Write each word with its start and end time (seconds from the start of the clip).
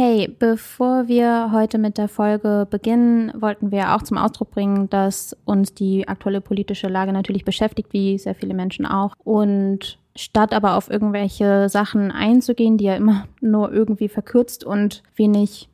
Hey, 0.00 0.28
bevor 0.28 1.08
wir 1.08 1.50
heute 1.50 1.76
mit 1.76 1.98
der 1.98 2.06
Folge 2.06 2.68
beginnen, 2.70 3.32
wollten 3.34 3.72
wir 3.72 3.96
auch 3.96 4.02
zum 4.02 4.16
Ausdruck 4.16 4.52
bringen, 4.52 4.88
dass 4.88 5.36
uns 5.44 5.74
die 5.74 6.06
aktuelle 6.06 6.40
politische 6.40 6.86
Lage 6.86 7.12
natürlich 7.12 7.44
beschäftigt, 7.44 7.92
wie 7.92 8.16
sehr 8.16 8.36
viele 8.36 8.54
Menschen 8.54 8.86
auch. 8.86 9.16
Und 9.24 9.98
statt 10.14 10.52
aber 10.54 10.76
auf 10.76 10.88
irgendwelche 10.88 11.68
Sachen 11.68 12.12
einzugehen, 12.12 12.78
die 12.78 12.84
ja 12.84 12.94
immer 12.94 13.26
nur 13.40 13.72
irgendwie 13.72 14.08
verkürzt 14.08 14.62
und 14.62 15.02
wenig 15.16 15.68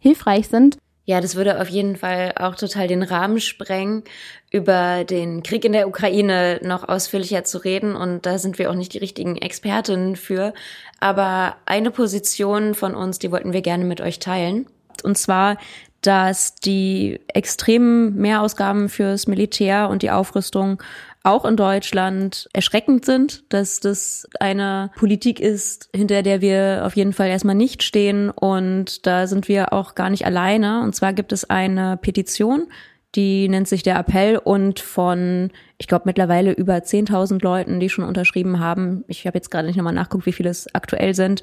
hilfreich 0.00 0.48
sind, 0.48 0.78
ja, 1.06 1.20
das 1.20 1.36
würde 1.36 1.60
auf 1.60 1.68
jeden 1.68 1.96
Fall 1.96 2.32
auch 2.36 2.54
total 2.54 2.88
den 2.88 3.02
Rahmen 3.02 3.38
sprengen, 3.38 4.04
über 4.50 5.04
den 5.04 5.42
Krieg 5.42 5.64
in 5.64 5.72
der 5.72 5.86
Ukraine 5.86 6.60
noch 6.62 6.88
ausführlicher 6.88 7.44
zu 7.44 7.58
reden. 7.58 7.94
Und 7.94 8.24
da 8.24 8.38
sind 8.38 8.58
wir 8.58 8.70
auch 8.70 8.74
nicht 8.74 8.94
die 8.94 8.98
richtigen 8.98 9.36
Expertinnen 9.36 10.16
für. 10.16 10.54
Aber 11.00 11.56
eine 11.66 11.90
Position 11.90 12.74
von 12.74 12.94
uns, 12.94 13.18
die 13.18 13.30
wollten 13.30 13.52
wir 13.52 13.60
gerne 13.60 13.84
mit 13.84 14.00
euch 14.00 14.18
teilen. 14.18 14.66
Und 15.02 15.18
zwar, 15.18 15.58
dass 16.00 16.54
die 16.54 17.20
extremen 17.28 18.14
Mehrausgaben 18.16 18.88
fürs 18.88 19.26
Militär 19.26 19.88
und 19.90 20.02
die 20.02 20.10
Aufrüstung 20.10 20.82
auch 21.24 21.44
in 21.46 21.56
Deutschland 21.56 22.48
erschreckend 22.52 23.04
sind, 23.04 23.44
dass 23.48 23.80
das 23.80 24.28
eine 24.38 24.90
Politik 24.94 25.40
ist, 25.40 25.88
hinter 25.94 26.22
der 26.22 26.40
wir 26.42 26.82
auf 26.84 26.94
jeden 26.96 27.14
Fall 27.14 27.28
erstmal 27.28 27.54
nicht 27.54 27.82
stehen. 27.82 28.30
Und 28.30 29.06
da 29.06 29.26
sind 29.26 29.48
wir 29.48 29.72
auch 29.72 29.94
gar 29.94 30.10
nicht 30.10 30.26
alleine. 30.26 30.82
Und 30.82 30.94
zwar 30.94 31.14
gibt 31.14 31.32
es 31.32 31.48
eine 31.48 31.96
Petition, 31.96 32.68
die 33.14 33.48
nennt 33.48 33.68
sich 33.68 33.82
der 33.82 33.98
Appell 33.98 34.36
und 34.36 34.80
von, 34.80 35.50
ich 35.78 35.86
glaube, 35.86 36.04
mittlerweile 36.06 36.52
über 36.52 36.74
10.000 36.74 37.42
Leuten, 37.42 37.80
die 37.80 37.88
schon 37.88 38.04
unterschrieben 38.04 38.60
haben. 38.60 39.04
Ich 39.08 39.26
habe 39.26 39.38
jetzt 39.38 39.50
gerade 39.50 39.66
nicht 39.66 39.76
nochmal 39.76 39.94
nachguckt, 39.94 40.26
wie 40.26 40.32
viele 40.32 40.50
es 40.50 40.72
aktuell 40.74 41.14
sind. 41.14 41.42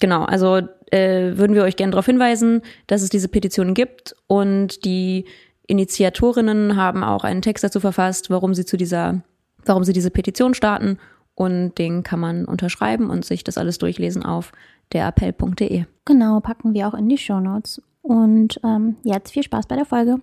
Genau, 0.00 0.24
also 0.24 0.62
äh, 0.90 1.36
würden 1.36 1.54
wir 1.54 1.62
euch 1.62 1.76
gerne 1.76 1.92
darauf 1.92 2.06
hinweisen, 2.06 2.62
dass 2.88 3.02
es 3.02 3.10
diese 3.10 3.28
Petition 3.28 3.74
gibt 3.74 4.16
und 4.26 4.84
die 4.84 5.26
Initiatorinnen 5.70 6.74
haben 6.74 7.04
auch 7.04 7.22
einen 7.22 7.42
Text 7.42 7.62
dazu 7.62 7.78
verfasst, 7.78 8.28
warum 8.28 8.54
sie 8.54 8.64
zu 8.64 8.76
dieser, 8.76 9.22
warum 9.64 9.84
sie 9.84 9.92
diese 9.92 10.10
Petition 10.10 10.52
starten. 10.52 10.98
Und 11.36 11.78
den 11.78 12.02
kann 12.02 12.20
man 12.20 12.44
unterschreiben 12.44 13.08
und 13.08 13.24
sich 13.24 13.44
das 13.44 13.56
alles 13.56 13.78
durchlesen 13.78 14.24
auf 14.24 14.52
derappell.de. 14.92 15.84
Genau, 16.04 16.40
packen 16.40 16.74
wir 16.74 16.88
auch 16.88 16.94
in 16.94 17.08
die 17.08 17.16
Show 17.16 17.38
Notes. 17.38 17.80
Und 18.02 18.60
ähm, 18.64 18.96
jetzt 19.04 19.30
viel 19.30 19.44
Spaß 19.44 19.66
bei 19.66 19.76
der 19.76 19.84
Folge. 19.84 20.16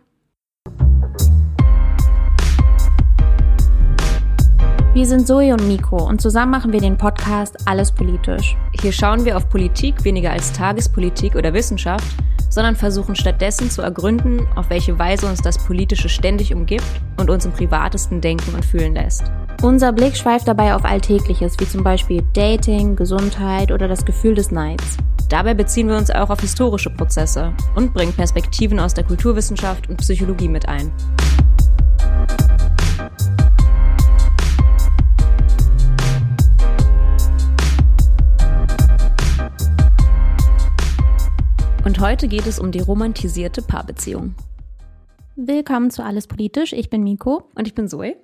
Wir 4.94 5.06
sind 5.06 5.28
Zoe 5.28 5.54
und 5.54 5.67
Nico 5.67 6.08
und 6.08 6.20
zusammen 6.22 6.52
machen 6.52 6.73
wir 6.73 6.82
den 6.82 6.98
Podcast 6.98 7.56
Alles 7.67 7.92
Politisch. 7.92 8.58
Hier 8.82 8.92
schauen 8.92 9.26
wir 9.26 9.38
auf 9.38 9.48
Politik 9.48 10.04
weniger 10.04 10.32
als 10.32 10.52
Tagespolitik 10.54 11.36
oder 11.36 11.54
Wissenschaft, 11.54 12.08
sondern 12.58 12.76
versuchen 12.76 13.16
stattdessen 13.16 13.70
zu 13.70 13.84
ergründen, 13.84 14.48
auf 14.56 14.72
welche 14.72 14.98
Weise 14.98 15.28
uns 15.28 15.44
das 15.44 15.64
Politische 15.64 16.10
ständig 16.10 16.56
umgibt 16.56 16.88
und 17.18 17.30
uns 17.30 17.46
im 17.46 17.52
Privatesten 17.52 18.20
denken 18.20 18.56
und 18.56 18.66
fühlen 18.66 18.96
lässt. 18.96 19.26
Unser 19.62 19.94
Blick 19.94 20.18
schweift 20.18 20.48
dabei 20.48 20.74
auf 20.74 20.84
Alltägliches, 20.84 21.54
wie 21.60 21.70
zum 21.70 21.84
Beispiel 21.84 22.24
Dating, 22.34 22.96
Gesundheit 22.96 23.72
oder 23.72 23.88
das 23.88 24.04
Gefühl 24.04 24.34
des 24.34 24.50
Neids. 24.50 24.98
Dabei 25.30 25.54
beziehen 25.54 25.88
wir 25.88 25.98
uns 25.98 26.10
auch 26.10 26.32
auf 26.32 26.42
historische 26.42 26.90
Prozesse 26.90 27.54
und 27.76 27.94
bringen 27.94 28.14
Perspektiven 28.14 28.80
aus 28.80 28.96
der 28.96 29.04
Kulturwissenschaft 29.04 29.88
und 29.88 29.98
Psychologie 29.98 30.50
mit 30.50 30.68
ein. 30.68 30.92
Und 41.88 42.02
heute 42.02 42.28
geht 42.28 42.46
es 42.46 42.60
um 42.60 42.74
die 42.74 42.82
romantisierte 42.82 43.62
Paarbeziehung. 43.62 44.36
Willkommen 45.38 45.90
zu 45.90 46.04
Alles 46.04 46.28
Politisch. 46.28 46.74
Ich 46.74 46.90
bin 46.90 47.02
Miko. 47.02 47.48
Und 47.56 47.66
ich 47.66 47.76
bin 47.76 47.88
Zoe. 47.88 48.18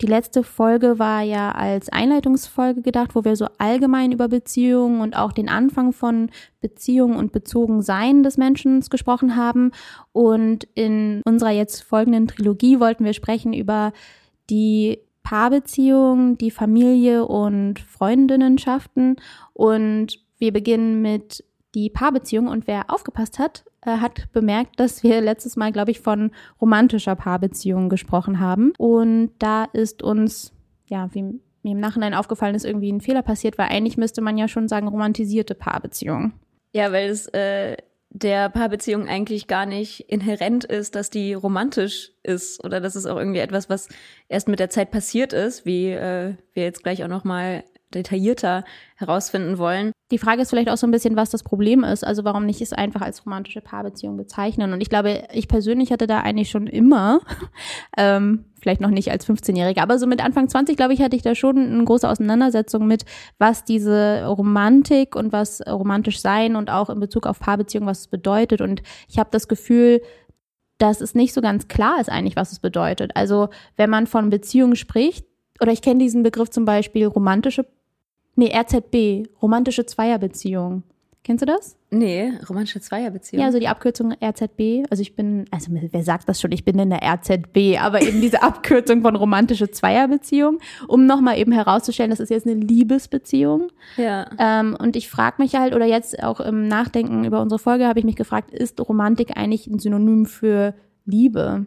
Die 0.00 0.08
letzte 0.08 0.42
Folge 0.42 0.98
war 0.98 1.22
ja 1.22 1.52
als 1.52 1.90
Einleitungsfolge 1.90 2.82
gedacht, 2.82 3.14
wo 3.14 3.24
wir 3.24 3.36
so 3.36 3.46
allgemein 3.58 4.10
über 4.10 4.26
Beziehungen 4.26 5.00
und 5.00 5.16
auch 5.16 5.30
den 5.30 5.48
Anfang 5.48 5.92
von 5.92 6.32
Beziehungen 6.60 7.14
und 7.14 7.30
Bezogensein 7.30 8.24
des 8.24 8.36
Menschen 8.36 8.80
gesprochen 8.80 9.36
haben. 9.36 9.70
Und 10.10 10.66
in 10.74 11.22
unserer 11.24 11.52
jetzt 11.52 11.84
folgenden 11.84 12.26
Trilogie 12.26 12.80
wollten 12.80 13.04
wir 13.04 13.12
sprechen 13.12 13.52
über 13.52 13.92
die 14.50 14.98
Paarbeziehung, 15.22 16.36
die 16.36 16.50
Familie 16.50 17.26
und 17.26 17.78
Freundinnenschaften. 17.78 19.20
Und 19.52 20.18
wir 20.40 20.52
beginnen 20.52 21.00
mit 21.00 21.44
die 21.74 21.90
Paarbeziehung. 21.90 22.48
Und 22.48 22.66
wer 22.66 22.90
aufgepasst 22.90 23.38
hat, 23.38 23.64
äh, 23.82 23.98
hat 23.98 24.30
bemerkt, 24.32 24.78
dass 24.78 25.02
wir 25.02 25.20
letztes 25.20 25.56
Mal, 25.56 25.72
glaube 25.72 25.90
ich, 25.90 26.00
von 26.00 26.30
romantischer 26.60 27.16
Paarbeziehung 27.16 27.88
gesprochen 27.88 28.40
haben. 28.40 28.72
Und 28.78 29.32
da 29.38 29.64
ist 29.64 30.02
uns, 30.02 30.52
ja, 30.86 31.08
wie 31.12 31.22
mir 31.22 31.72
im 31.72 31.80
Nachhinein 31.80 32.14
aufgefallen 32.14 32.54
ist, 32.54 32.64
irgendwie 32.64 32.92
ein 32.92 33.00
Fehler 33.00 33.22
passiert, 33.22 33.58
weil 33.58 33.68
eigentlich 33.68 33.96
müsste 33.96 34.20
man 34.20 34.36
ja 34.36 34.48
schon 34.48 34.68
sagen, 34.68 34.88
romantisierte 34.88 35.54
Paarbeziehung. 35.54 36.32
Ja, 36.72 36.90
weil 36.92 37.10
es 37.10 37.26
äh, 37.28 37.76
der 38.14 38.50
Paarbeziehung 38.50 39.08
eigentlich 39.08 39.46
gar 39.46 39.64
nicht 39.64 40.00
inhärent 40.00 40.64
ist, 40.64 40.94
dass 40.94 41.08
die 41.08 41.32
romantisch 41.32 42.12
ist 42.22 42.62
oder 42.62 42.80
dass 42.80 42.94
es 42.94 43.06
auch 43.06 43.16
irgendwie 43.16 43.40
etwas, 43.40 43.70
was 43.70 43.88
erst 44.28 44.48
mit 44.48 44.60
der 44.60 44.70
Zeit 44.70 44.90
passiert 44.90 45.32
ist, 45.32 45.64
wie 45.64 45.90
äh, 45.90 46.34
wir 46.52 46.62
jetzt 46.62 46.82
gleich 46.82 47.02
auch 47.04 47.08
noch 47.08 47.24
mal 47.24 47.64
detaillierter 47.94 48.64
herausfinden 48.96 49.58
wollen. 49.58 49.92
Die 50.10 50.18
Frage 50.18 50.42
ist 50.42 50.50
vielleicht 50.50 50.68
auch 50.68 50.76
so 50.76 50.86
ein 50.86 50.90
bisschen, 50.90 51.16
was 51.16 51.30
das 51.30 51.42
Problem 51.42 51.84
ist. 51.84 52.04
Also 52.04 52.24
warum 52.24 52.44
nicht 52.44 52.60
es 52.60 52.72
einfach 52.72 53.00
als 53.00 53.24
romantische 53.24 53.60
Paarbeziehung 53.60 54.16
bezeichnen? 54.16 54.72
Und 54.72 54.80
ich 54.80 54.90
glaube, 54.90 55.24
ich 55.32 55.48
persönlich 55.48 55.90
hatte 55.90 56.06
da 56.06 56.20
eigentlich 56.20 56.50
schon 56.50 56.66
immer, 56.66 57.20
ähm, 57.96 58.44
vielleicht 58.60 58.80
noch 58.80 58.90
nicht 58.90 59.10
als 59.10 59.26
15-Jährige, 59.26 59.82
aber 59.82 59.98
so 59.98 60.06
mit 60.06 60.22
Anfang 60.22 60.48
20, 60.48 60.76
glaube 60.76 60.92
ich, 60.92 61.00
hatte 61.00 61.16
ich 61.16 61.22
da 61.22 61.34
schon 61.34 61.56
eine 61.56 61.84
große 61.84 62.08
Auseinandersetzung 62.08 62.86
mit, 62.86 63.04
was 63.38 63.64
diese 63.64 64.26
Romantik 64.26 65.16
und 65.16 65.32
was 65.32 65.62
romantisch 65.66 66.20
sein 66.20 66.56
und 66.56 66.70
auch 66.70 66.90
in 66.90 67.00
Bezug 67.00 67.26
auf 67.26 67.40
Paarbeziehung, 67.40 67.86
was 67.86 68.00
es 68.00 68.08
bedeutet. 68.08 68.60
Und 68.60 68.82
ich 69.08 69.18
habe 69.18 69.30
das 69.32 69.48
Gefühl, 69.48 70.02
dass 70.78 71.00
es 71.00 71.14
nicht 71.14 71.32
so 71.32 71.40
ganz 71.40 71.68
klar 71.68 72.00
ist 72.00 72.10
eigentlich, 72.10 72.36
was 72.36 72.52
es 72.52 72.58
bedeutet. 72.58 73.12
Also 73.14 73.48
wenn 73.76 73.88
man 73.88 74.06
von 74.06 74.30
Beziehungen 74.30 74.76
spricht, 74.76 75.24
oder 75.60 75.70
ich 75.70 75.80
kenne 75.80 76.00
diesen 76.00 76.24
Begriff 76.24 76.50
zum 76.50 76.64
Beispiel 76.64 77.06
romantische 77.06 77.64
Nee, 78.34 78.52
RZB, 78.54 79.28
romantische 79.40 79.86
Zweierbeziehung. 79.86 80.84
Kennst 81.24 81.42
du 81.42 81.46
das? 81.46 81.76
Nee, 81.90 82.32
romantische 82.48 82.80
Zweierbeziehung. 82.80 83.40
Ja, 83.40 83.46
also 83.46 83.60
die 83.60 83.68
Abkürzung 83.68 84.12
RZB. 84.12 84.84
Also 84.90 85.02
ich 85.02 85.14
bin, 85.14 85.44
also 85.52 85.70
wer 85.70 86.02
sagt 86.02 86.28
das 86.28 86.40
schon, 86.40 86.50
ich 86.50 86.64
bin 86.64 86.76
in 86.80 86.90
der 86.90 87.00
RZB, 87.00 87.78
aber 87.80 88.02
eben 88.02 88.20
diese 88.20 88.42
Abkürzung 88.42 89.02
von 89.02 89.14
romantische 89.14 89.70
Zweierbeziehung, 89.70 90.58
um 90.88 91.06
nochmal 91.06 91.38
eben 91.38 91.52
herauszustellen, 91.52 92.10
das 92.10 92.18
ist 92.18 92.30
jetzt 92.30 92.46
eine 92.46 92.56
Liebesbeziehung. 92.56 93.68
Ja. 93.96 94.30
Ähm, 94.36 94.76
und 94.76 94.96
ich 94.96 95.08
frage 95.08 95.40
mich 95.40 95.54
halt, 95.54 95.76
oder 95.76 95.86
jetzt 95.86 96.20
auch 96.24 96.40
im 96.40 96.66
Nachdenken 96.66 97.24
über 97.24 97.40
unsere 97.40 97.60
Folge 97.60 97.86
habe 97.86 98.00
ich 98.00 98.04
mich 98.04 98.16
gefragt, 98.16 98.50
ist 98.50 98.80
Romantik 98.80 99.36
eigentlich 99.36 99.68
ein 99.68 99.78
Synonym 99.78 100.26
für 100.26 100.74
Liebe? 101.04 101.66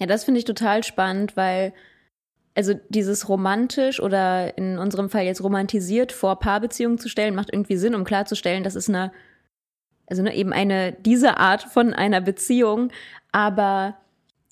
Ja, 0.00 0.06
das 0.06 0.24
finde 0.24 0.38
ich 0.38 0.46
total 0.46 0.82
spannend, 0.82 1.36
weil 1.36 1.74
also 2.54 2.74
dieses 2.88 3.28
romantisch 3.28 4.00
oder 4.00 4.56
in 4.58 4.78
unserem 4.78 5.10
Fall 5.10 5.24
jetzt 5.24 5.42
romantisiert 5.42 6.12
vor 6.12 6.38
Paarbeziehungen 6.38 6.98
zu 6.98 7.08
stellen, 7.08 7.34
macht 7.34 7.52
irgendwie 7.52 7.76
Sinn, 7.76 7.94
um 7.94 8.04
klarzustellen, 8.04 8.64
das 8.64 8.74
ist 8.74 8.88
eine, 8.88 9.12
also 10.06 10.22
ne, 10.22 10.34
eben 10.34 10.52
eine, 10.52 10.92
diese 10.92 11.36
Art 11.36 11.62
von 11.62 11.94
einer 11.94 12.20
Beziehung, 12.20 12.90
aber 13.32 13.96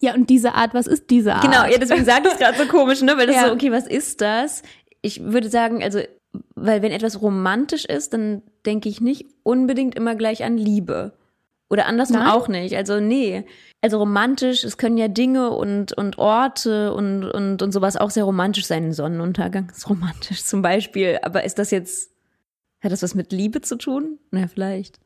ja, 0.01 0.15
und 0.15 0.29
diese 0.29 0.55
Art, 0.55 0.75
was 0.75 0.87
ist 0.87 1.11
diese 1.11 1.35
Art? 1.35 1.43
Genau, 1.43 1.65
ja, 1.65 1.79
deswegen 1.79 2.05
sage 2.05 2.29
ich 2.29 2.35
es 2.35 2.39
gerade 2.39 2.59
so 2.59 2.67
komisch, 2.67 3.01
ne? 3.03 3.17
Weil 3.17 3.27
das 3.27 3.37
ja. 3.43 3.47
so, 3.47 3.53
okay, 3.53 3.73
was 3.73 3.87
ist 3.87 4.21
das? 4.21 4.63
Ich 5.01 5.23
würde 5.23 5.49
sagen, 5.49 5.83
also, 5.83 6.01
weil 6.55 6.83
wenn 6.83 6.93
etwas 6.93 7.23
romantisch 7.23 7.87
ist, 7.87 8.13
dann 8.13 8.43
denke 8.67 8.89
ich 8.89 9.01
nicht 9.01 9.27
unbedingt 9.43 9.95
immer 9.95 10.15
gleich 10.15 10.45
an 10.45 10.59
Liebe. 10.59 11.13
Oder 11.69 11.87
andersrum 11.87 12.19
Nein. 12.19 12.31
auch 12.31 12.49
nicht. 12.49 12.77
Also 12.77 13.01
nee. 13.01 13.45
Also 13.83 13.99
romantisch, 13.99 14.65
es 14.65 14.79
können 14.79 14.97
ja 14.97 15.09
Dinge 15.09 15.51
und, 15.51 15.93
und 15.93 16.19
Orte 16.19 16.95
und, 16.95 17.25
und, 17.25 17.61
und 17.63 17.73
sowas 17.73 17.97
auch 17.97 18.11
sehr 18.11 18.25
romantisch 18.25 18.67
sein. 18.67 18.85
Ein 18.85 18.93
Sonnenuntergang 18.93 19.71
ist 19.71 19.89
romantisch 19.89 20.45
zum 20.45 20.63
Beispiel. 20.63 21.19
Aber 21.23 21.45
ist 21.45 21.59
das 21.59 21.71
jetzt, 21.71 22.13
hat 22.83 22.93
das 22.93 23.03
was 23.03 23.15
mit 23.15 23.33
Liebe 23.33 23.61
zu 23.61 23.77
tun? 23.77 24.19
Na, 24.31 24.47
vielleicht. 24.47 25.01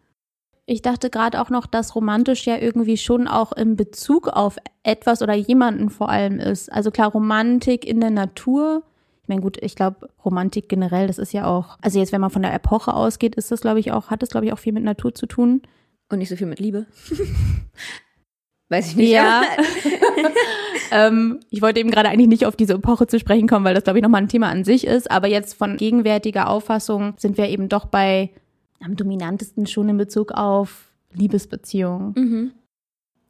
Ich 0.67 0.83
dachte 0.83 1.11
gerade 1.11 1.41
auch 1.41 1.51
noch, 1.51 1.67
dass 1.67 1.97
romantisch 1.97 2.47
ja 2.47 2.57
irgendwie 2.57 2.97
schon 2.97 3.27
auch 3.27 3.53
in 3.53 3.75
Bezug 3.75 4.29
auf 4.29 4.57
etwas 4.85 5.21
oder 5.21 5.35
jemanden 5.35 5.91
vor 5.91 6.11
allem 6.11 6.39
ist. 6.39 6.71
Also 6.71 6.91
klar, 6.91 7.11
Romantik 7.11 7.85
in 7.85 8.01
der 8.01 8.11
Natur. 8.11 8.85
Ich 9.23 9.29
meine, 9.29 9.41
gut, 9.41 9.59
ich 9.61 9.75
glaube, 9.75 10.09
Romantik 10.25 10.69
generell, 10.69 11.07
das 11.07 11.19
ist 11.19 11.33
ja 11.33 11.47
auch, 11.47 11.77
also 11.81 11.99
jetzt, 11.99 12.13
wenn 12.13 12.21
man 12.21 12.31
von 12.31 12.43
der 12.43 12.55
Epoche 12.55 12.95
ausgeht, 12.95 13.35
ist 13.35 13.51
das, 13.51 13.63
glaube 13.63 13.81
ich, 13.81 13.91
auch, 13.91 14.11
hat 14.11 14.23
das, 14.23 14.31
glaube 14.31 14.47
ich, 14.47 14.53
auch 14.53 14.59
viel 14.59 14.73
mit 14.73 14.85
Natur 14.85 15.15
zu 15.15 15.27
tun. 15.27 15.63
Und 16.11 16.19
nicht 16.19 16.29
so 16.29 16.37
viel 16.37 16.47
mit 16.47 16.61
Liebe. 16.61 16.87
Weiß 18.69 18.89
ich 18.89 18.97
nicht. 18.97 19.11
Ja. 19.11 19.43
ähm, 20.93 21.41
ich 21.51 21.63
wollte 21.63 21.81
eben 21.81 21.91
gerade 21.91 22.09
eigentlich 22.09 22.29
nicht 22.29 22.47
auf 22.47 22.57
diese 22.57 22.75
Epoche 22.75 23.07
zu 23.07 23.19
sprechen 23.19 23.49
kommen, 23.49 23.65
weil 23.65 23.75
das, 23.75 23.85
glaube 23.85 23.99
ich, 23.99 24.03
nochmal 24.03 24.23
ein 24.23 24.29
Thema 24.29 24.49
an 24.49 24.65
sich 24.65 24.87
ist. 24.87 25.11
Aber 25.11 25.29
jetzt 25.29 25.55
von 25.55 25.77
gegenwärtiger 25.77 26.49
Auffassung 26.49 27.15
sind 27.17 27.37
wir 27.37 27.49
eben 27.49 27.69
doch 27.69 27.87
bei 27.87 28.31
am 28.83 28.97
dominantesten 28.97 29.67
schon 29.67 29.89
in 29.89 29.97
Bezug 29.97 30.33
auf 30.33 30.93
Liebesbeziehungen. 31.13 32.15
Mhm. 32.17 32.53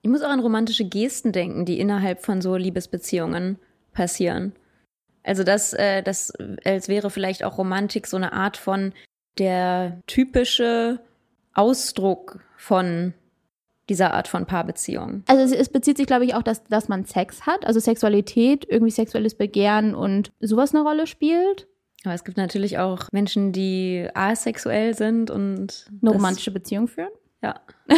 Ich 0.02 0.10
muss 0.10 0.22
auch 0.22 0.30
an 0.30 0.40
romantische 0.40 0.84
Gesten 0.84 1.32
denken, 1.32 1.64
die 1.64 1.80
innerhalb 1.80 2.22
von 2.22 2.40
so 2.40 2.56
Liebesbeziehungen 2.56 3.58
passieren. 3.92 4.52
Also 5.22 5.44
das, 5.44 5.72
äh, 5.74 6.02
das, 6.02 6.32
als 6.64 6.88
wäre 6.88 7.10
vielleicht 7.10 7.44
auch 7.44 7.58
Romantik 7.58 8.06
so 8.06 8.16
eine 8.16 8.32
Art 8.32 8.56
von 8.56 8.92
der 9.38 10.00
typische 10.06 11.00
Ausdruck 11.52 12.40
von 12.60 13.14
dieser 13.88 14.12
Art 14.14 14.28
von 14.28 14.46
Paarbeziehung. 14.46 15.24
Also 15.26 15.42
es, 15.42 15.52
es 15.52 15.68
bezieht 15.70 15.96
sich, 15.96 16.06
glaube 16.06 16.24
ich, 16.24 16.34
auch, 16.34 16.42
dass, 16.42 16.62
dass 16.64 16.88
man 16.88 17.06
Sex 17.06 17.46
hat, 17.46 17.66
also 17.66 17.80
Sexualität, 17.80 18.66
irgendwie 18.68 18.92
sexuelles 18.92 19.34
Begehren 19.34 19.94
und 19.94 20.30
sowas 20.40 20.74
eine 20.74 20.84
Rolle 20.84 21.06
spielt. 21.06 21.66
Aber 22.04 22.14
es 22.14 22.22
gibt 22.22 22.36
natürlich 22.36 22.78
auch 22.78 23.08
Menschen, 23.12 23.52
die 23.52 24.08
asexuell 24.14 24.94
sind 24.94 25.30
und 25.30 25.86
eine 26.00 26.12
romantische 26.12 26.50
Beziehung 26.50 26.86
führen. 26.86 27.10
Ja. 27.42 27.60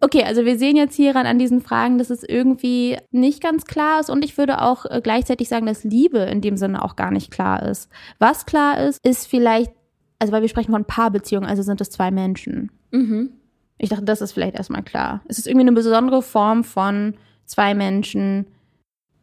Okay, 0.00 0.24
also 0.24 0.44
wir 0.44 0.58
sehen 0.58 0.76
jetzt 0.76 0.96
hieran 0.96 1.26
an 1.26 1.38
diesen 1.38 1.60
Fragen, 1.60 1.98
dass 1.98 2.10
es 2.10 2.24
irgendwie 2.24 2.98
nicht 3.10 3.42
ganz 3.42 3.64
klar 3.64 4.00
ist 4.00 4.10
und 4.10 4.24
ich 4.24 4.36
würde 4.36 4.60
auch 4.60 4.86
äh, 4.86 5.00
gleichzeitig 5.02 5.48
sagen, 5.48 5.66
dass 5.66 5.84
Liebe 5.84 6.18
in 6.18 6.40
dem 6.40 6.56
Sinne 6.56 6.84
auch 6.84 6.96
gar 6.96 7.10
nicht 7.10 7.30
klar 7.30 7.62
ist. 7.62 7.90
Was 8.18 8.44
klar 8.44 8.78
ist, 8.82 9.04
ist 9.06 9.26
vielleicht, 9.26 9.72
also 10.18 10.32
weil 10.32 10.42
wir 10.42 10.48
sprechen 10.48 10.72
von 10.72 10.84
Paarbeziehungen, 10.84 11.48
also 11.48 11.62
sind 11.62 11.80
es 11.80 11.90
zwei 11.90 12.10
Menschen. 12.10 12.70
Mhm. 12.90 13.30
Ich 13.78 13.88
dachte, 13.88 14.04
das 14.04 14.20
ist 14.20 14.32
vielleicht 14.32 14.54
erstmal 14.54 14.82
klar. 14.82 15.22
Es 15.28 15.38
ist 15.38 15.46
irgendwie 15.46 15.66
eine 15.66 15.72
besondere 15.72 16.22
Form 16.22 16.64
von 16.64 17.14
zwei 17.44 17.74
Menschen, 17.74 18.46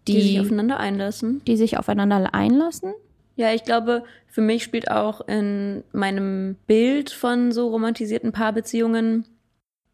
die, 0.07 0.13
die 0.13 0.21
sich 0.21 0.39
aufeinander 0.39 0.79
einlassen. 0.79 1.41
Die 1.45 1.57
sich 1.57 1.77
aufeinander 1.77 2.33
einlassen. 2.33 2.93
Ja, 3.35 3.53
ich 3.53 3.63
glaube, 3.63 4.03
für 4.27 4.41
mich 4.41 4.63
spielt 4.63 4.91
auch 4.91 5.27
in 5.27 5.83
meinem 5.93 6.57
Bild 6.67 7.11
von 7.11 7.51
so 7.51 7.69
romantisierten 7.69 8.31
Paarbeziehungen 8.31 9.25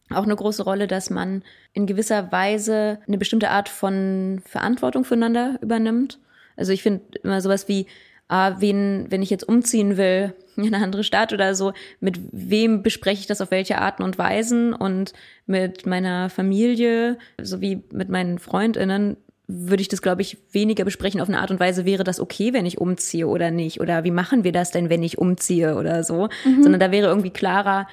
auch 0.10 0.24
eine 0.24 0.36
große 0.36 0.64
Rolle, 0.64 0.88
dass 0.88 1.10
man 1.10 1.44
in 1.74 1.86
gewisser 1.86 2.32
Weise 2.32 3.00
eine 3.08 3.18
bestimmte 3.18 3.50
Art 3.50 3.70
von 3.70 4.42
Verantwortung 4.46 5.04
füreinander 5.04 5.60
übernimmt. 5.62 6.20
Also 6.56 6.72
ich 6.72 6.82
finde 6.82 7.04
immer 7.24 7.42
sowas 7.42 7.68
wie, 7.68 7.88
ah, 8.30 8.56
wen, 8.60 9.06
wenn 9.10 9.22
ich 9.22 9.30
jetzt 9.30 9.48
umziehen 9.48 9.98
will 9.98 10.34
in 10.64 10.74
eine 10.74 10.84
andere 10.84 11.04
Stadt 11.04 11.34
oder 11.34 11.56
so, 11.56 11.74
mit 12.00 12.20
wem 12.32 12.84
bespreche 12.84 13.22
ich 13.22 13.28
das 13.28 13.42
auf 13.42 13.52
welche 13.52 13.80
Arten 13.80 14.04
und 14.04 14.18
Weisen 14.18 14.74
und 14.74 15.14
mit 15.46 15.86
meiner 15.86 16.30
Familie 16.30 17.18
sowie 17.42 17.84
mit 17.92 18.10
meinen 18.10 18.40
Freundinnen 18.40 19.18
würde 19.48 19.82
ich 19.82 19.88
das, 19.88 20.02
glaube 20.02 20.22
ich, 20.22 20.38
weniger 20.52 20.84
besprechen 20.84 21.22
auf 21.22 21.30
eine 21.30 21.40
Art 21.40 21.52
und 21.52 21.60
Weise, 21.60 21.86
wäre 21.86 22.04
das 22.04 22.20
okay, 22.20 22.52
wenn 22.52 22.66
ich 22.66 22.80
umziehe 22.80 23.28
oder 23.28 23.50
nicht? 23.50 23.80
Oder 23.80 24.04
wie 24.04 24.12
machen 24.12 24.44
wir 24.44 24.52
das 24.52 24.72
denn, 24.72 24.90
wenn 24.90 25.04
ich 25.04 25.18
umziehe 25.18 25.76
oder 25.78 26.04
so? 26.04 26.28
Mhm. 26.44 26.64
Sondern 26.64 26.82
da 26.82 26.92
wäre 26.92 27.08
irgendwie 27.08 27.30
klarer, 27.30 27.88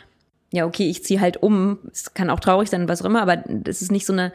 ja, 0.53 0.67
okay, 0.67 0.91
ich 0.91 1.05
ziehe 1.05 1.21
halt 1.21 1.43
um. 1.43 1.79
Es 1.93 2.13
kann 2.13 2.31
auch 2.31 2.41
traurig 2.41 2.71
sein, 2.71 2.89
was 2.89 3.03
auch 3.03 3.07
immer, 3.07 3.23
aber 3.23 3.45
es 3.67 3.83
ist 3.83 3.93
nicht 3.93 4.05
so 4.07 4.13
eine, 4.13 4.33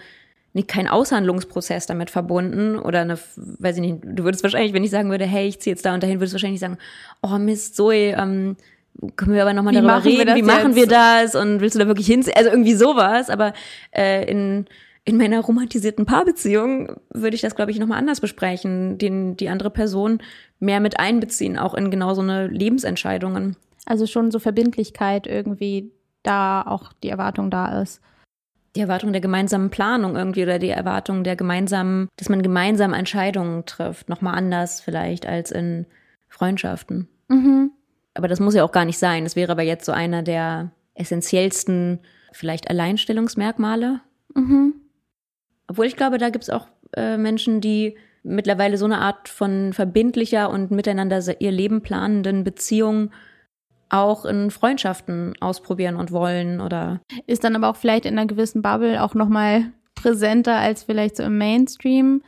kein 0.68 0.88
Aushandlungsprozess 0.88 1.86
damit 1.86 2.10
verbunden 2.10 2.78
oder 2.78 3.02
eine, 3.02 3.18
weiß 3.36 3.76
ich 3.78 3.82
nicht, 3.82 3.98
du 4.04 4.24
würdest 4.24 4.44
wahrscheinlich, 4.44 4.74
wenn 4.74 4.84
ich 4.84 4.92
sagen 4.92 5.10
würde, 5.10 5.26
hey, 5.26 5.48
ich 5.48 5.60
ziehe 5.60 5.74
jetzt 5.74 5.86
da 5.86 5.94
und 5.94 6.04
dahin, 6.04 6.20
würdest 6.20 6.34
du 6.34 6.36
wahrscheinlich 6.36 6.60
sagen, 6.60 6.78
oh 7.22 7.38
Mist, 7.38 7.76
Zoe, 7.76 8.14
ähm, 8.18 8.56
können 9.16 9.34
wir 9.34 9.42
aber 9.42 9.54
nochmal 9.54 9.74
darüber 9.74 10.04
reden, 10.04 10.36
wie 10.36 10.42
machen 10.42 10.76
wir 10.76 10.88
das 10.88 11.36
und 11.36 11.62
willst 11.62 11.76
du 11.76 11.80
da 11.80 11.88
wirklich 11.88 12.08
hinziehen? 12.08 12.36
Also 12.36 12.50
irgendwie 12.50 12.74
sowas, 12.74 13.30
aber 13.30 13.54
äh, 13.92 14.30
in, 14.30 14.66
in 15.06 15.18
meiner 15.18 15.40
romantisierten 15.42 16.06
Paarbeziehung 16.06 16.96
würde 17.14 17.36
ich 17.36 17.42
das, 17.42 17.56
glaube 17.56 17.72
ich, 17.72 17.80
nochmal 17.80 18.00
anders 18.00 18.20
besprechen, 18.20 18.98
den, 18.98 19.38
die 19.38 19.50
andere 19.50 19.70
Person 19.70 20.22
mehr 20.60 20.80
mit 20.80 21.00
einbeziehen, 21.00 21.58
auch 21.58 21.74
in 21.74 21.92
genau 21.92 22.14
so 22.14 22.22
eine 22.22 22.48
Lebensentscheidungen. 22.48 23.56
Also 23.86 24.06
schon 24.06 24.32
so 24.32 24.40
Verbindlichkeit 24.40 25.28
irgendwie 25.28 25.92
da 26.24 26.62
auch 26.62 26.92
die 27.02 27.10
Erwartung 27.10 27.50
da 27.50 27.82
ist. 27.82 28.02
Die 28.75 28.81
Erwartung 28.81 29.12
der 29.12 29.21
gemeinsamen 29.21 29.69
Planung 29.69 30.16
irgendwie 30.16 30.44
oder 30.44 30.60
die 30.60 30.69
Erwartung 30.69 31.24
der 31.24 31.36
gemeinsamen, 31.36 32.07
dass 32.18 32.30
man 32.30 32.44
gemeinsam 32.44 32.94
Entscheidungen 32.94 33.66
trifft. 33.66 34.10
Nochmal 34.10 34.36
anders 34.36 34.81
vielleicht 34.81 35.25
als 35.25 35.51
in 35.51 35.86
Freundschaften. 36.27 37.07
Mhm. 37.30 37.71
Aber 38.13 38.27
das 38.27 38.39
muss 38.39 38.56
ja 38.56 38.63
auch 38.63 38.71
gar 38.71 38.86
nicht 38.86 39.00
sein. 39.00 39.24
Das 39.24 39.36
wäre 39.36 39.51
aber 39.51 39.63
jetzt 39.63 39.86
so 39.86 39.92
einer 39.92 40.21
der 40.24 40.71
essentiellsten, 40.94 42.00
vielleicht 42.31 42.69
Alleinstellungsmerkmale. 42.69 44.01
Mhm. 44.36 44.74
Obwohl 45.68 45.86
ich 45.86 45.95
glaube, 45.95 46.18
da 46.18 46.30
gibt 46.30 46.44
es 46.44 46.50
auch 46.50 46.68
äh, 46.95 47.18
Menschen, 47.18 47.62
die 47.62 47.98
mittlerweile 48.24 48.77
so 48.77 48.86
eine 48.86 49.00
Art 49.00 49.30
von 49.30 49.74
verbindlicher 49.74 50.50
und 50.50 50.72
miteinander 50.72 51.22
ihr 51.39 51.51
Leben 51.51 51.81
planenden 51.81 52.44
Beziehung 52.44 53.12
auch 53.89 54.25
in 54.25 54.51
Freundschaften 54.51 55.33
ausprobieren 55.39 55.95
und 55.95 56.12
wollen 56.12 56.62
oder 56.62 57.01
ist 57.27 57.44
dann 57.44 57.56
aber 57.56 57.69
auch 57.69 57.75
vielleicht 57.75 58.06
in 58.06 58.18
einer 58.18 58.27
gewissen 58.27 58.62
Bubble 58.62 59.03
auch 59.03 59.13
noch 59.15 59.30
mal 59.30 59.71
präsenter 59.95 60.56
als 60.56 60.83
vielleicht 60.83 61.18
so 61.18 61.24
im 61.24 61.38
Mainstream. 61.38 62.21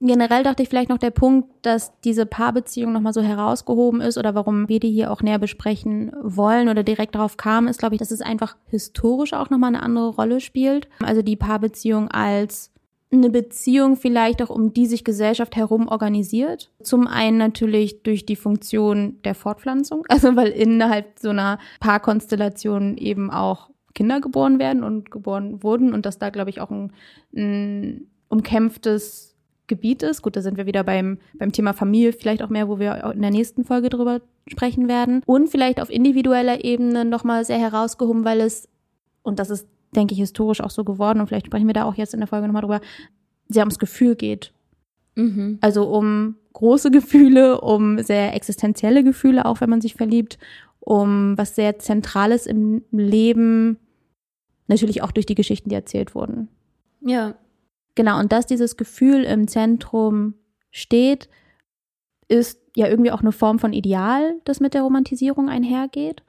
Generell 0.00 0.42
dachte 0.42 0.62
ich 0.62 0.68
vielleicht 0.68 0.90
noch 0.90 0.98
der 0.98 1.10
Punkt, 1.10 1.48
dass 1.62 1.98
diese 2.00 2.26
Paarbeziehung 2.26 2.92
noch 2.92 3.00
mal 3.00 3.14
so 3.14 3.22
herausgehoben 3.22 4.02
ist 4.02 4.18
oder 4.18 4.34
warum 4.34 4.68
wir 4.68 4.78
die 4.78 4.90
hier 4.90 5.10
auch 5.10 5.22
näher 5.22 5.38
besprechen 5.38 6.12
wollen 6.22 6.68
oder 6.68 6.82
direkt 6.82 7.14
darauf 7.14 7.38
kamen, 7.38 7.68
ist 7.68 7.78
glaube 7.78 7.94
ich, 7.94 7.98
dass 7.98 8.10
es 8.10 8.20
einfach 8.20 8.56
historisch 8.66 9.32
auch 9.32 9.48
noch 9.48 9.58
mal 9.58 9.68
eine 9.68 9.82
andere 9.82 10.08
Rolle 10.10 10.40
spielt. 10.40 10.88
Also 11.02 11.22
die 11.22 11.36
Paarbeziehung 11.36 12.10
als 12.10 12.72
eine 13.12 13.30
Beziehung 13.30 13.96
vielleicht 13.96 14.42
auch, 14.42 14.50
um 14.50 14.72
die 14.72 14.86
sich 14.86 15.04
Gesellschaft 15.04 15.54
herum 15.56 15.88
organisiert. 15.88 16.70
Zum 16.82 17.06
einen 17.06 17.38
natürlich 17.38 18.02
durch 18.02 18.26
die 18.26 18.36
Funktion 18.36 19.18
der 19.24 19.34
Fortpflanzung, 19.34 20.04
also 20.08 20.34
weil 20.36 20.48
innerhalb 20.48 21.18
so 21.18 21.30
einer 21.30 21.58
Paarkonstellation 21.80 22.96
eben 22.96 23.30
auch 23.30 23.70
Kinder 23.94 24.20
geboren 24.20 24.58
werden 24.58 24.84
und 24.84 25.10
geboren 25.10 25.62
wurden 25.62 25.94
und 25.94 26.04
dass 26.04 26.18
da, 26.18 26.30
glaube 26.30 26.50
ich, 26.50 26.60
auch 26.60 26.70
ein, 26.70 26.92
ein 27.34 28.08
umkämpftes 28.28 29.36
Gebiet 29.68 30.02
ist. 30.02 30.22
Gut, 30.22 30.36
da 30.36 30.42
sind 30.42 30.56
wir 30.56 30.66
wieder 30.66 30.84
beim, 30.84 31.18
beim 31.34 31.52
Thema 31.52 31.72
Familie, 31.72 32.12
vielleicht 32.12 32.42
auch 32.42 32.50
mehr, 32.50 32.68
wo 32.68 32.78
wir 32.78 33.12
in 33.14 33.22
der 33.22 33.30
nächsten 33.30 33.64
Folge 33.64 33.88
drüber 33.88 34.20
sprechen 34.48 34.88
werden. 34.88 35.22
Und 35.26 35.48
vielleicht 35.48 35.80
auf 35.80 35.90
individueller 35.90 36.64
Ebene 36.64 37.04
nochmal 37.04 37.44
sehr 37.44 37.58
herausgehoben, 37.58 38.24
weil 38.24 38.40
es, 38.40 38.68
und 39.22 39.38
das 39.38 39.50
ist 39.50 39.66
denke 39.96 40.14
ich, 40.14 40.20
historisch 40.20 40.60
auch 40.60 40.70
so 40.70 40.84
geworden 40.84 41.20
und 41.20 41.26
vielleicht 41.26 41.46
sprechen 41.46 41.66
wir 41.66 41.74
da 41.74 41.84
auch 41.84 41.94
jetzt 41.94 42.14
in 42.14 42.20
der 42.20 42.26
Folge 42.26 42.46
nochmal 42.46 42.62
drüber, 42.62 42.80
sehr 43.48 43.62
ums 43.62 43.78
Gefühl 43.78 44.16
geht. 44.16 44.52
Mhm. 45.14 45.58
Also 45.60 45.84
um 45.84 46.36
große 46.52 46.90
Gefühle, 46.90 47.60
um 47.60 48.02
sehr 48.02 48.34
existenzielle 48.34 49.02
Gefühle, 49.02 49.44
auch 49.44 49.60
wenn 49.60 49.70
man 49.70 49.80
sich 49.80 49.94
verliebt, 49.94 50.38
um 50.80 51.36
was 51.36 51.54
sehr 51.56 51.78
Zentrales 51.78 52.46
im 52.46 52.82
Leben, 52.92 53.78
natürlich 54.68 55.02
auch 55.02 55.10
durch 55.10 55.26
die 55.26 55.34
Geschichten, 55.34 55.68
die 55.68 55.74
erzählt 55.74 56.14
wurden. 56.14 56.48
Ja. 57.00 57.34
Genau, 57.94 58.18
und 58.20 58.32
dass 58.32 58.46
dieses 58.46 58.76
Gefühl 58.76 59.24
im 59.24 59.48
Zentrum 59.48 60.34
steht, 60.70 61.28
ist 62.28 62.60
ja 62.74 62.88
irgendwie 62.88 63.10
auch 63.10 63.20
eine 63.20 63.32
Form 63.32 63.58
von 63.58 63.72
Ideal, 63.72 64.38
das 64.44 64.60
mit 64.60 64.74
der 64.74 64.82
Romantisierung 64.82 65.48
einhergeht. 65.48 66.22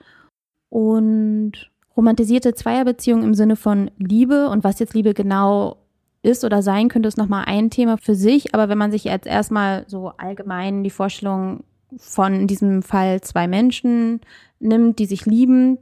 Und 0.69 1.71
romantisierte 1.97 2.53
Zweierbeziehung 2.53 3.23
im 3.23 3.33
Sinne 3.33 3.55
von 3.55 3.91
Liebe 3.97 4.49
und 4.49 4.63
was 4.63 4.79
jetzt 4.79 4.93
Liebe 4.93 5.13
genau 5.13 5.77
ist 6.21 6.43
oder 6.43 6.61
sein 6.61 6.89
könnte, 6.89 7.07
ist 7.07 7.17
nochmal 7.17 7.45
ein 7.47 7.69
Thema 7.69 7.97
für 7.97 8.15
sich. 8.15 8.53
Aber 8.53 8.69
wenn 8.69 8.77
man 8.77 8.91
sich 8.91 9.03
jetzt 9.05 9.27
erstmal 9.27 9.85
so 9.87 10.09
allgemein 10.17 10.83
die 10.83 10.89
Vorstellung 10.89 11.63
von 11.97 12.33
in 12.33 12.47
diesem 12.47 12.83
Fall 12.83 13.21
zwei 13.21 13.47
Menschen 13.47 14.21
nimmt, 14.59 14.99
die 14.99 15.05
sich 15.05 15.25
lieben, 15.25 15.77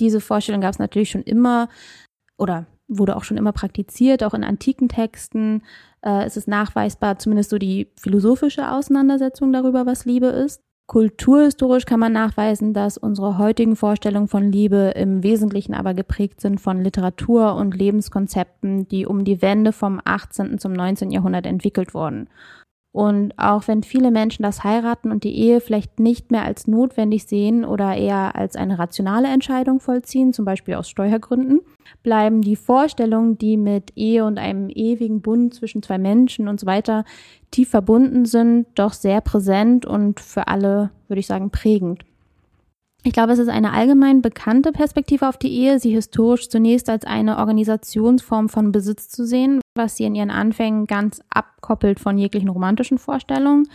diese 0.00 0.20
Vorstellung 0.20 0.60
gab 0.60 0.72
es 0.72 0.78
natürlich 0.78 1.10
schon 1.10 1.22
immer 1.22 1.68
oder 2.38 2.66
wurde 2.88 3.16
auch 3.16 3.24
schon 3.24 3.36
immer 3.36 3.52
praktiziert, 3.52 4.24
auch 4.24 4.34
in 4.34 4.42
antiken 4.42 4.88
Texten 4.88 5.62
äh, 6.04 6.26
ist 6.26 6.36
es 6.36 6.46
nachweisbar, 6.46 7.18
zumindest 7.18 7.50
so 7.50 7.58
die 7.58 7.88
philosophische 7.96 8.72
Auseinandersetzung 8.72 9.52
darüber, 9.52 9.86
was 9.86 10.06
Liebe 10.06 10.26
ist. 10.26 10.60
Kulturhistorisch 10.90 11.84
kann 11.84 12.00
man 12.00 12.12
nachweisen, 12.12 12.74
dass 12.74 12.98
unsere 12.98 13.38
heutigen 13.38 13.76
Vorstellungen 13.76 14.26
von 14.26 14.50
Liebe 14.50 14.92
im 14.96 15.22
Wesentlichen 15.22 15.72
aber 15.72 15.94
geprägt 15.94 16.40
sind 16.40 16.60
von 16.60 16.82
Literatur 16.82 17.54
und 17.54 17.76
Lebenskonzepten, 17.76 18.88
die 18.88 19.06
um 19.06 19.22
die 19.22 19.40
Wende 19.40 19.70
vom 19.70 20.00
18. 20.04 20.58
zum 20.58 20.72
19. 20.72 21.12
Jahrhundert 21.12 21.46
entwickelt 21.46 21.94
wurden. 21.94 22.28
Und 22.92 23.38
auch 23.38 23.68
wenn 23.68 23.84
viele 23.84 24.10
Menschen 24.10 24.42
das 24.42 24.64
Heiraten 24.64 25.12
und 25.12 25.22
die 25.22 25.36
Ehe 25.38 25.60
vielleicht 25.60 26.00
nicht 26.00 26.32
mehr 26.32 26.44
als 26.44 26.66
notwendig 26.66 27.24
sehen 27.24 27.64
oder 27.64 27.94
eher 27.94 28.34
als 28.34 28.56
eine 28.56 28.80
rationale 28.80 29.28
Entscheidung 29.28 29.78
vollziehen, 29.78 30.32
zum 30.32 30.44
Beispiel 30.44 30.74
aus 30.74 30.88
Steuergründen, 30.88 31.60
bleiben 32.02 32.42
die 32.42 32.56
Vorstellungen, 32.56 33.38
die 33.38 33.56
mit 33.56 33.92
Ehe 33.96 34.24
und 34.24 34.38
einem 34.38 34.68
ewigen 34.70 35.22
Bund 35.22 35.54
zwischen 35.54 35.84
zwei 35.84 35.98
Menschen 35.98 36.48
und 36.48 36.58
so 36.58 36.66
weiter 36.66 37.04
tief 37.52 37.70
verbunden 37.70 38.24
sind, 38.24 38.66
doch 38.74 38.92
sehr 38.92 39.20
präsent 39.20 39.86
und 39.86 40.18
für 40.18 40.48
alle, 40.48 40.90
würde 41.06 41.20
ich 41.20 41.28
sagen, 41.28 41.50
prägend. 41.50 42.04
Ich 43.02 43.12
glaube, 43.12 43.32
es 43.32 43.38
ist 43.38 43.48
eine 43.48 43.72
allgemein 43.72 44.20
bekannte 44.20 44.72
Perspektive 44.72 45.26
auf 45.26 45.38
die 45.38 45.52
Ehe, 45.52 45.80
sie 45.80 45.90
historisch 45.90 46.50
zunächst 46.50 46.90
als 46.90 47.04
eine 47.04 47.38
Organisationsform 47.38 48.50
von 48.50 48.72
Besitz 48.72 49.08
zu 49.08 49.26
sehen, 49.26 49.60
was 49.74 49.96
sie 49.96 50.04
in 50.04 50.14
ihren 50.14 50.30
Anfängen 50.30 50.86
ganz 50.86 51.22
abkoppelt 51.30 51.98
von 51.98 52.18
jeglichen 52.18 52.50
romantischen 52.50 52.98
Vorstellungen. 52.98 53.68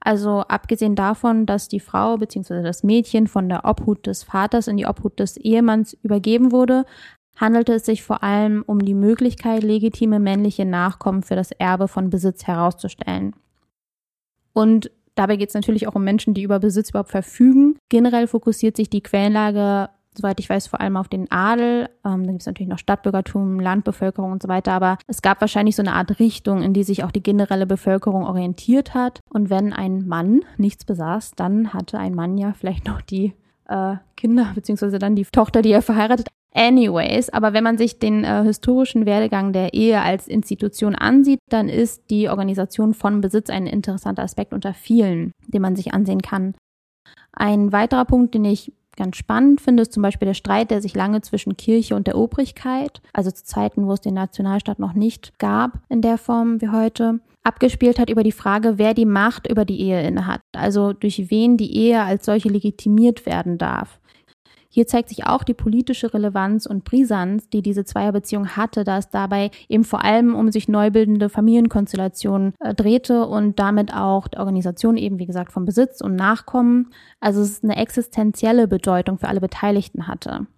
Also 0.00 0.40
abgesehen 0.40 0.96
davon, 0.96 1.46
dass 1.46 1.68
die 1.68 1.80
Frau 1.80 2.16
bzw. 2.16 2.62
das 2.62 2.82
Mädchen 2.82 3.28
von 3.28 3.48
der 3.48 3.64
Obhut 3.64 4.06
des 4.06 4.24
Vaters 4.24 4.66
in 4.66 4.76
die 4.76 4.86
Obhut 4.86 5.18
des 5.20 5.36
Ehemanns 5.36 5.96
übergeben 6.02 6.50
wurde, 6.50 6.84
handelte 7.36 7.74
es 7.74 7.86
sich 7.86 8.02
vor 8.02 8.22
allem 8.22 8.64
um 8.66 8.84
die 8.84 8.94
Möglichkeit, 8.94 9.62
legitime 9.62 10.18
männliche 10.18 10.64
Nachkommen 10.64 11.22
für 11.22 11.36
das 11.36 11.52
Erbe 11.52 11.88
von 11.88 12.10
Besitz 12.10 12.46
herauszustellen. 12.46 13.34
Und 14.52 14.90
dabei 15.14 15.36
geht 15.36 15.48
es 15.48 15.54
natürlich 15.54 15.86
auch 15.86 15.94
um 15.94 16.04
Menschen, 16.04 16.34
die 16.34 16.42
über 16.42 16.58
Besitz 16.58 16.90
überhaupt 16.90 17.10
verfügen. 17.10 17.76
Generell 17.88 18.26
fokussiert 18.26 18.76
sich 18.76 18.90
die 18.90 19.02
Quellenlage 19.02 19.88
soweit 20.16 20.40
ich 20.40 20.48
weiß, 20.48 20.66
vor 20.66 20.80
allem 20.80 20.96
auf 20.96 21.08
den 21.08 21.30
Adel. 21.30 21.88
Ähm, 22.04 22.24
dann 22.24 22.26
gibt 22.26 22.42
es 22.42 22.46
natürlich 22.46 22.68
noch 22.68 22.78
Stadtbürgertum, 22.78 23.60
Landbevölkerung 23.60 24.32
und 24.32 24.42
so 24.42 24.48
weiter. 24.48 24.72
Aber 24.72 24.98
es 25.06 25.22
gab 25.22 25.40
wahrscheinlich 25.40 25.76
so 25.76 25.82
eine 25.82 25.94
Art 25.94 26.18
Richtung, 26.18 26.62
in 26.62 26.72
die 26.72 26.84
sich 26.84 27.04
auch 27.04 27.10
die 27.10 27.22
generelle 27.22 27.66
Bevölkerung 27.66 28.24
orientiert 28.24 28.94
hat. 28.94 29.20
Und 29.28 29.50
wenn 29.50 29.72
ein 29.72 30.06
Mann 30.06 30.42
nichts 30.56 30.84
besaß, 30.84 31.32
dann 31.36 31.72
hatte 31.72 31.98
ein 31.98 32.14
Mann 32.14 32.38
ja 32.38 32.52
vielleicht 32.52 32.86
noch 32.86 33.00
die 33.00 33.34
äh, 33.68 33.96
Kinder, 34.16 34.52
beziehungsweise 34.54 34.98
dann 34.98 35.16
die 35.16 35.24
Tochter, 35.24 35.62
die 35.62 35.72
er 35.72 35.82
verheiratet. 35.82 36.28
Anyways, 36.56 37.30
aber 37.30 37.52
wenn 37.52 37.64
man 37.64 37.78
sich 37.78 37.98
den 37.98 38.22
äh, 38.22 38.44
historischen 38.44 39.06
Werdegang 39.06 39.52
der 39.52 39.74
Ehe 39.74 40.00
als 40.00 40.28
Institution 40.28 40.94
ansieht, 40.94 41.40
dann 41.50 41.68
ist 41.68 42.10
die 42.10 42.28
Organisation 42.28 42.94
von 42.94 43.20
Besitz 43.20 43.50
ein 43.50 43.66
interessanter 43.66 44.22
Aspekt 44.22 44.54
unter 44.54 44.72
vielen, 44.72 45.32
den 45.48 45.62
man 45.62 45.74
sich 45.74 45.92
ansehen 45.92 46.22
kann. 46.22 46.54
Ein 47.32 47.72
weiterer 47.72 48.04
Punkt, 48.04 48.34
den 48.34 48.44
ich 48.44 48.72
ganz 48.96 49.16
spannend 49.16 49.60
finde, 49.60 49.82
ist 49.82 49.92
zum 49.92 50.04
Beispiel 50.04 50.26
der 50.26 50.34
Streit, 50.34 50.70
der 50.70 50.80
sich 50.80 50.94
lange 50.94 51.20
zwischen 51.22 51.56
Kirche 51.56 51.96
und 51.96 52.06
der 52.06 52.16
Obrigkeit, 52.16 53.02
also 53.12 53.32
zu 53.32 53.44
Zeiten, 53.44 53.88
wo 53.88 53.92
es 53.92 54.00
den 54.00 54.14
Nationalstaat 54.14 54.78
noch 54.78 54.94
nicht 54.94 55.36
gab 55.40 55.80
in 55.88 56.00
der 56.00 56.18
Form 56.18 56.60
wie 56.60 56.68
heute, 56.68 57.18
abgespielt 57.42 57.98
hat 57.98 58.10
über 58.10 58.22
die 58.22 58.32
Frage, 58.32 58.78
wer 58.78 58.94
die 58.94 59.06
Macht 59.06 59.50
über 59.50 59.64
die 59.64 59.80
Ehe 59.80 60.06
innehat, 60.06 60.40
also 60.54 60.92
durch 60.92 61.30
wen 61.30 61.56
die 61.56 61.76
Ehe 61.76 62.02
als 62.02 62.24
solche 62.26 62.48
legitimiert 62.48 63.26
werden 63.26 63.58
darf. 63.58 63.98
Hier 64.74 64.88
zeigt 64.88 65.08
sich 65.08 65.24
auch 65.24 65.44
die 65.44 65.54
politische 65.54 66.12
Relevanz 66.12 66.66
und 66.66 66.82
Brisanz, 66.82 67.48
die 67.48 67.62
diese 67.62 67.84
Zweierbeziehung 67.84 68.56
hatte, 68.56 68.82
da 68.82 68.98
es 68.98 69.08
dabei 69.08 69.52
eben 69.68 69.84
vor 69.84 70.02
allem 70.02 70.34
um 70.34 70.50
sich 70.50 70.66
neu 70.66 70.90
bildende 70.90 71.28
Familienkonstellationen 71.28 72.54
äh, 72.58 72.74
drehte 72.74 73.24
und 73.24 73.60
damit 73.60 73.94
auch 73.94 74.26
die 74.26 74.38
Organisation 74.38 74.96
eben, 74.96 75.20
wie 75.20 75.26
gesagt, 75.26 75.52
vom 75.52 75.64
Besitz 75.64 76.00
und 76.00 76.16
Nachkommen. 76.16 76.90
Also 77.20 77.40
es 77.40 77.62
eine 77.62 77.76
existenzielle 77.76 78.66
Bedeutung 78.66 79.18
für 79.18 79.28
alle 79.28 79.40
Beteiligten 79.40 80.08
hatte 80.08 80.48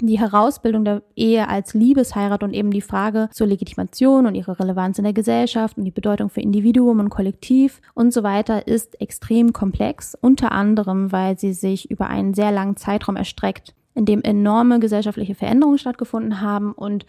die 0.00 0.18
Herausbildung 0.18 0.84
der 0.84 1.02
Ehe 1.16 1.48
als 1.48 1.74
Liebesheirat 1.74 2.42
und 2.42 2.54
eben 2.54 2.70
die 2.70 2.80
Frage 2.80 3.28
zur 3.32 3.48
Legitimation 3.48 4.26
und 4.26 4.34
ihre 4.34 4.58
Relevanz 4.58 4.98
in 4.98 5.04
der 5.04 5.12
Gesellschaft 5.12 5.76
und 5.76 5.84
die 5.84 5.90
Bedeutung 5.90 6.30
für 6.30 6.40
Individuum 6.40 7.00
und 7.00 7.10
Kollektiv 7.10 7.80
und 7.94 8.12
so 8.12 8.22
weiter 8.22 8.66
ist 8.68 9.00
extrem 9.00 9.52
komplex, 9.52 10.16
unter 10.20 10.52
anderem, 10.52 11.10
weil 11.10 11.38
sie 11.38 11.52
sich 11.52 11.90
über 11.90 12.06
einen 12.08 12.34
sehr 12.34 12.52
langen 12.52 12.76
Zeitraum 12.76 13.16
erstreckt, 13.16 13.74
in 13.94 14.04
dem 14.04 14.22
enorme 14.22 14.78
gesellschaftliche 14.78 15.34
Veränderungen 15.34 15.78
stattgefunden 15.78 16.40
haben 16.40 16.72
und 16.72 17.04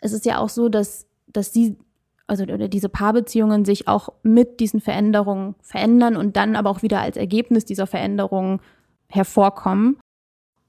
es 0.00 0.12
ist 0.12 0.26
ja 0.26 0.38
auch 0.38 0.48
so, 0.48 0.68
dass, 0.68 1.06
dass 1.28 1.52
sie 1.52 1.76
also 2.26 2.44
diese 2.44 2.88
Paarbeziehungen 2.90 3.64
sich 3.64 3.88
auch 3.88 4.10
mit 4.22 4.60
diesen 4.60 4.80
Veränderungen 4.80 5.54
verändern 5.62 6.16
und 6.16 6.36
dann 6.36 6.56
aber 6.56 6.68
auch 6.68 6.82
wieder 6.82 7.00
als 7.00 7.16
Ergebnis 7.16 7.64
dieser 7.64 7.86
Veränderungen 7.86 8.60
hervorkommen. 9.08 9.96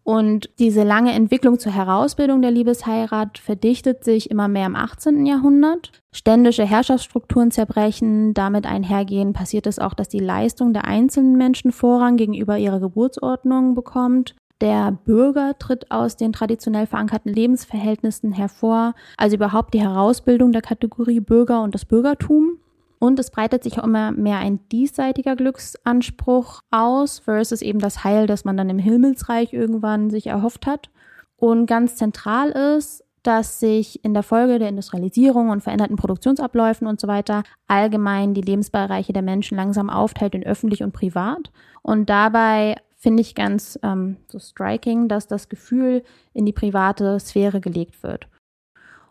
Und 0.03 0.49
diese 0.59 0.83
lange 0.83 1.13
Entwicklung 1.13 1.59
zur 1.59 1.71
Herausbildung 1.71 2.41
der 2.41 2.51
Liebesheirat 2.51 3.37
verdichtet 3.37 4.03
sich 4.03 4.31
immer 4.31 4.47
mehr 4.47 4.65
im 4.65 4.75
18. 4.75 5.25
Jahrhundert. 5.25 5.91
Ständische 6.11 6.65
Herrschaftsstrukturen 6.65 7.51
zerbrechen, 7.51 8.33
damit 8.33 8.65
einhergehen 8.65 9.33
passiert 9.33 9.67
es 9.67 9.77
auch, 9.77 9.93
dass 9.93 10.09
die 10.09 10.19
Leistung 10.19 10.73
der 10.73 10.85
einzelnen 10.85 11.37
Menschen 11.37 11.71
Vorrang 11.71 12.17
gegenüber 12.17 12.57
ihrer 12.57 12.79
Geburtsordnung 12.79 13.75
bekommt. 13.75 14.35
Der 14.61 14.91
Bürger 14.91 15.57
tritt 15.57 15.89
aus 15.89 16.17
den 16.17 16.33
traditionell 16.33 16.85
verankerten 16.85 17.31
Lebensverhältnissen 17.31 18.33
hervor, 18.33 18.93
also 19.15 19.35
überhaupt 19.35 19.73
die 19.73 19.81
Herausbildung 19.81 20.51
der 20.51 20.61
Kategorie 20.61 21.21
Bürger 21.21 21.61
und 21.61 21.75
das 21.75 21.85
Bürgertum. 21.85 22.57
Und 22.99 23.17
es 23.17 23.31
breitet 23.31 23.63
sich 23.63 23.79
auch 23.79 23.85
immer 23.85 24.11
mehr 24.11 24.39
ein 24.39 24.67
diesseitiger 24.69 25.35
Glücksanspruch 25.35 26.61
aus 26.69 27.19
versus 27.19 27.61
eben 27.61 27.79
das 27.79 28.03
Heil, 28.03 28.27
das 28.27 28.43
man 28.43 28.57
dann 28.57 28.69
im 28.69 28.79
Himmelsreich 28.79 29.53
irgendwann 29.53 30.09
sich 30.09 30.27
erhofft 30.27 30.67
hat. 30.67 30.89
Und 31.37 31.65
ganz 31.65 31.95
zentral 31.95 32.49
ist, 32.49 33.03
dass 33.23 33.59
sich 33.59 34.03
in 34.03 34.13
der 34.13 34.23
Folge 34.23 34.59
der 34.59 34.69
Industrialisierung 34.69 35.49
und 35.49 35.61
veränderten 35.61 35.95
Produktionsabläufen 35.95 36.87
und 36.87 36.99
so 36.99 37.07
weiter 37.07 37.43
allgemein 37.67 38.33
die 38.33 38.41
Lebensbereiche 38.41 39.13
der 39.13 39.21
Menschen 39.21 39.57
langsam 39.57 39.89
aufteilt 39.89 40.35
in 40.35 40.43
öffentlich 40.45 40.83
und 40.83 40.93
privat. 40.93 41.51
Und 41.81 42.09
dabei 42.09 42.75
finde 42.97 43.21
ich 43.21 43.35
ganz 43.35 43.79
ähm, 43.81 44.17
so 44.27 44.39
striking, 44.39 45.07
dass 45.07 45.27
das 45.27 45.47
Gefühl 45.47 46.03
in 46.33 46.45
die 46.45 46.53
private 46.53 47.19
Sphäre 47.19 47.61
gelegt 47.61 48.03
wird. 48.03 48.27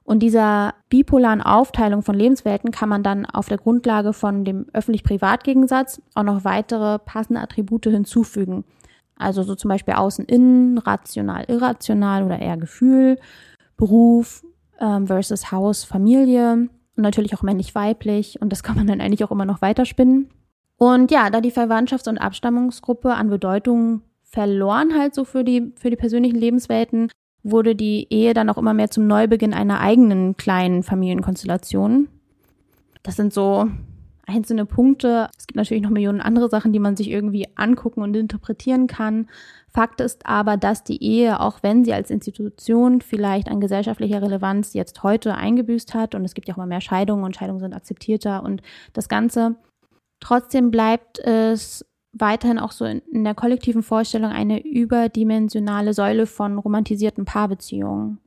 Und 0.08 0.20
dieser 0.20 0.72
bipolaren 0.88 1.42
Aufteilung 1.42 2.00
von 2.00 2.14
Lebenswelten 2.14 2.70
kann 2.70 2.88
man 2.88 3.02
dann 3.02 3.26
auf 3.26 3.46
der 3.48 3.58
Grundlage 3.58 4.14
von 4.14 4.42
dem 4.42 4.64
öffentlich-privat-Gegensatz 4.72 6.00
auch 6.14 6.22
noch 6.22 6.44
weitere 6.44 6.98
passende 6.98 7.42
Attribute 7.42 7.84
hinzufügen. 7.84 8.64
Also 9.18 9.42
so 9.42 9.54
zum 9.54 9.68
Beispiel 9.68 9.92
Außen-Innen, 9.92 10.78
rational-irrational 10.78 12.24
oder 12.24 12.38
eher 12.38 12.56
Gefühl, 12.56 13.18
Beruf 13.76 14.46
ähm, 14.80 15.08
versus 15.08 15.52
Haus, 15.52 15.84
Familie 15.84 16.52
und 16.54 16.70
natürlich 16.96 17.36
auch 17.36 17.42
männlich-weiblich. 17.42 18.40
Und 18.40 18.50
das 18.50 18.62
kann 18.62 18.76
man 18.76 18.86
dann 18.86 19.02
eigentlich 19.02 19.24
auch 19.24 19.30
immer 19.30 19.44
noch 19.44 19.60
weiterspinnen. 19.60 20.30
Und 20.78 21.10
ja, 21.10 21.28
da 21.28 21.42
die 21.42 21.52
Verwandtschafts- 21.52 22.08
und 22.08 22.16
Abstammungsgruppe 22.16 23.12
an 23.12 23.28
Bedeutung 23.28 24.00
verloren 24.22 24.98
halt 24.98 25.14
so 25.14 25.26
für 25.26 25.44
die, 25.44 25.74
für 25.76 25.90
die 25.90 25.96
persönlichen 25.96 26.38
Lebenswelten, 26.38 27.10
wurde 27.50 27.75
die 27.75 28.07
Ehe 28.11 28.35
dann 28.35 28.50
auch 28.50 28.59
immer 28.59 28.75
mehr 28.75 28.90
zum 28.90 29.07
Neubeginn 29.07 29.55
einer 29.55 29.81
eigenen 29.81 30.37
kleinen 30.37 30.83
Familienkonstellation. 30.83 32.09
Das 33.02 33.17
sind 33.17 33.33
so 33.33 33.69
einzelne 34.26 34.67
Punkte. 34.67 35.28
Es 35.37 35.47
gibt 35.47 35.57
natürlich 35.57 35.83
noch 35.83 35.90
Millionen 35.90 36.21
andere 36.21 36.49
Sachen, 36.49 36.73
die 36.73 36.78
man 36.78 36.97
sich 36.97 37.11
irgendwie 37.11 37.47
angucken 37.57 38.02
und 38.02 38.14
interpretieren 38.14 38.87
kann. 38.87 39.26
Fakt 39.71 40.00
ist 40.00 40.26
aber, 40.26 40.57
dass 40.57 40.85
die 40.85 41.02
Ehe, 41.02 41.40
auch 41.40 41.62
wenn 41.62 41.85
sie 41.85 41.93
als 41.93 42.11
Institution 42.11 43.00
vielleicht 43.00 43.49
an 43.49 43.61
gesellschaftlicher 43.61 44.23
Relevanz 44.23 44.75
jetzt 44.75 45.02
heute 45.02 45.35
eingebüßt 45.35 45.95
hat, 45.95 46.14
und 46.14 46.25
es 46.25 46.35
gibt 46.35 46.49
ja 46.49 46.55
auch 46.55 46.59
immer 46.59 46.67
mehr 46.67 46.81
Scheidungen 46.81 47.25
und 47.25 47.37
Scheidungen 47.37 47.61
sind 47.61 47.75
akzeptierter 47.75 48.43
und 48.43 48.62
das 48.93 49.09
Ganze, 49.09 49.57
trotzdem 50.21 50.71
bleibt 50.71 51.19
es 51.21 51.85
weiterhin 52.20 52.58
auch 52.58 52.72
so 52.72 52.84
in, 52.84 53.02
in 53.12 53.25
der 53.25 53.34
kollektiven 53.34 53.82
Vorstellung 53.82 54.30
eine 54.30 54.64
überdimensionale 54.64 55.94
Säule 55.94 56.26
von 56.26 56.58
romantisierten 56.58 57.25
Paarbeziehungen. 57.25 58.18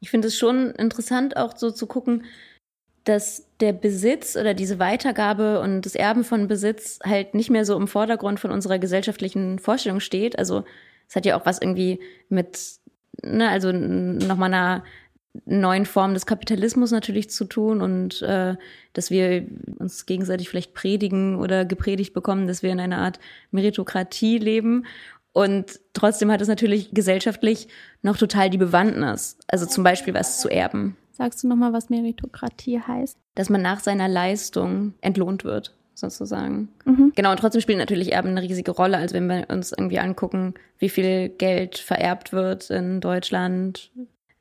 Ich 0.00 0.10
finde 0.10 0.28
es 0.28 0.36
schon 0.36 0.70
interessant, 0.72 1.36
auch 1.36 1.56
so 1.56 1.70
zu 1.70 1.86
gucken, 1.86 2.24
dass 3.04 3.46
der 3.60 3.72
Besitz 3.72 4.36
oder 4.36 4.54
diese 4.54 4.78
Weitergabe 4.78 5.60
und 5.60 5.82
das 5.82 5.94
Erben 5.94 6.24
von 6.24 6.46
Besitz 6.46 6.98
halt 7.02 7.34
nicht 7.34 7.50
mehr 7.50 7.64
so 7.64 7.76
im 7.76 7.88
Vordergrund 7.88 8.38
von 8.38 8.50
unserer 8.50 8.78
gesellschaftlichen 8.78 9.58
Vorstellung 9.58 10.00
steht. 10.00 10.38
Also 10.38 10.64
es 11.08 11.16
hat 11.16 11.24
ja 11.24 11.38
auch 11.38 11.46
was 11.46 11.60
irgendwie 11.60 12.00
mit, 12.28 12.58
ne, 13.22 13.48
also 13.48 13.72
nochmal 13.72 14.52
einer 14.52 14.84
neuen 15.44 15.86
Formen 15.86 16.14
des 16.14 16.26
Kapitalismus 16.26 16.90
natürlich 16.90 17.30
zu 17.30 17.44
tun 17.44 17.80
und 17.80 18.22
äh, 18.22 18.56
dass 18.92 19.10
wir 19.10 19.46
uns 19.78 20.06
gegenseitig 20.06 20.48
vielleicht 20.48 20.74
predigen 20.74 21.36
oder 21.36 21.64
gepredigt 21.64 22.14
bekommen, 22.14 22.46
dass 22.46 22.62
wir 22.62 22.70
in 22.70 22.80
einer 22.80 22.98
Art 22.98 23.18
Meritokratie 23.50 24.38
leben. 24.38 24.86
Und 25.32 25.80
trotzdem 25.92 26.30
hat 26.32 26.40
es 26.40 26.48
natürlich 26.48 26.90
gesellschaftlich 26.92 27.68
noch 28.02 28.16
total 28.16 28.50
die 28.50 28.58
Bewandtnis. 28.58 29.38
Also 29.46 29.66
zum 29.66 29.84
Beispiel 29.84 30.14
was 30.14 30.40
zu 30.40 30.48
erben. 30.48 30.96
Sagst 31.12 31.42
du 31.42 31.48
nochmal, 31.48 31.72
was 31.72 31.90
Meritokratie 31.90 32.80
heißt? 32.80 33.18
Dass 33.34 33.50
man 33.50 33.62
nach 33.62 33.80
seiner 33.80 34.08
Leistung 34.08 34.94
entlohnt 35.00 35.44
wird, 35.44 35.74
sozusagen. 35.94 36.68
Mhm. 36.84 37.12
Genau, 37.14 37.32
und 37.32 37.38
trotzdem 37.38 37.60
spielt 37.60 37.78
natürlich 37.78 38.12
Erben 38.12 38.30
eine 38.30 38.42
riesige 38.42 38.70
Rolle. 38.70 38.98
Also 38.98 39.16
wenn 39.16 39.26
wir 39.26 39.46
uns 39.48 39.72
irgendwie 39.72 39.98
angucken, 39.98 40.54
wie 40.78 40.88
viel 40.88 41.28
Geld 41.28 41.78
vererbt 41.78 42.32
wird 42.32 42.70
in 42.70 43.00
Deutschland, 43.00 43.90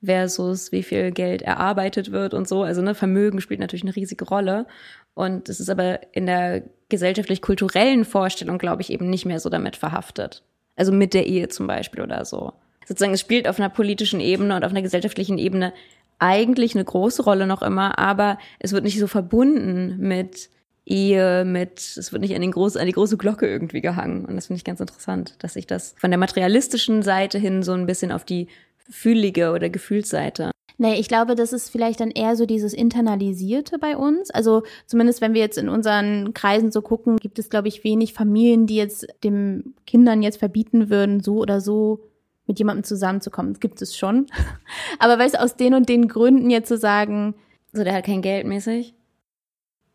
versus 0.03 0.71
wie 0.71 0.83
viel 0.83 1.11
Geld 1.11 1.41
erarbeitet 1.41 2.11
wird 2.11 2.33
und 2.33 2.47
so. 2.47 2.63
Also 2.63 2.81
ne, 2.81 2.95
Vermögen 2.95 3.41
spielt 3.41 3.59
natürlich 3.59 3.83
eine 3.83 3.95
riesige 3.95 4.25
Rolle. 4.25 4.65
Und 5.13 5.49
es 5.49 5.59
ist 5.59 5.69
aber 5.69 5.99
in 6.13 6.25
der 6.27 6.63
gesellschaftlich-kulturellen 6.89 8.05
Vorstellung, 8.05 8.57
glaube 8.57 8.81
ich, 8.81 8.91
eben 8.91 9.09
nicht 9.09 9.25
mehr 9.25 9.39
so 9.39 9.49
damit 9.49 9.75
verhaftet. 9.75 10.43
Also 10.75 10.91
mit 10.91 11.13
der 11.13 11.25
Ehe 11.25 11.49
zum 11.49 11.67
Beispiel 11.67 12.01
oder 12.01 12.23
so. 12.25 12.53
Sozusagen, 12.85 13.13
es 13.13 13.19
spielt 13.19 13.47
auf 13.47 13.59
einer 13.59 13.69
politischen 13.69 14.19
Ebene 14.19 14.55
und 14.55 14.63
auf 14.63 14.71
einer 14.71 14.83
gesellschaftlichen 14.83 15.37
Ebene 15.37 15.73
eigentlich 16.19 16.75
eine 16.75 16.85
große 16.85 17.23
Rolle 17.23 17.47
noch 17.47 17.61
immer, 17.61 17.99
aber 17.99 18.37
es 18.59 18.71
wird 18.71 18.83
nicht 18.83 18.99
so 18.99 19.07
verbunden 19.07 19.97
mit 19.99 20.49
Ehe, 20.85 21.43
mit, 21.43 21.79
es 21.79 22.11
wird 22.11 22.21
nicht 22.21 22.33
an, 22.33 22.41
den 22.41 22.51
groß, 22.51 22.77
an 22.77 22.85
die 22.85 22.93
große 22.93 23.17
Glocke 23.17 23.45
irgendwie 23.45 23.81
gehangen. 23.81 24.23
Und 24.25 24.35
das 24.35 24.47
finde 24.47 24.59
ich 24.59 24.63
ganz 24.63 24.79
interessant, 24.79 25.35
dass 25.39 25.53
sich 25.53 25.67
das 25.67 25.93
von 25.97 26.11
der 26.11 26.17
materialistischen 26.17 27.03
Seite 27.03 27.37
hin 27.37 27.61
so 27.61 27.73
ein 27.73 27.85
bisschen 27.85 28.11
auf 28.11 28.23
die 28.23 28.47
fühlige 28.89 29.51
oder 29.51 29.69
Gefühlsseite. 29.69 30.51
Nee, 30.79 30.99
ich 30.99 31.07
glaube, 31.07 31.33
das 31.33 31.53
ist 31.53 31.69
vielleicht 31.69 31.99
dann 31.99 32.11
eher 32.11 32.35
so 32.35 32.45
dieses 32.45 32.73
Internalisierte 32.73 33.79
bei 33.79 33.97
uns. 33.97 34.29
Also 34.29 34.61
zumindest 34.85 35.21
wenn 35.21 35.33
wir 35.33 35.41
jetzt 35.41 35.57
in 35.57 35.69
unseren 35.69 36.33
Kreisen 36.33 36.71
so 36.71 36.83
gucken, 36.83 37.17
gibt 37.17 37.39
es, 37.39 37.49
glaube 37.49 37.67
ich, 37.67 37.83
wenig 37.83 38.13
Familien, 38.13 38.67
die 38.67 38.75
jetzt 38.75 39.07
den 39.23 39.73
Kindern 39.87 40.21
jetzt 40.21 40.37
verbieten 40.37 40.91
würden, 40.91 41.21
so 41.21 41.37
oder 41.37 41.61
so 41.61 42.03
mit 42.45 42.59
jemandem 42.59 42.83
zusammenzukommen. 42.83 43.53
Das 43.53 43.59
gibt 43.59 43.81
es 43.81 43.97
schon. 43.97 44.27
Aber 44.99 45.17
weißt 45.17 45.35
du, 45.35 45.41
aus 45.41 45.55
den 45.55 45.73
und 45.73 45.89
den 45.89 46.07
Gründen 46.07 46.51
jetzt 46.51 46.67
zu 46.67 46.77
sagen. 46.77 47.33
So, 47.73 47.83
der 47.83 47.93
hat 47.93 48.05
kein 48.05 48.21
Geld 48.21 48.45
mäßig. 48.45 48.93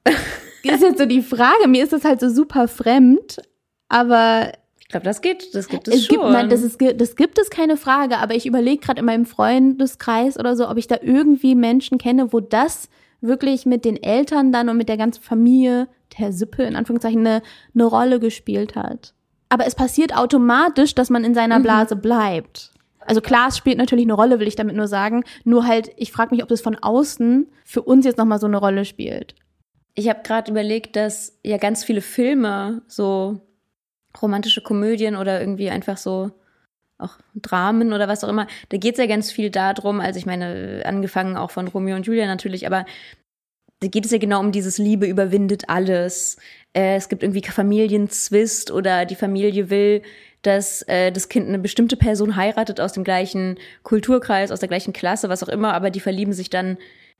ist 0.64 0.82
jetzt 0.82 0.98
so 0.98 1.06
die 1.06 1.22
Frage. 1.22 1.68
Mir 1.68 1.84
ist 1.84 1.92
das 1.92 2.04
halt 2.04 2.20
so 2.20 2.28
super 2.28 2.66
fremd. 2.66 3.38
Aber 3.88 4.52
ich 4.92 5.00
glaube, 5.00 5.04
das 5.06 5.22
geht, 5.22 5.54
das 5.54 5.68
gibt 5.68 5.88
es, 5.88 5.94
es 5.94 6.04
schon. 6.04 6.18
Gibt, 6.18 6.30
nein, 6.32 6.50
das, 6.50 6.60
ist, 6.60 6.78
das 6.96 7.16
gibt 7.16 7.38
es 7.38 7.48
keine 7.48 7.78
Frage, 7.78 8.18
aber 8.18 8.34
ich 8.34 8.44
überlege 8.44 8.76
gerade 8.76 9.00
in 9.00 9.06
meinem 9.06 9.24
Freundeskreis 9.24 10.38
oder 10.38 10.54
so, 10.54 10.68
ob 10.68 10.76
ich 10.76 10.86
da 10.86 10.98
irgendwie 11.00 11.54
Menschen 11.54 11.96
kenne, 11.96 12.34
wo 12.34 12.40
das 12.40 12.90
wirklich 13.22 13.64
mit 13.64 13.86
den 13.86 13.96
Eltern 14.02 14.52
dann 14.52 14.68
und 14.68 14.76
mit 14.76 14.90
der 14.90 14.98
ganzen 14.98 15.22
Familie, 15.22 15.88
der 16.18 16.30
Sippe 16.30 16.64
in 16.64 16.76
Anführungszeichen, 16.76 17.26
eine, 17.26 17.40
eine 17.74 17.84
Rolle 17.86 18.20
gespielt 18.20 18.76
hat. 18.76 19.14
Aber 19.48 19.66
es 19.66 19.74
passiert 19.74 20.14
automatisch, 20.14 20.94
dass 20.94 21.08
man 21.08 21.24
in 21.24 21.32
seiner 21.32 21.58
mhm. 21.58 21.62
Blase 21.62 21.96
bleibt. 21.96 22.70
Also 23.00 23.22
klar, 23.22 23.48
es 23.48 23.56
spielt 23.56 23.78
natürlich 23.78 24.04
eine 24.04 24.12
Rolle, 24.12 24.40
will 24.40 24.48
ich 24.48 24.56
damit 24.56 24.76
nur 24.76 24.88
sagen. 24.88 25.24
Nur 25.44 25.66
halt, 25.66 25.90
ich 25.96 26.12
frage 26.12 26.34
mich, 26.34 26.42
ob 26.42 26.50
das 26.50 26.60
von 26.60 26.76
außen 26.76 27.50
für 27.64 27.80
uns 27.80 28.04
jetzt 28.04 28.18
nochmal 28.18 28.40
so 28.40 28.46
eine 28.46 28.58
Rolle 28.58 28.84
spielt. 28.84 29.36
Ich 29.94 30.10
habe 30.10 30.20
gerade 30.22 30.50
überlegt, 30.50 30.96
dass 30.96 31.38
ja 31.42 31.56
ganz 31.56 31.82
viele 31.82 32.02
Filme 32.02 32.82
so 32.88 33.40
romantische 34.20 34.62
Komödien 34.62 35.16
oder 35.16 35.40
irgendwie 35.40 35.70
einfach 35.70 35.96
so 35.96 36.30
auch 36.98 37.18
Dramen 37.34 37.92
oder 37.92 38.08
was 38.08 38.24
auch 38.24 38.28
immer. 38.28 38.46
Da 38.68 38.76
geht 38.76 38.94
es 38.94 38.98
ja 38.98 39.06
ganz 39.06 39.30
viel 39.30 39.50
darum, 39.50 40.00
also 40.00 40.18
ich 40.18 40.26
meine, 40.26 40.82
angefangen 40.84 41.36
auch 41.36 41.50
von 41.50 41.68
Romeo 41.68 41.96
und 41.96 42.06
Julia 42.06 42.26
natürlich, 42.26 42.66
aber 42.66 42.86
da 43.80 43.88
geht 43.88 44.04
es 44.04 44.12
ja 44.12 44.18
genau 44.18 44.38
um 44.38 44.52
dieses 44.52 44.78
Liebe 44.78 45.06
überwindet 45.06 45.68
alles. 45.68 46.36
Äh, 46.72 46.96
es 46.96 47.08
gibt 47.08 47.24
irgendwie 47.24 47.42
Familienzwist 47.42 48.70
oder 48.70 49.04
die 49.04 49.16
Familie 49.16 49.70
will, 49.70 50.02
dass 50.42 50.82
äh, 50.82 51.10
das 51.10 51.28
Kind 51.28 51.48
eine 51.48 51.58
bestimmte 51.58 51.96
Person 51.96 52.36
heiratet 52.36 52.80
aus 52.80 52.92
dem 52.92 53.02
gleichen 53.02 53.58
Kulturkreis, 53.82 54.52
aus 54.52 54.60
der 54.60 54.68
gleichen 54.68 54.92
Klasse, 54.92 55.28
was 55.28 55.42
auch 55.42 55.48
immer, 55.48 55.74
aber 55.74 55.90
die 55.90 56.00
verlieben 56.00 56.32
sich 56.32 56.48
dann 56.48 56.78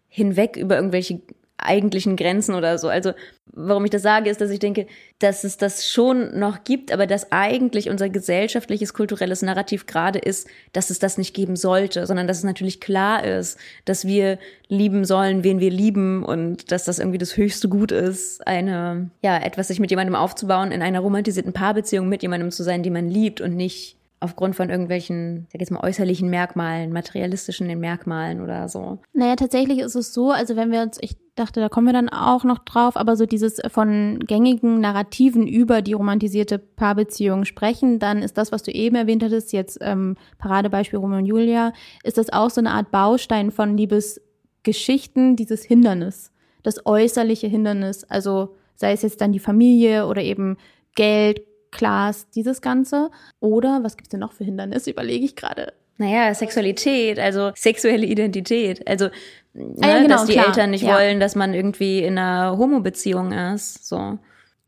hinweg 0.08 0.56
über 0.56 0.76
irgendwelche 0.76 1.20
eigentlichen 1.66 2.16
Grenzen 2.16 2.54
oder 2.54 2.78
so. 2.78 2.88
Also 2.88 3.12
warum 3.52 3.84
ich 3.84 3.90
das 3.90 4.02
sage, 4.02 4.30
ist, 4.30 4.40
dass 4.40 4.50
ich 4.50 4.58
denke, 4.58 4.86
dass 5.18 5.44
es 5.44 5.56
das 5.56 5.88
schon 5.88 6.38
noch 6.38 6.64
gibt, 6.64 6.92
aber 6.92 7.06
dass 7.06 7.32
eigentlich 7.32 7.90
unser 7.90 8.08
gesellschaftliches, 8.08 8.94
kulturelles 8.94 9.42
Narrativ 9.42 9.86
gerade 9.86 10.18
ist, 10.18 10.48
dass 10.72 10.90
es 10.90 10.98
das 10.98 11.18
nicht 11.18 11.34
geben 11.34 11.56
sollte, 11.56 12.06
sondern 12.06 12.26
dass 12.26 12.38
es 12.38 12.44
natürlich 12.44 12.80
klar 12.80 13.24
ist, 13.24 13.58
dass 13.84 14.06
wir 14.06 14.38
lieben 14.68 15.04
sollen, 15.04 15.44
wen 15.44 15.60
wir 15.60 15.70
lieben 15.70 16.24
und 16.24 16.72
dass 16.72 16.84
das 16.84 16.98
irgendwie 16.98 17.18
das 17.18 17.36
höchste 17.36 17.68
Gut 17.68 17.92
ist, 17.92 18.46
eine, 18.46 19.10
ja, 19.22 19.38
etwas 19.38 19.68
sich 19.68 19.80
mit 19.80 19.90
jemandem 19.90 20.14
aufzubauen, 20.14 20.72
in 20.72 20.82
einer 20.82 21.00
romantisierten 21.00 21.52
Paarbeziehung 21.52 22.08
mit 22.08 22.22
jemandem 22.22 22.50
zu 22.50 22.62
sein, 22.62 22.82
den 22.82 22.92
man 22.92 23.08
liebt 23.08 23.40
und 23.40 23.54
nicht 23.54 23.96
aufgrund 24.22 24.56
von 24.56 24.70
irgendwelchen, 24.70 25.46
sag 25.52 25.60
jetzt 25.60 25.70
mal, 25.70 25.82
äußerlichen 25.82 26.30
Merkmalen, 26.30 26.92
materialistischen 26.92 27.66
Merkmalen 27.78 28.40
oder 28.40 28.68
so. 28.68 28.98
Naja, 29.12 29.36
tatsächlich 29.36 29.80
ist 29.80 29.96
es 29.96 30.14
so, 30.14 30.30
also 30.30 30.56
wenn 30.56 30.70
wir 30.70 30.80
uns, 30.80 30.96
ich 31.00 31.16
dachte, 31.34 31.60
da 31.60 31.68
kommen 31.68 31.86
wir 31.86 31.92
dann 31.92 32.08
auch 32.08 32.44
noch 32.44 32.58
drauf, 32.58 32.96
aber 32.96 33.16
so 33.16 33.24
dieses 33.26 33.60
von 33.68 34.20
gängigen 34.20 34.80
Narrativen 34.80 35.46
über 35.46 35.80
die 35.80 35.94
romantisierte 35.94 36.58
Paarbeziehung 36.58 37.44
sprechen, 37.44 37.98
dann 37.98 38.22
ist 38.22 38.36
das, 38.36 38.52
was 38.52 38.62
du 38.62 38.70
eben 38.70 38.96
erwähnt 38.96 39.22
hattest, 39.22 39.52
jetzt 39.52 39.78
ähm, 39.80 40.16
Paradebeispiel 40.38 40.98
Romeo 40.98 41.18
und 41.18 41.26
Julia, 41.26 41.72
ist 42.04 42.18
das 42.18 42.32
auch 42.32 42.50
so 42.50 42.60
eine 42.60 42.72
Art 42.72 42.90
Baustein 42.90 43.50
von 43.50 43.76
Liebesgeschichten, 43.76 45.36
dieses 45.36 45.64
Hindernis, 45.64 46.32
das 46.62 46.84
äußerliche 46.84 47.46
Hindernis, 47.46 48.04
also 48.04 48.56
sei 48.74 48.92
es 48.92 49.02
jetzt 49.02 49.20
dann 49.20 49.32
die 49.32 49.38
Familie 49.38 50.06
oder 50.06 50.22
eben 50.22 50.58
Geld, 50.94 51.40
Class, 51.72 52.28
dieses 52.30 52.60
Ganze. 52.60 53.10
Oder 53.40 53.82
was 53.82 53.96
gibt's 53.96 54.10
denn 54.10 54.20
noch 54.20 54.32
für 54.32 54.44
Hindernisse? 54.44 54.90
Überlege 54.90 55.24
ich 55.24 55.34
gerade. 55.34 55.72
Naja, 56.02 56.34
Sexualität, 56.34 57.20
also 57.20 57.52
sexuelle 57.54 58.04
Identität. 58.04 58.86
Also, 58.88 59.06
ne, 59.54 59.76
ah, 59.82 59.86
ja, 59.86 59.98
genau, 59.98 60.08
dass 60.08 60.24
die 60.24 60.32
klar. 60.32 60.48
Eltern 60.48 60.70
nicht 60.70 60.82
ja. 60.82 60.96
wollen, 60.96 61.20
dass 61.20 61.36
man 61.36 61.54
irgendwie 61.54 62.00
in 62.00 62.18
einer 62.18 62.58
Homo-Beziehung 62.58 63.30
ist. 63.30 63.86
So. 63.86 64.18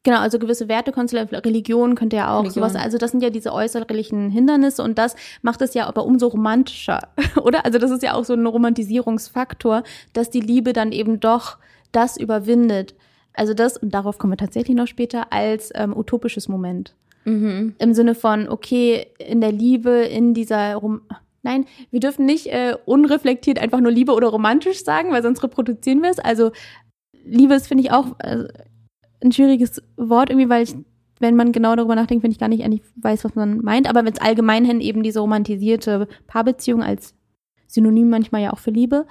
Genau, 0.04 0.18
also 0.18 0.38
gewisse 0.38 0.68
Wertekonstellationen, 0.68 1.42
Religion 1.44 1.96
könnte 1.96 2.16
ja 2.16 2.32
auch 2.32 2.44
Religion. 2.44 2.68
sowas, 2.68 2.76
also 2.80 2.98
das 2.98 3.11
sind 3.11 3.22
ja 3.22 3.30
diese 3.30 3.52
äußerlichen 3.52 4.30
Hindernisse 4.30 4.85
und 4.85 4.96
das 4.96 5.16
macht 5.42 5.61
es 5.61 5.74
ja 5.74 5.87
aber 5.87 6.04
umso 6.04 6.28
romantischer, 6.28 7.09
oder? 7.42 7.64
Also 7.64 7.78
das 7.78 7.90
ist 7.90 8.04
ja 8.04 8.14
auch 8.14 8.24
so 8.24 8.35
ein 8.35 8.46
Romantisierungsfaktor, 8.46 9.82
dass 10.12 10.30
die 10.30 10.40
Liebe 10.40 10.72
dann 10.72 10.92
eben 10.92 11.18
doch 11.18 11.59
das 11.90 12.16
überwindet. 12.16 12.94
Also 13.32 13.54
das, 13.54 13.76
und 13.76 13.92
darauf 13.92 14.18
kommen 14.18 14.35
wir 14.35 14.37
tatsächlich 14.37 14.76
noch 14.76 14.87
später, 14.87 15.32
als 15.32 15.72
ähm, 15.74 15.96
utopisches 15.96 16.46
Moment. 16.46 16.94
Mhm. 17.24 17.74
Im 17.78 17.94
Sinne 17.94 18.14
von, 18.14 18.48
okay, 18.48 19.06
in 19.18 19.40
der 19.40 19.52
Liebe, 19.52 19.90
in 19.90 20.35
dieser 20.35 20.74
Rom 20.76 21.00
Nein, 21.44 21.66
wir 21.90 22.00
dürfen 22.00 22.24
nicht 22.24 22.46
äh, 22.46 22.74
unreflektiert 22.87 23.59
einfach 23.59 23.80
nur 23.80 23.92
Liebe 23.92 24.12
oder 24.12 24.28
romantisch 24.28 24.83
sagen, 24.83 25.12
weil 25.12 25.22
sonst 25.22 25.42
reproduzieren 25.42 26.02
wir 26.02 26.11
es. 26.11 26.18
Also 26.18 26.52
Liebe 27.24 27.54
ist, 27.54 27.68
finde 27.68 27.85
ich, 27.85 27.92
auch 27.92 28.18
äh, 28.18 28.48
ein 29.22 29.30
schwieriges 29.30 29.83
Wort 29.96 30.30
irgendwie, 30.30 30.48
weil 30.48 30.64
ich, 30.64 30.74
wenn 31.20 31.37
man 31.37 31.52
genau 31.52 31.76
darüber 31.76 31.94
nachdenkt, 31.94 32.22
finde 32.22 32.33
ich 32.33 32.40
gar 32.40 32.48
nicht 32.48 32.64
eigentlich 32.64 32.83
weiß, 32.96 33.24
was 33.24 33.35
man 33.35 33.59
meint. 33.59 33.88
Aber 33.88 34.04
wenn 34.04 34.12
es 34.12 34.20
allgemein 34.20 34.64
hin 34.64 34.80
eben 34.80 35.02
diese 35.02 35.20
romantisierte 35.20 36.09
Paarbeziehung 36.26 36.83
als 36.83 37.14
Synonym 37.66 38.09
manchmal 38.09 38.42
ja 38.42 38.52
auch 38.52 38.59
für 38.59 38.70
Liebe, 38.70 39.07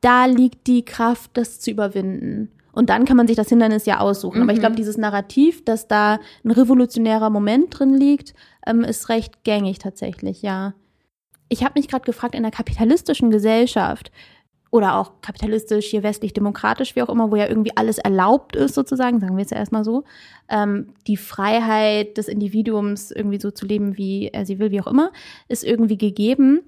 da 0.00 0.26
liegt 0.26 0.68
die 0.68 0.84
Kraft, 0.84 1.32
das 1.34 1.58
zu 1.58 1.72
überwinden. 1.72 2.52
Und 2.72 2.90
dann 2.90 3.04
kann 3.04 3.16
man 3.16 3.26
sich 3.26 3.36
das 3.36 3.48
Hindernis 3.48 3.86
ja 3.86 3.98
aussuchen. 3.98 4.38
Mhm. 4.38 4.42
Aber 4.44 4.52
ich 4.52 4.60
glaube, 4.60 4.74
mhm. 4.74 4.76
dieses 4.76 4.96
Narrativ, 4.96 5.64
dass 5.64 5.88
da 5.88 6.20
ein 6.44 6.50
revolutionärer 6.52 7.28
Moment 7.28 7.78
drin 7.78 7.94
liegt, 7.94 8.34
ähm, 8.66 8.84
ist 8.84 9.08
recht 9.08 9.42
gängig 9.42 9.78
tatsächlich, 9.78 10.42
ja. 10.42 10.74
Ich 11.52 11.62
habe 11.62 11.78
mich 11.78 11.88
gerade 11.88 12.04
gefragt, 12.04 12.34
in 12.34 12.44
einer 12.44 12.50
kapitalistischen 12.50 13.30
Gesellschaft 13.30 14.10
oder 14.70 14.96
auch 14.96 15.20
kapitalistisch, 15.20 15.86
hier 15.86 16.02
westlich-demokratisch, 16.02 16.96
wie 16.96 17.02
auch 17.02 17.10
immer, 17.10 17.30
wo 17.30 17.36
ja 17.36 17.46
irgendwie 17.46 17.76
alles 17.76 17.98
erlaubt 17.98 18.56
ist, 18.56 18.74
sozusagen, 18.74 19.20
sagen 19.20 19.36
wir 19.36 19.44
es 19.44 19.50
ja 19.50 19.58
erstmal 19.58 19.84
so, 19.84 20.04
ähm, 20.48 20.94
die 21.06 21.18
Freiheit 21.18 22.16
des 22.16 22.28
Individuums 22.28 23.10
irgendwie 23.10 23.38
so 23.38 23.50
zu 23.50 23.66
leben, 23.66 23.98
wie 23.98 24.28
er 24.28 24.46
sie 24.46 24.58
will, 24.58 24.70
wie 24.70 24.80
auch 24.80 24.86
immer, 24.86 25.12
ist 25.48 25.62
irgendwie 25.62 25.98
gegeben 25.98 26.62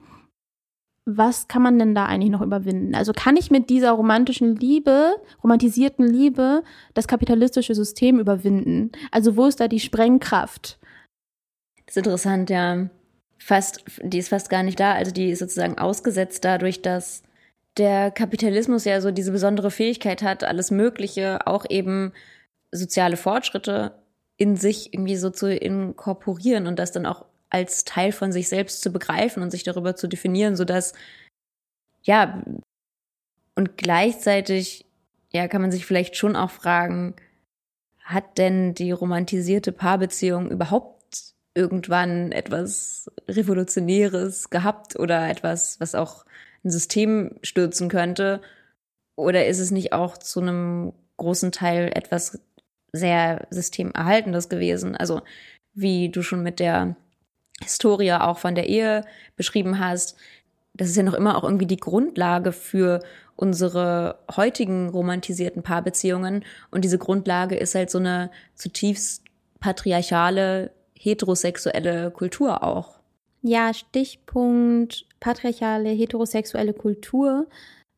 was 1.07 1.49
kann 1.49 1.62
man 1.62 1.79
denn 1.79 1.94
da 1.94 2.07
eigentlich 2.07 2.31
noch 2.31 2.40
überwinden? 2.40 2.94
Also 2.94 3.12
kann 3.12 3.37
ich 3.37 3.51
mit 3.51 3.68
dieser 3.68 3.92
romantischen 3.92 4.57
Liebe, 4.57 5.14
romantisierten 5.42 6.07
Liebe, 6.07 6.62
das 6.94 7.07
kapitalistische 7.07 7.75
System 7.75 8.18
überwinden? 8.18 8.90
Also 9.11 9.37
wo 9.37 9.44
ist 9.47 9.61
da 9.61 9.68
die 9.68 9.81
Sprengkraft? 9.81 10.79
Das 11.85 11.97
ist 11.97 11.97
interessant, 11.99 12.49
ja. 12.49 12.88
Fast, 13.38 13.85
die 14.03 14.18
ist 14.18 14.29
fast 14.29 14.51
gar 14.51 14.62
nicht 14.62 14.81
da. 14.81 14.94
Also 14.94 15.12
die 15.12 15.31
ist 15.31 15.40
sozusagen 15.40 15.79
ausgesetzt 15.79 16.44
dadurch, 16.44 16.83
dass 16.83 17.23
der 17.77 18.11
Kapitalismus 18.11 18.85
ja 18.85 19.01
so 19.01 19.11
diese 19.11 19.33
besondere 19.33 19.70
Fähigkeit 19.70 20.23
hat, 20.23 20.44
alles 20.44 20.70
Mögliche, 20.70 21.47
auch 21.47 21.64
eben 21.68 22.12
soziale 22.70 23.16
Fortschritte 23.16 23.92
in 24.37 24.57
sich 24.57 24.92
irgendwie 24.92 25.16
so 25.16 25.31
zu 25.31 25.53
inkorporieren 25.53 26.66
und 26.66 26.79
das 26.79 26.92
dann 26.92 27.07
auch 27.07 27.25
als 27.51 27.85
Teil 27.85 28.12
von 28.12 28.33
sich 28.33 28.49
selbst 28.49 28.81
zu 28.81 28.90
begreifen 28.90 29.42
und 29.42 29.51
sich 29.51 29.62
darüber 29.62 29.94
zu 29.94 30.09
definieren, 30.09 30.57
so 30.57 30.64
dass 30.64 30.92
ja 32.03 32.42
und 33.55 33.77
gleichzeitig 33.77 34.87
ja 35.31 35.47
kann 35.47 35.62
man 35.62 35.70
sich 35.70 35.87
vielleicht 35.87 36.16
schon 36.16 36.35
auch 36.35 36.51
fragen, 36.51 37.14
hat 38.03 38.38
denn 38.38 38.75
die 38.75 38.90
romantisierte 38.90 39.73
Paarbeziehung 39.73 40.51
überhaupt 40.51 40.93
irgendwann 41.55 42.33
etwas 42.33 43.11
Revolutionäres 43.29 44.51
gehabt 44.51 44.99
oder 44.99 45.29
etwas, 45.29 45.81
was 45.81 45.95
auch 45.95 46.25
ein 46.64 46.71
System 46.71 47.38
stürzen 47.43 47.88
könnte? 47.88 48.40
Oder 49.17 49.47
ist 49.47 49.61
es 49.61 49.71
nicht 49.71 49.93
auch 49.93 50.19
zu 50.19 50.40
einem 50.40 50.93
großen 51.17 51.53
Teil 51.53 51.90
etwas 51.95 52.40
sehr 52.93 53.47
systemerhaltendes 53.51 54.49
gewesen? 54.49 54.97
Also 54.97 55.23
wie 55.75 56.09
du 56.09 56.23
schon 56.23 56.43
mit 56.43 56.61
der 56.61 56.97
Historie 57.62 58.12
auch 58.12 58.38
von 58.38 58.55
der 58.55 58.69
Ehe 58.69 59.05
beschrieben 59.37 59.79
hast, 59.79 60.17
das 60.75 60.88
ist 60.88 60.97
ja 60.97 61.05
noch 61.05 61.14
immer 61.14 61.37
auch 61.37 61.45
irgendwie 61.45 61.67
die 61.67 61.77
Grundlage 61.77 62.51
für 62.51 63.01
unsere 63.37 64.19
heutigen 64.35 64.88
romantisierten 64.88 65.62
Paarbeziehungen. 65.62 66.45
Und 66.71 66.85
diese 66.85 66.99
Grundlage 66.99 67.57
ist 67.57 67.77
halt 67.77 67.90
so 67.90 67.99
eine 67.99 68.31
zutiefst 68.55 69.23
patriarchale, 69.61 70.73
heterosexuelle 71.05 72.11
Kultur 72.11 72.62
auch. 72.62 72.95
Ja, 73.43 73.75
Stichpunkt 73.75 75.07
patriarchale, 75.21 75.90
heterosexuelle 75.90 76.73
Kultur. 76.73 77.47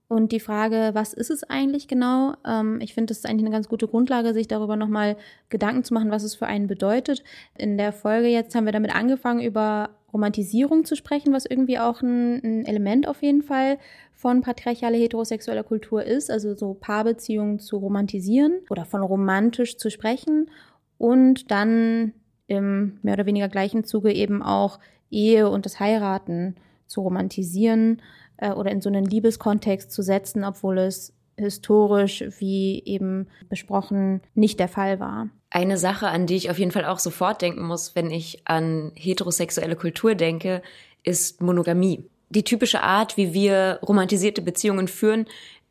Und 0.09 0.31
die 0.31 0.41
Frage, 0.41 0.91
was 0.93 1.13
ist 1.13 1.31
es 1.31 1.43
eigentlich 1.45 1.89
genau? 1.89 2.35
Ähm, 2.47 2.81
ich 2.81 2.95
finde, 2.95 3.11
das 3.11 3.19
ist 3.19 3.27
eigentlich 3.27 3.47
eine 3.47 3.55
ganz 3.55 3.69
gute 3.69 3.89
Grundlage, 3.89 4.35
sich 4.35 4.47
darüber 4.47 4.77
nochmal 4.77 5.17
Gedanken 5.49 5.83
zu 5.83 5.95
machen, 5.95 6.11
was 6.11 6.23
es 6.23 6.37
für 6.37 6.47
einen 6.47 6.69
bedeutet. 6.69 7.25
In 7.59 7.77
der 7.77 7.93
Folge 7.93 8.29
jetzt 8.29 8.55
haben 8.55 8.67
wir 8.67 8.73
damit 8.73 8.95
angefangen, 8.95 9.41
über 9.41 9.91
Romantisierung 10.13 10.85
zu 10.85 10.95
sprechen, 10.95 11.33
was 11.33 11.47
irgendwie 11.47 11.79
auch 11.79 12.03
ein, 12.03 12.43
ein 12.45 12.67
Element 12.67 13.09
auf 13.09 13.23
jeden 13.23 13.43
Fall 13.43 13.79
von 14.15 14.41
patriarchaler 14.41 14.97
heterosexueller 14.97 15.65
Kultur 15.65 16.05
ist, 16.05 16.31
also 16.31 16.55
so 16.55 16.75
Paarbeziehungen 16.75 17.59
zu 17.59 17.77
romantisieren 17.77 18.61
oder 18.71 18.85
von 18.85 19.03
romantisch 19.03 19.77
zu 19.77 19.91
sprechen 19.91 20.51
und 20.99 21.51
dann 21.51 22.15
im 22.47 22.99
mehr 23.03 23.15
oder 23.15 23.27
weniger 23.27 23.49
gleichen 23.49 23.85
Zuge 23.85 24.13
eben 24.13 24.43
auch 24.43 24.79
Ehe 25.11 25.49
und 25.49 25.65
das 25.65 25.81
Heiraten 25.81 26.57
zu 26.87 27.01
romantisieren 27.01 28.03
äh, 28.37 28.51
oder 28.51 28.71
in 28.71 28.81
so 28.81 28.89
einen 28.89 29.05
Liebeskontext 29.05 29.91
zu 29.91 30.03
setzen, 30.03 30.45
obwohl 30.45 30.79
es 30.79 31.13
historisch, 31.37 32.25
wie 32.39 32.83
eben 32.85 33.29
besprochen, 33.49 34.21
nicht 34.35 34.59
der 34.59 34.69
Fall 34.69 35.01
war. 35.01 35.29
Eine 35.51 35.79
Sache, 35.79 36.09
an 36.09 36.27
die 36.27 36.37
ich 36.37 36.51
auf 36.51 36.59
jeden 36.59 36.71
Fall 36.71 36.85
auch 36.85 36.99
sofort 36.99 37.43
denken 37.43 37.65
muss, 37.65 37.95
wenn 37.95 38.11
ich 38.11 38.43
an 38.47 38.93
heterosexuelle 38.95 39.77
Kultur 39.77 40.15
denke, 40.15 40.63
ist 41.03 41.43
Monogamie. 41.43 42.05
Die 42.31 42.43
typische 42.43 42.83
Art, 42.83 43.17
wie 43.17 43.33
wir 43.33 43.79
romantisierte 43.87 44.43
Beziehungen 44.43 44.89
führen, 44.89 45.27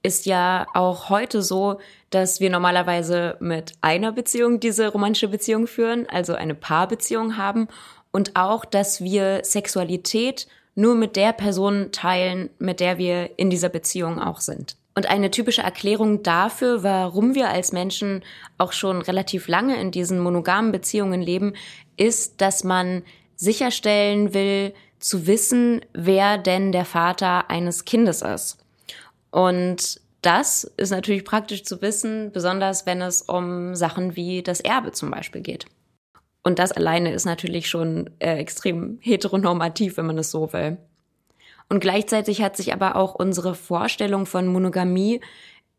ist 0.06 0.28
ja 0.28 0.68
auch 0.76 1.10
heute 1.10 1.42
so, 1.42 1.80
dass 2.12 2.40
wir 2.40 2.52
normalerweise 2.52 3.38
mit 3.40 3.74
einer 3.82 4.12
Beziehung 4.12 4.60
diese 4.60 4.90
romantische 4.90 5.28
Beziehung 5.28 5.66
führen, 5.66 6.08
also 6.08 6.36
eine 6.36 6.54
Paarbeziehung 6.54 7.38
haben 7.38 7.68
und 8.12 8.36
auch, 8.36 8.66
dass 8.66 9.02
wir 9.02 9.42
Sexualität 9.44 10.48
nur 10.76 10.94
mit 10.94 11.16
der 11.16 11.34
Person 11.34 11.92
teilen, 11.92 12.52
mit 12.60 12.80
der 12.80 13.00
wir 13.00 13.32
in 13.40 13.50
dieser 13.50 13.70
Beziehung 13.70 14.22
auch 14.22 14.42
sind. 14.42 14.78
Und 14.94 15.08
eine 15.08 15.32
typische 15.32 15.64
Erklärung 15.64 16.22
dafür, 16.22 16.84
warum 16.84 17.34
wir 17.34 17.50
als 17.50 17.72
Menschen 17.72 18.24
auch 18.60 18.74
schon 18.74 19.02
relativ 19.02 19.48
lange 19.48 19.76
in 19.82 19.90
diesen 19.90 20.20
monogamen 20.20 20.72
Beziehungen 20.72 21.22
leben, 21.22 21.54
ist, 21.98 22.42
dass 22.42 22.64
man 22.64 23.02
sicherstellen 23.36 24.34
will, 24.36 24.74
zu 25.00 25.26
wissen, 25.26 25.82
wer 25.94 26.38
denn 26.38 26.72
der 26.72 26.86
Vater 26.86 27.50
eines 27.50 27.86
Kindes 27.86 28.22
ist. 28.22 28.65
Und 29.36 30.00
das 30.22 30.64
ist 30.78 30.92
natürlich 30.92 31.26
praktisch 31.26 31.66
zu 31.66 31.82
wissen, 31.82 32.32
besonders 32.32 32.86
wenn 32.86 33.02
es 33.02 33.22
um 33.22 33.76
Sachen 33.76 34.16
wie 34.16 34.42
das 34.42 34.62
Erbe 34.62 34.94
zum 34.94 35.12
Beispiel 35.12 35.42
geht. 35.42 35.66
Und 36.42 36.58
das 36.58 36.72
alleine 36.72 37.12
ist 37.12 37.26
natürlich 37.26 37.68
schon 37.68 38.10
äh, 38.20 38.38
extrem 38.38 38.98
heteronormativ, 39.02 39.98
wenn 39.98 40.06
man 40.06 40.18
es 40.18 40.32
so 40.32 40.54
will. 40.54 40.78
Und 41.68 41.82
gleichzeitig 41.82 42.42
hat 42.42 42.56
sich 42.56 42.72
aber 42.72 42.96
auch 42.96 43.14
unsere 43.14 43.56
Vorstellung 43.56 44.26
von 44.26 44.48
Monogamie 44.48 45.20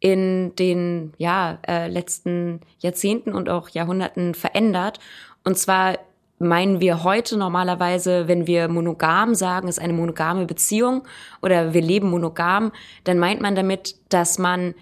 in 0.01 0.55
den 0.57 1.14
ja, 1.16 1.59
äh, 1.66 1.88
letzten 1.88 2.61
Jahrzehnten 2.81 3.33
und 3.33 3.49
auch 3.49 3.71
Jahrhunderten 3.71 4.35
verändert. 4.35 5.01
Und 5.45 5.57
zwar 5.57 5.99
meinen 6.38 6.81
wir 6.81 7.03
heute 7.03 7.37
normalerweise, 7.37 8.29
wenn 8.29 8.46
wir 8.46 8.68
monogam 8.68 9.35
sagen, 9.35 9.68
ist 9.68 9.81
eine 9.81 9.92
monogame 9.92 10.46
Beziehung 10.46 11.07
oder 11.42 11.72
wir 11.72 11.83
leben 11.83 12.11
monogam, 12.11 12.72
dann 13.05 13.18
meint 13.18 13.40
man 13.40 13.55
damit, 13.55 13.96
dass 14.11 14.38
man 14.38 14.75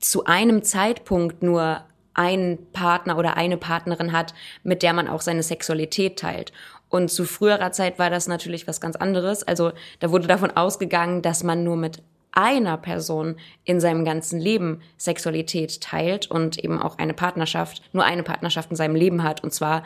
zu 0.00 0.24
einem 0.24 0.62
Zeitpunkt 0.62 1.42
nur 1.42 1.82
einen 2.14 2.70
Partner 2.72 3.16
oder 3.16 3.36
eine 3.36 3.56
Partnerin 3.56 4.12
hat, 4.12 4.34
mit 4.64 4.82
der 4.82 4.92
man 4.92 5.08
auch 5.08 5.20
seine 5.20 5.42
Sexualität 5.42 6.18
teilt. 6.18 6.52
Und 6.88 7.10
zu 7.10 7.24
früherer 7.24 7.72
Zeit 7.72 7.98
war 7.98 8.10
das 8.10 8.28
natürlich 8.28 8.66
was 8.66 8.80
ganz 8.80 8.96
anderes. 8.96 9.42
Also 9.42 9.72
da 10.00 10.10
wurde 10.10 10.26
davon 10.26 10.50
ausgegangen, 10.50 11.22
dass 11.22 11.44
man 11.44 11.62
nur 11.62 11.76
mit 11.76 12.02
einer 12.32 12.76
Person 12.76 13.36
in 13.64 13.80
seinem 13.80 14.04
ganzen 14.04 14.38
Leben 14.38 14.80
Sexualität 14.96 15.80
teilt 15.80 16.30
und 16.30 16.58
eben 16.62 16.80
auch 16.80 16.98
eine 16.98 17.14
Partnerschaft, 17.14 17.82
nur 17.92 18.04
eine 18.04 18.22
Partnerschaft 18.22 18.70
in 18.70 18.76
seinem 18.76 18.94
Leben 18.94 19.22
hat, 19.22 19.42
und 19.42 19.52
zwar 19.52 19.82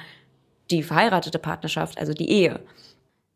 die 0.71 0.83
verheiratete 0.83 1.39
Partnerschaft, 1.39 1.99
also 1.99 2.13
die 2.13 2.31
Ehe. 2.31 2.61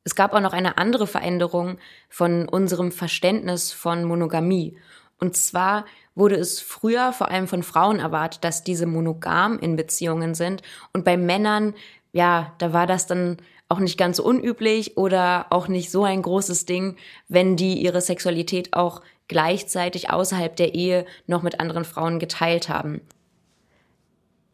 Es 0.04 0.14
gab 0.14 0.32
auch 0.34 0.40
noch 0.40 0.52
eine 0.52 0.78
andere 0.78 1.06
Veränderung 1.06 1.78
von 2.08 2.48
unserem 2.48 2.92
Verständnis 2.92 3.72
von 3.72 4.04
Monogamie. 4.04 4.76
Und 5.18 5.36
zwar 5.36 5.84
wurde 6.14 6.36
es 6.36 6.60
früher 6.60 7.12
vor 7.12 7.30
allem 7.30 7.48
von 7.48 7.62
Frauen 7.62 7.98
erwartet, 7.98 8.44
dass 8.44 8.62
diese 8.62 8.86
monogam 8.86 9.58
in 9.58 9.76
Beziehungen 9.76 10.34
sind. 10.34 10.62
Und 10.92 11.04
bei 11.04 11.16
Männern, 11.16 11.74
ja, 12.12 12.54
da 12.58 12.72
war 12.72 12.86
das 12.86 13.06
dann 13.06 13.38
auch 13.68 13.80
nicht 13.80 13.98
ganz 13.98 14.18
unüblich 14.18 14.96
oder 14.96 15.46
auch 15.50 15.68
nicht 15.68 15.90
so 15.90 16.04
ein 16.04 16.22
großes 16.22 16.66
Ding, 16.66 16.96
wenn 17.28 17.56
die 17.56 17.74
ihre 17.82 18.00
Sexualität 18.00 18.74
auch 18.74 19.02
gleichzeitig 19.28 20.10
außerhalb 20.10 20.54
der 20.54 20.74
Ehe 20.74 21.04
noch 21.26 21.42
mit 21.42 21.58
anderen 21.58 21.84
Frauen 21.84 22.18
geteilt 22.18 22.68
haben. 22.68 23.00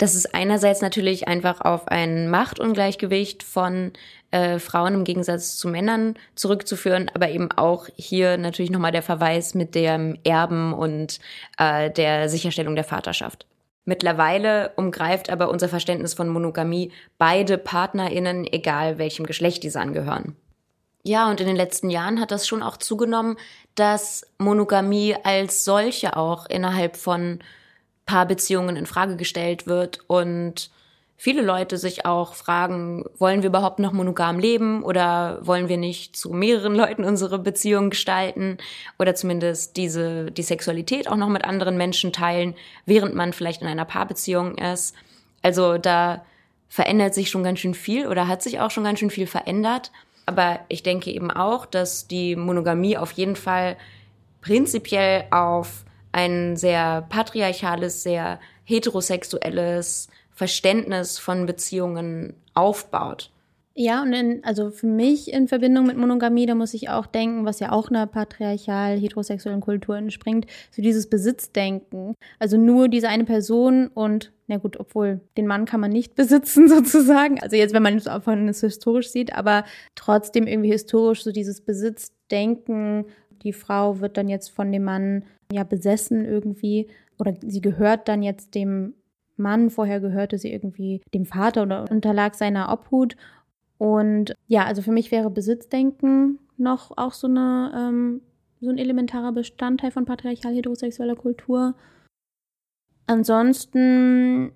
Das 0.03 0.17
ist 0.17 0.35
einerseits 0.35 0.81
natürlich 0.81 1.29
einfach 1.29 1.61
auf 1.61 1.87
ein 1.87 2.29
Machtungleichgewicht 2.29 3.45
von 3.45 3.93
äh, 4.33 4.59
Frauen 4.59 4.95
im 4.95 5.05
Gegensatz 5.05 5.57
zu 5.57 5.69
Männern 5.69 6.17
zurückzuführen, 6.35 7.09
aber 7.15 7.29
eben 7.29 7.53
auch 7.53 7.87
hier 7.95 8.37
natürlich 8.37 8.73
nochmal 8.73 8.91
der 8.91 9.05
Verweis 9.05 9.55
mit 9.55 9.77
dem 9.77 10.19
Erben 10.25 10.73
und 10.73 11.21
äh, 11.57 11.89
der 11.89 12.29
Sicherstellung 12.29 12.75
der 12.75 12.83
Vaterschaft. 12.83 13.47
Mittlerweile 13.85 14.73
umgreift 14.75 15.31
aber 15.31 15.49
unser 15.49 15.69
Verständnis 15.69 16.15
von 16.15 16.29
Monogamie 16.29 16.91
beide 17.17 17.57
PartnerInnen, 17.57 18.53
egal 18.53 18.99
welchem 18.99 19.25
Geschlecht 19.25 19.63
diese 19.63 19.79
angehören. 19.79 20.35
Ja, 21.05 21.31
und 21.31 21.41
in 21.41 21.47
den 21.47 21.55
letzten 21.55 21.91
Jahren 21.91 22.19
hat 22.19 22.33
das 22.33 22.49
schon 22.49 22.65
auch 22.65 22.77
zugenommen, 22.77 23.37
dass 23.77 24.27
Monogamie 24.39 25.15
als 25.23 25.65
solche 25.65 26.17
auch 26.17 26.47
innerhalb 26.47 26.97
von 26.97 27.39
Paarbeziehungen 28.07 28.77
in 28.77 28.87
Frage 28.87 29.17
gestellt 29.17 29.67
wird 29.67 30.01
und 30.07 30.71
viele 31.17 31.43
Leute 31.43 31.79
sich 31.79 32.05
auch 32.05 32.35
fragen, 32.35 33.05
wollen 33.17 33.43
wir 33.43 33.51
überhaupt 33.51 33.79
noch 33.79 33.93
monogam 33.93 34.41
leben 34.41 34.83
oder 34.83 35.39
wollen 35.43 35.69
wir 35.69 35.77
nicht 35.77 36.17
zu 36.17 36.31
mehreren 36.31 36.75
Leuten 36.75 37.05
unsere 37.05 37.39
Beziehung 37.39 37.91
gestalten 37.91 38.59
oder 38.99 39.15
zumindest 39.15 39.77
diese, 39.77 40.33
die 40.33 40.43
Sexualität 40.43 41.09
auch 41.09 41.17
noch 41.17 41.29
mit 41.29 41.45
anderen 41.45 41.77
Menschen 41.77 42.13
teilen, 42.13 42.55
während 42.87 43.15
man 43.15 43.33
vielleicht 43.33 43.63
in 43.63 43.69
einer 43.69 43.85
Paarbeziehung 43.85 44.59
ist. 44.59 44.95
Also 45.43 45.79
da 45.79 46.25
verändert 46.69 47.15
sich 47.15 47.31
schon 47.31 47.45
ganz 47.45 47.61
schön 47.61 47.75
viel 47.75 48.09
oder 48.09 48.27
hat 48.27 48.43
sich 48.43 48.59
auch 48.59 48.73
schon 48.73 48.85
ganz 48.85 48.99
schön 48.99 49.11
viel 49.11 49.29
verändert. 49.29 49.93
Aber 50.27 50.59
ich 50.69 50.83
denke 50.83 51.11
eben 51.13 51.31
auch, 51.31 51.67
dass 51.67 52.09
die 52.09 52.35
Monogamie 52.35 52.97
auf 52.97 53.13
jeden 53.13 53.37
Fall 53.37 53.77
prinzipiell 54.41 55.27
auf 55.31 55.85
ein 56.13 56.57
sehr 56.57 57.03
patriarchales, 57.09 58.03
sehr 58.03 58.39
heterosexuelles 58.65 60.09
Verständnis 60.31 61.19
von 61.19 61.47
Beziehungen 61.47 62.35
aufbaut. 62.55 63.31
Ja, 63.75 64.03
und 64.03 64.13
in, 64.13 64.45
also 64.45 64.71
für 64.71 64.87
mich 64.87 65.33
in 65.33 65.49
Verbindung 65.49 65.87
mit 65.87 65.97
Monogamie, 65.97 66.45
da 66.45 66.55
muss 66.55 66.75
ich 66.75 66.91
auch 66.91 67.07
denken, 67.07 67.47
was 67.47 67.59
ja 67.59 67.73
auch 67.73 67.89
einer 67.89 68.07
patriarchal 68.07 68.99
heterosexuellen 68.99 69.63
Kultur 69.63 69.97
entspringt, 69.97 70.47
so 70.71 70.83
dieses 70.83 71.09
Besitzdenken. 71.09 72.15
Also 72.39 72.59
nur 72.59 72.89
diese 72.89 73.09
eine 73.09 73.25
Person 73.25 73.89
und, 73.89 74.31
na 74.47 74.59
gut, 74.59 74.79
obwohl 74.79 75.21
den 75.39 75.47
Mann 75.47 75.65
kann 75.65 75.81
man 75.81 75.91
nicht 75.91 76.15
besitzen 76.17 76.69
sozusagen. 76.69 77.41
Also 77.41 77.57
jetzt, 77.57 77.73
wenn 77.73 77.83
man 77.83 77.97
es 77.97 78.09
von 78.23 78.47
es 78.49 78.61
historisch 78.61 79.09
sieht, 79.09 79.35
aber 79.35 79.65
trotzdem 79.95 80.47
irgendwie 80.47 80.71
historisch 80.71 81.25
so 81.25 81.33
dieses 81.33 81.63
Besitzdenken. 81.63 83.07
Die 83.43 83.55
Frau 83.55 84.01
wird 84.01 84.19
dann 84.19 84.29
jetzt 84.29 84.51
von 84.51 84.71
dem 84.71 84.85
Mann 84.85 85.25
ja 85.53 85.65
besessen 85.65 86.25
irgendwie 86.25 86.89
oder 87.19 87.35
sie 87.41 87.61
gehört 87.61 88.09
dann 88.09 88.23
jetzt 88.23 88.55
dem 88.55 88.95
Mann. 89.37 89.71
Vorher 89.71 90.01
gehörte 90.01 90.39
sie 90.39 90.53
irgendwie 90.53 91.03
dem 91.15 91.25
Vater 91.25 91.63
oder 91.63 91.91
unterlag 91.91 92.35
seiner 92.35 92.73
Obhut. 92.73 93.17
Und 93.79 94.35
ja, 94.47 94.65
also 94.65 94.83
für 94.83 94.93
mich 94.93 95.11
wäre 95.11 95.31
Besitzdenken 95.31 96.39
noch 96.57 96.97
auch 96.97 97.13
so 97.13 97.27
eine 97.27 97.73
ähm, 97.75 98.21
so 98.61 98.71
ein 98.71 98.79
elementarer 98.79 99.33
Bestandteil 99.33 99.91
von 99.91 100.05
patriarchal 100.05 100.55
heterosexueller 100.55 101.17
Kultur. 101.17 101.75
Ansonsten 103.07 104.53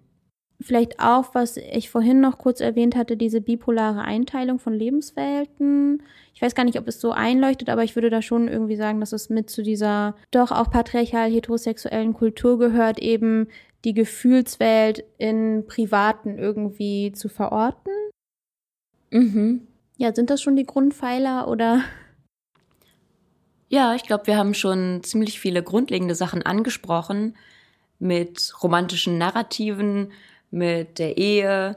vielleicht 0.67 1.01
auch, 1.01 1.35
was 1.35 1.57
ich 1.57 1.91
vorhin 1.91 2.21
noch 2.21 2.39
kurz 2.39 2.61
erwähnt 2.61 2.97
hatte, 2.97 3.17
diese 3.17 3.41
bipolare 3.41 4.03
Einteilung 4.03 4.59
von 4.59 4.75
Lebenswelten. 4.75 6.03
Ich 6.35 6.43
weiß 6.43 6.55
gar 6.55 6.65
nicht, 6.65 6.79
ob 6.79 6.87
es 6.89 7.01
so 7.01 7.13
einleuchtet, 7.13 7.71
aber 7.71 7.85
ich 7.85 7.95
würde 7.95 8.11
da 8.11 8.21
schon 8.21 8.49
irgendwie 8.49 8.77
sagen, 8.77 9.01
dass 9.01 9.13
es 9.13 9.31
mit 9.31 9.49
zu 9.49 9.63
dieser 9.63 10.17
doch 10.31 10.53
auch 10.53 10.71
patriarchal 10.71 11.31
heterosexuellen 11.31 12.13
Kultur 12.13 12.59
gehört, 12.59 12.99
eben 12.99 13.49
die 13.85 13.95
Gefühlswelt 13.95 15.05
in 15.17 15.65
Privaten 15.67 16.39
irgendwie 16.39 17.13
zu 17.13 17.29
verorten. 17.29 17.93
Mhm. 19.11 19.67
Ja, 19.97 20.15
sind 20.15 20.29
das 20.29 20.43
schon 20.43 20.57
die 20.57 20.67
Grundpfeiler 20.67 21.49
oder? 21.49 21.83
Ja, 23.69 23.95
ich 23.95 24.03
glaube, 24.03 24.27
wir 24.27 24.37
haben 24.37 24.55
schon 24.55 25.03
ziemlich 25.03 25.41
viele 25.41 25.63
grundlegende 25.63 26.15
Sachen 26.15 26.43
angesprochen 26.43 27.37
mit 27.99 28.53
romantischen 28.63 29.19
Narrativen, 29.19 30.13
mit 30.51 30.99
der 30.99 31.17
Ehe, 31.17 31.77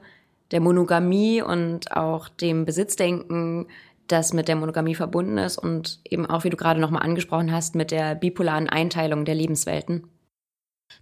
der 0.52 0.62
Monogamie 0.62 1.42
und 1.42 1.96
auch 1.96 2.30
dem 2.30 2.66
Besitzdenken, 2.66 3.68
das 4.08 4.34
mit 4.34 4.48
der 4.48 4.56
Monogamie 4.56 4.96
verbunden 4.96 5.38
ist 5.38 5.58
und 5.58 6.00
eben 6.04 6.26
auch, 6.26 6.44
wie 6.44 6.50
du 6.50 6.58
gerade 6.58 6.80
nochmal 6.80 7.04
angesprochen 7.04 7.52
hast, 7.52 7.76
mit 7.76 7.92
der 7.92 8.16
bipolaren 8.16 8.68
Einteilung 8.70 9.26
der 9.26 9.36
Lebenswelten. 9.36 10.10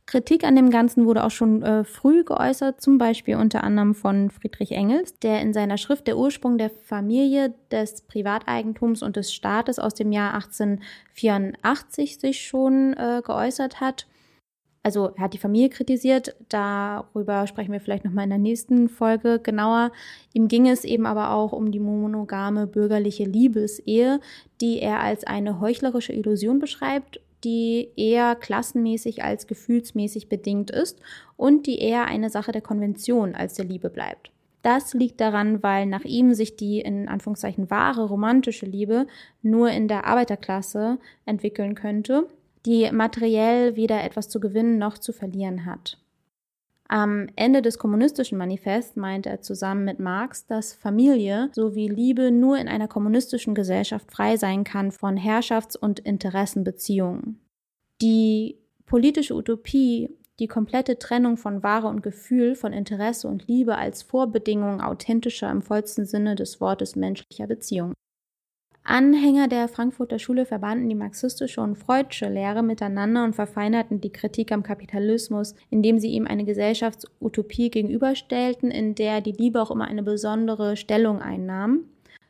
Kritik 0.05 0.43
an 0.43 0.55
dem 0.55 0.69
Ganzen 0.69 1.05
wurde 1.05 1.23
auch 1.23 1.31
schon 1.31 1.63
äh, 1.63 1.83
früh 1.83 2.23
geäußert, 2.23 2.81
zum 2.81 2.97
Beispiel 2.97 3.35
unter 3.35 3.63
anderem 3.63 3.95
von 3.95 4.29
Friedrich 4.29 4.71
Engels, 4.71 5.17
der 5.19 5.41
in 5.41 5.53
seiner 5.53 5.77
Schrift 5.77 6.07
Der 6.07 6.17
Ursprung 6.17 6.57
der 6.57 6.69
Familie, 6.69 7.53
des 7.71 8.01
Privateigentums 8.01 9.01
und 9.01 9.15
des 9.15 9.33
Staates 9.33 9.79
aus 9.79 9.93
dem 9.93 10.11
Jahr 10.11 10.33
1884 10.33 12.19
sich 12.19 12.45
schon 12.45 12.93
äh, 12.93 13.21
geäußert 13.23 13.79
hat. 13.79 14.07
Also 14.83 15.11
er 15.15 15.23
hat 15.23 15.33
die 15.33 15.37
Familie 15.39 15.69
kritisiert, 15.69 16.35
darüber 16.49 17.45
sprechen 17.47 17.73
wir 17.73 17.81
vielleicht 17.81 18.05
nochmal 18.05 18.23
in 18.23 18.29
der 18.29 18.39
nächsten 18.39 18.87
Folge 18.87 19.39
genauer. 19.39 19.91
Ihm 20.33 20.47
ging 20.47 20.67
es 20.67 20.85
eben 20.85 21.05
aber 21.05 21.31
auch 21.31 21.51
um 21.51 21.71
die 21.71 21.79
monogame 21.79 22.67
bürgerliche 22.67 23.25
Liebesehe, 23.25 24.19
die 24.61 24.79
er 24.79 25.01
als 25.01 25.25
eine 25.25 25.59
heuchlerische 25.59 26.13
Illusion 26.13 26.59
beschreibt 26.59 27.19
die 27.43 27.89
eher 27.95 28.35
klassenmäßig 28.35 29.23
als 29.23 29.47
gefühlsmäßig 29.47 30.29
bedingt 30.29 30.71
ist 30.71 30.99
und 31.35 31.67
die 31.67 31.79
eher 31.79 32.05
eine 32.05 32.29
Sache 32.29 32.51
der 32.51 32.61
Konvention 32.61 33.35
als 33.35 33.53
der 33.53 33.65
Liebe 33.65 33.89
bleibt. 33.89 34.31
Das 34.63 34.93
liegt 34.93 35.21
daran, 35.21 35.61
weil 35.63 35.85
nach 35.85 36.03
ihm 36.03 36.33
sich 36.33 36.57
die 36.57 36.81
in 36.81 37.07
Anführungszeichen 37.07 37.69
wahre 37.69 38.05
romantische 38.05 38.65
Liebe 38.65 39.07
nur 39.41 39.69
in 39.69 39.87
der 39.87 40.05
Arbeiterklasse 40.05 40.97
entwickeln 41.25 41.75
könnte, 41.75 42.27
die 42.67 42.91
materiell 42.91 43.77
weder 43.77 44.03
etwas 44.03 44.27
zu 44.27 44.41
gewinnen 44.41 44.77
noch 44.77 44.97
zu 44.97 45.13
verlieren 45.13 45.65
hat. 45.65 45.97
Am 46.89 47.27
Ende 47.35 47.61
des 47.61 47.79
kommunistischen 47.79 48.37
Manifests 48.37 48.95
meint 48.95 49.25
er 49.25 49.41
zusammen 49.41 49.85
mit 49.85 49.99
Marx, 49.99 50.45
dass 50.45 50.73
Familie 50.73 51.49
sowie 51.53 51.87
Liebe 51.87 52.31
nur 52.31 52.57
in 52.57 52.67
einer 52.67 52.87
kommunistischen 52.87 53.55
Gesellschaft 53.55 54.11
frei 54.11 54.37
sein 54.37 54.63
kann 54.63 54.91
von 54.91 55.17
Herrschafts- 55.17 55.77
und 55.77 55.99
Interessenbeziehungen. 55.99 57.39
Die 58.01 58.57
politische 58.85 59.33
Utopie, 59.33 60.09
die 60.39 60.47
komplette 60.47 60.99
Trennung 60.99 61.35
von 61.35 61.63
Ware 61.63 61.87
und 61.87 62.03
Gefühl, 62.03 62.55
von 62.55 62.71
Interesse 62.71 63.27
und 63.27 63.47
Liebe 63.47 63.77
als 63.77 64.03
Vorbedingung 64.03 64.81
authentischer 64.81 65.49
im 65.51 65.61
vollsten 65.61 66.05
Sinne 66.05 66.35
des 66.35 66.61
Wortes 66.61 66.95
menschlicher 66.95 67.47
Beziehungen. 67.47 67.93
Anhänger 68.87 69.49
der 69.49 69.67
Frankfurter 69.67 70.17
Schule 70.17 70.45
verbanden 70.45 70.87
die 70.87 70.95
marxistische 70.95 71.59
und 71.59 71.75
freudische 71.75 72.29
Lehre 72.29 72.63
miteinander 72.63 73.25
und 73.25 73.35
verfeinerten 73.35 73.99
die 73.99 74.13
Kritik 74.13 74.53
am 74.53 74.63
Kapitalismus, 74.63 75.55
indem 75.69 75.99
sie 75.99 76.11
ihm 76.11 76.25
eine 76.25 76.45
Gesellschaftsutopie 76.45 77.69
gegenüberstellten, 77.69 78.71
in 78.71 78.95
der 78.95 79.19
die 79.19 79.33
Liebe 79.33 79.61
auch 79.61 79.71
immer 79.71 79.85
eine 79.85 80.03
besondere 80.03 80.77
Stellung 80.77 81.21
einnahm. 81.21 81.81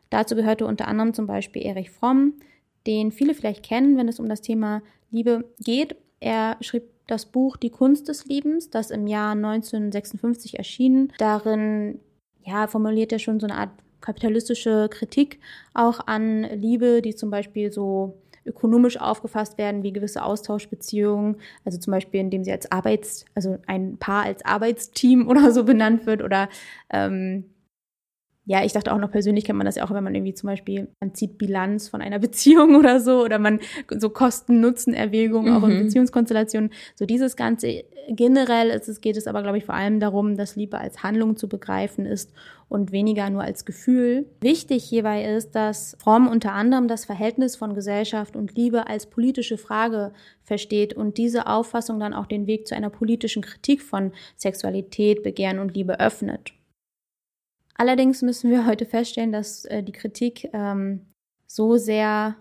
Dazu 0.10 0.36
gehörte 0.36 0.66
unter 0.66 0.88
anderem 0.88 1.14
zum 1.14 1.28
Beispiel 1.28 1.64
Erich 1.64 1.92
Fromm, 1.92 2.34
den 2.88 3.12
viele 3.12 3.36
vielleicht 3.36 3.64
kennen, 3.64 3.96
wenn 3.96 4.08
es 4.08 4.20
um 4.20 4.28
das 4.28 4.42
Thema 4.42 4.82
Liebe 5.12 5.46
geht. 5.60 5.96
Er 6.20 6.58
schrieb 6.62 6.86
das 7.06 7.28
Buch 7.28 7.58
Die 7.58 7.70
Kunst 7.70 8.08
des 8.08 8.26
Liebens, 8.26 8.72
das 8.72 8.90
im 8.90 9.06
Jahr 9.06 9.34
1956 9.34 10.58
erschien. 10.58 11.14
Darin 11.20 12.00
ja, 12.44 12.66
formuliert 12.66 13.12
er 13.12 13.20
schon 13.20 13.40
so 13.40 13.46
eine 13.46 13.58
Art 13.58 13.70
kapitalistische 14.08 14.88
Kritik 14.90 15.40
auch 15.74 16.00
an 16.08 16.44
Liebe, 16.44 17.02
die 17.02 17.14
zum 17.14 17.30
Beispiel 17.30 17.74
so 17.74 18.18
ökonomisch 18.46 18.98
aufgefasst 18.98 19.58
werden 19.58 19.84
wie 19.84 19.92
gewisse 19.92 20.24
Austauschbeziehungen, 20.24 21.36
also 21.66 21.78
zum 21.78 21.92
Beispiel 21.92 22.22
indem 22.22 22.46
sie 22.46 22.54
als 22.54 22.72
Arbeits, 22.72 23.26
also 23.36 23.58
ein 23.68 23.98
Paar 23.98 24.24
als 24.24 24.46
Arbeitsteam 24.46 25.28
oder 25.30 25.52
so 25.52 25.66
benannt 25.66 26.06
wird 26.06 26.24
oder 26.24 26.48
ähm, 26.90 27.50
ja, 28.48 28.64
ich 28.64 28.72
dachte 28.72 28.94
auch 28.94 28.98
noch 28.98 29.12
persönlich 29.12 29.44
kennt 29.44 29.58
man 29.58 29.66
das 29.66 29.76
ja 29.76 29.84
auch, 29.84 29.92
wenn 29.92 30.06
man 30.06 30.16
irgendwie 30.16 30.34
zum 30.34 30.48
Beispiel, 30.48 30.88
man 31.02 31.14
zieht 31.14 31.38
Bilanz 31.38 31.90
von 31.90 32.02
einer 32.02 32.18
Beziehung 32.28 32.76
oder 32.76 33.02
so, 33.02 33.22
oder 33.24 33.40
man 33.40 33.60
so 33.90 34.10
Kosten-Nutzen-Erwägungen 34.10 35.52
mhm. 35.52 35.58
auch 35.58 35.68
in 35.68 35.76
mhm. 35.76 35.84
Beziehungskonstellationen. 35.84 36.72
So 36.96 37.06
dieses 37.06 37.36
Ganze 37.36 37.84
generell 38.10 38.70
ist 38.70 38.88
es, 38.88 39.02
geht 39.02 39.18
es 39.18 39.28
aber, 39.28 39.44
glaube 39.44 39.58
ich, 39.58 39.66
vor 39.66 39.76
allem 39.76 40.00
darum, 40.00 40.38
dass 40.38 40.56
Liebe 40.56 40.78
als 40.80 41.04
Handlung 41.04 41.36
zu 41.36 41.50
begreifen 41.50 42.06
ist 42.06 42.32
und 42.70 42.94
weniger 42.94 43.30
nur 43.30 43.44
als 43.44 43.66
Gefühl. 43.66 44.26
Wichtig 44.40 44.86
hierbei 44.86 45.26
ist, 45.26 45.52
dass 45.52 45.98
Fromm 46.00 46.30
unter 46.30 46.54
anderem 46.54 46.88
das 46.88 47.04
Verhältnis 47.04 47.58
von 47.58 47.74
Gesellschaft 47.74 48.38
und 48.38 48.56
Liebe 48.56 48.88
als 48.88 49.08
politische 49.08 49.58
Frage 49.58 50.14
versteht 50.44 50.94
und 50.94 51.18
diese 51.18 51.48
Auffassung 51.48 52.00
dann 52.00 52.14
auch 52.14 52.28
den 52.28 52.48
Weg 52.48 52.66
zu 52.66 52.76
einer 52.76 52.90
politischen 52.90 53.42
Kritik 53.42 53.82
von 53.82 54.14
Sexualität, 54.38 55.22
Begehren 55.22 55.60
und 55.60 55.76
Liebe 55.76 56.00
öffnet. 56.00 56.54
Allerdings 57.78 58.22
müssen 58.22 58.50
wir 58.50 58.66
heute 58.66 58.86
feststellen, 58.86 59.32
dass 59.32 59.66
äh, 59.66 59.84
die 59.84 59.92
Kritik 59.92 60.50
ähm, 60.54 61.02
so 61.46 61.78
sehr 61.78 62.36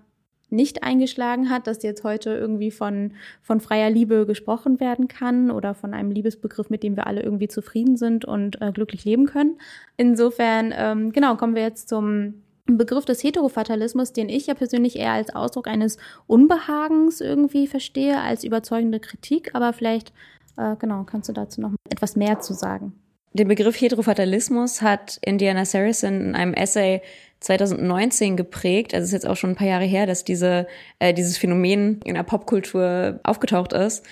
nicht 0.49 0.83
eingeschlagen 0.83 1.51
hat, 1.51 1.66
dass 1.66 1.83
jetzt 1.83 2.05
heute 2.05 2.31
irgendwie 2.31 2.70
von, 2.70 3.12
von 3.42 3.61
freier 3.61 3.90
Liebe 3.90 4.27
gesprochen 4.27 4.81
werden 4.81 5.09
kann 5.09 5.51
oder 5.51 5.75
von 5.75 5.92
einem 5.92 6.11
Liebesbegriff, 6.11 6.70
mit 6.70 6.83
dem 6.83 6.96
wir 6.96 7.07
alle 7.07 7.22
irgendwie 7.22 7.49
zufrieden 7.49 7.96
sind 7.96 8.25
und 8.25 8.61
äh, 8.62 8.70
glücklich 8.72 9.05
leben 9.05 9.27
können. 9.27 9.59
Insofern, 9.96 10.72
ähm, 10.77 11.12
genau, 11.12 11.37
kommen 11.37 11.57
wir 11.57 11.62
jetzt 11.62 11.88
zum 11.88 12.42
Begriff 12.66 13.05
des 13.05 13.22
Heterofatalismus, 13.22 14.12
den 14.12 14.29
ich 14.29 14.46
ja 14.46 14.55
persönlich 14.55 14.96
eher 14.96 15.12
als 15.12 15.35
Ausdruck 15.35 15.68
eines 15.68 15.99
Unbehagens 16.27 17.20
irgendwie 17.20 17.66
verstehe, 17.66 18.20
als 18.20 18.44
überzeugende 18.44 19.01
Kritik, 19.01 19.55
aber 19.55 19.72
vielleicht, 19.72 20.12
äh, 20.57 20.77
genau, 20.77 21.05
kannst 21.05 21.29
du 21.29 21.33
dazu 21.33 21.61
noch 21.61 21.72
etwas 21.90 22.16
mehr 22.16 22.40
zu 22.40 22.55
sagen. 22.55 22.92
Den 23.37 23.49
Begriff 23.49 23.79
Heterofatalismus 23.79 24.81
hat 24.81 25.18
Indiana 25.20 25.66
Saracen 25.66 26.29
in 26.29 26.35
einem 26.35 26.55
Essay 26.55 27.03
2019 27.40 28.35
geprägt. 28.35 28.94
Also 28.94 29.03
es 29.03 29.09
ist 29.11 29.12
jetzt 29.12 29.27
auch 29.27 29.37
schon 29.37 29.51
ein 29.51 29.57
paar 29.57 29.66
Jahre 29.66 29.85
her, 29.85 30.07
dass 30.07 30.25
diese, 30.25 30.66
äh, 31.01 31.12
dieses 31.12 31.37
Phänomen 31.37 32.01
in 32.05 32.14
der 32.14 32.22
Popkultur 32.22 33.20
aufgetaucht 33.25 33.75
ist. 33.75 34.07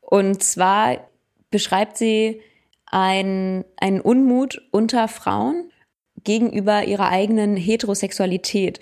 Und 0.00 0.42
zwar 0.42 1.10
beschreibt 1.50 1.98
sie 1.98 2.40
ein, 2.86 3.66
einen 3.76 4.00
Unmut 4.00 4.62
unter 4.70 5.08
Frauen 5.08 5.70
gegenüber 6.24 6.84
ihrer 6.84 7.10
eigenen 7.10 7.56
Heterosexualität. 7.56 8.80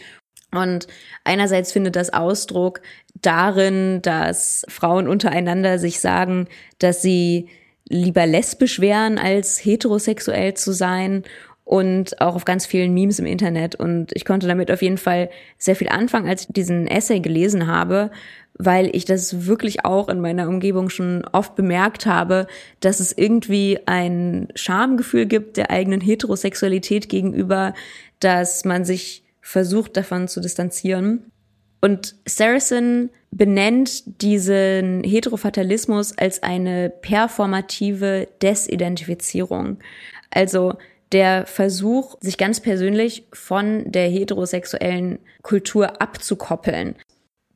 Und 0.53 0.87
einerseits 1.25 1.73
findet 1.73 1.97
das 1.97 2.13
Ausdruck 2.13 2.83
darin, 3.17 4.01
dass 4.03 4.65
Frauen 4.69 5.09
untereinander 5.09 5.81
sich 5.81 5.99
sagen, 5.99 6.47
dass 6.79 7.03
sie 7.03 7.49
lieber 7.89 8.27
lesbisch 8.27 8.81
wären, 8.81 9.19
als 9.19 9.65
heterosexuell 9.65 10.55
zu 10.55 10.73
sein 10.73 11.25
und 11.65 12.21
auch 12.23 12.35
auf 12.35 12.47
ganz 12.47 12.65
vielen 12.65 12.95
Memes 12.95 13.19
im 13.19 13.27
Internet. 13.27 13.75
Und 13.75 14.13
ich 14.15 14.25
konnte 14.25 14.47
damit 14.47 14.71
auf 14.71 14.81
jeden 14.81 14.97
Fall 14.97 15.29
sehr 15.59 15.77
viel 15.77 15.91
anfangen, 15.91 16.27
als 16.27 16.43
ich 16.43 16.49
diesen 16.49 16.87
Essay 16.87 17.21
gelesen 17.21 17.67
habe, 17.67 18.11
weil 18.55 18.95
ich 18.97 19.05
das 19.05 19.47
wirklich 19.47 19.85
auch 19.85 20.09
in 20.09 20.21
meiner 20.21 20.49
Umgebung 20.49 20.89
schon 20.89 21.27
oft 21.31 21.57
bemerkt 21.57 22.07
habe, 22.07 22.47
dass 22.81 23.01
es 23.01 23.13
irgendwie 23.13 23.81
ein 23.85 24.49
Schamgefühl 24.55 25.27
gibt 25.27 25.59
der 25.59 25.71
eigenen 25.71 26.01
Heterosexualität 26.01 27.11
gegenüber, 27.11 27.75
dass 28.19 28.65
man 28.65 28.87
sich 28.87 29.25
versucht 29.43 29.97
davon 29.97 30.27
zu 30.27 30.41
distanzieren. 30.41 31.31
Und 31.81 32.17
Saracen 32.27 33.11
benennt 33.31 34.23
diesen 34.23 35.05
Heterofatalismus 35.05 36.17
als 36.17 36.43
eine 36.43 36.91
performative 36.91 38.29
Desidentifizierung. 38.43 39.79
Also 40.31 40.75
der 41.13 41.47
Versuch, 41.47 42.17
sich 42.21 42.37
ganz 42.37 42.61
persönlich 42.61 43.27
von 43.33 43.91
der 43.91 44.09
heterosexuellen 44.09 45.19
Kultur 45.43 46.01
abzukoppeln. 46.03 46.97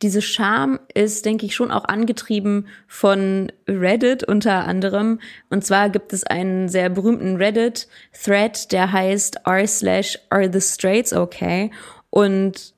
Diese 0.00 0.22
Scham 0.22 0.80
ist, 0.94 1.26
denke 1.26 1.46
ich, 1.46 1.54
schon 1.54 1.70
auch 1.70 1.84
angetrieben 1.84 2.66
von 2.88 3.52
Reddit 3.68 4.24
unter 4.24 4.64
anderem. 4.64 5.20
Und 5.48 5.64
zwar 5.64 5.90
gibt 5.90 6.12
es 6.12 6.24
einen 6.24 6.68
sehr 6.68 6.90
berühmten 6.90 7.36
Reddit-Thread, 7.36 8.72
der 8.72 8.90
heißt 8.90 9.46
r 9.46 9.66
slash 9.66 10.18
are 10.28 10.50
the 10.52 10.60
straights 10.60 11.12
okay? 11.12 11.70
Und 12.10 12.71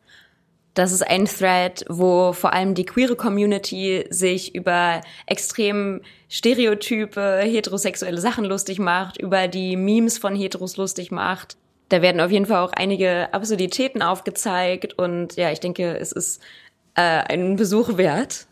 das 0.75 0.91
ist 0.91 1.03
ein 1.03 1.27
Thread, 1.27 1.85
wo 1.89 2.33
vor 2.33 2.53
allem 2.53 2.75
die 2.75 2.85
queere 2.85 3.17
Community 3.17 4.05
sich 4.11 4.55
über 4.55 5.01
extrem 5.27 6.03
stereotype 6.29 7.39
heterosexuelle 7.43 8.21
Sachen 8.21 8.45
lustig 8.45 8.81
macht, 8.81 9.17
über 9.19 9.47
die 9.47 9.77
Memes 9.77 10.19
von 10.19 10.35
Heteros 10.35 10.77
lustig 10.77 11.13
macht. 11.13 11.57
Da 11.91 12.03
werden 12.03 12.21
auf 12.21 12.31
jeden 12.31 12.47
Fall 12.47 12.65
auch 12.65 12.73
einige 12.73 13.33
Absurditäten 13.33 14.03
aufgezeigt 14.03 14.99
und 14.99 15.37
ja, 15.37 15.53
ich 15.53 15.61
denke, 15.61 15.97
es 15.97 16.11
ist 16.11 16.43
äh, 16.95 17.01
einen 17.01 17.57
Besuch 17.57 17.97
wert. 17.97 18.47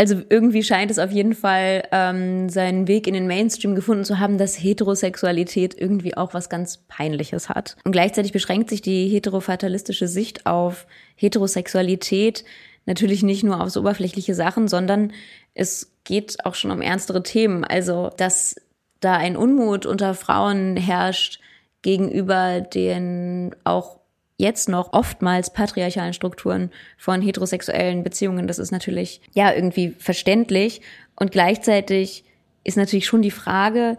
Also 0.00 0.22
irgendwie 0.30 0.62
scheint 0.62 0.90
es 0.90 0.98
auf 0.98 1.10
jeden 1.10 1.34
Fall 1.34 1.82
ähm, 1.92 2.48
seinen 2.48 2.88
Weg 2.88 3.06
in 3.06 3.12
den 3.12 3.26
Mainstream 3.26 3.74
gefunden 3.74 4.06
zu 4.06 4.18
haben, 4.18 4.38
dass 4.38 4.56
Heterosexualität 4.56 5.78
irgendwie 5.78 6.16
auch 6.16 6.32
was 6.32 6.48
ganz 6.48 6.78
Peinliches 6.88 7.50
hat. 7.50 7.76
Und 7.84 7.92
gleichzeitig 7.92 8.32
beschränkt 8.32 8.70
sich 8.70 8.80
die 8.80 9.08
heterofatalistische 9.08 10.08
Sicht 10.08 10.46
auf 10.46 10.86
Heterosexualität 11.16 12.46
natürlich 12.86 13.22
nicht 13.22 13.44
nur 13.44 13.60
auf 13.60 13.68
so 13.68 13.80
oberflächliche 13.80 14.34
Sachen, 14.34 14.68
sondern 14.68 15.12
es 15.52 15.92
geht 16.04 16.46
auch 16.46 16.54
schon 16.54 16.70
um 16.70 16.80
ernstere 16.80 17.22
Themen. 17.22 17.64
Also, 17.64 18.08
dass 18.16 18.56
da 19.00 19.18
ein 19.18 19.36
Unmut 19.36 19.84
unter 19.84 20.14
Frauen 20.14 20.78
herrscht 20.78 21.40
gegenüber 21.82 22.62
den 22.62 23.54
auch 23.64 23.99
jetzt 24.40 24.68
noch 24.68 24.92
oftmals 24.92 25.52
patriarchalen 25.52 26.12
Strukturen 26.12 26.70
von 26.96 27.22
heterosexuellen 27.22 28.02
Beziehungen. 28.02 28.46
Das 28.46 28.58
ist 28.58 28.70
natürlich 28.72 29.20
ja 29.32 29.52
irgendwie 29.52 29.94
verständlich 29.98 30.80
und 31.16 31.30
gleichzeitig 31.30 32.24
ist 32.64 32.76
natürlich 32.76 33.06
schon 33.06 33.22
die 33.22 33.30
Frage, 33.30 33.98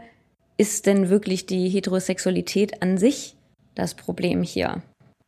ist 0.58 0.86
denn 0.86 1.10
wirklich 1.10 1.45
die 1.45 1.69
Heterosexualität 1.69 2.82
an 2.82 2.97
sich 2.97 3.36
das 3.75 3.95
Problem 3.95 4.43
hier? 4.43 4.84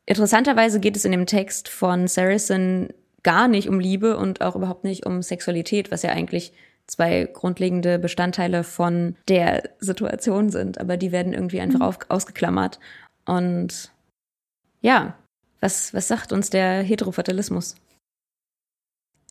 Interessanterweise 0.06 0.80
geht 0.80 0.98
es 0.98 1.06
in 1.06 1.12
dem 1.12 1.26
Text 1.26 1.70
von 1.70 2.08
Saracen 2.08 2.90
gar 3.24 3.48
nicht 3.48 3.70
um 3.70 3.80
Liebe 3.80 4.18
und 4.18 4.42
auch 4.42 4.56
überhaupt 4.56 4.84
nicht 4.84 5.06
um 5.06 5.22
Sexualität, 5.22 5.92
was 5.92 6.04
ja 6.04 6.12
eigentlich 6.12 6.54
zwei 6.88 7.30
grundlegende 7.32 7.98
Bestandteile 7.98 8.64
von 8.64 9.16
der 9.30 9.70
Situation 9.80 10.50
sind, 10.50 10.80
aber 10.80 10.98
die 10.98 11.12
werden 11.12 11.34
irgendwie 11.34 11.62
einfach 11.62 11.80
mhm. 11.80 11.86
auf, 11.86 12.00
ausgeklammert. 12.10 12.80
Und 13.26 13.93
ja, 14.84 15.18
was, 15.62 15.94
was 15.94 16.08
sagt 16.08 16.32
uns 16.32 16.50
der 16.50 16.84
Heterofatalismus? 16.84 17.76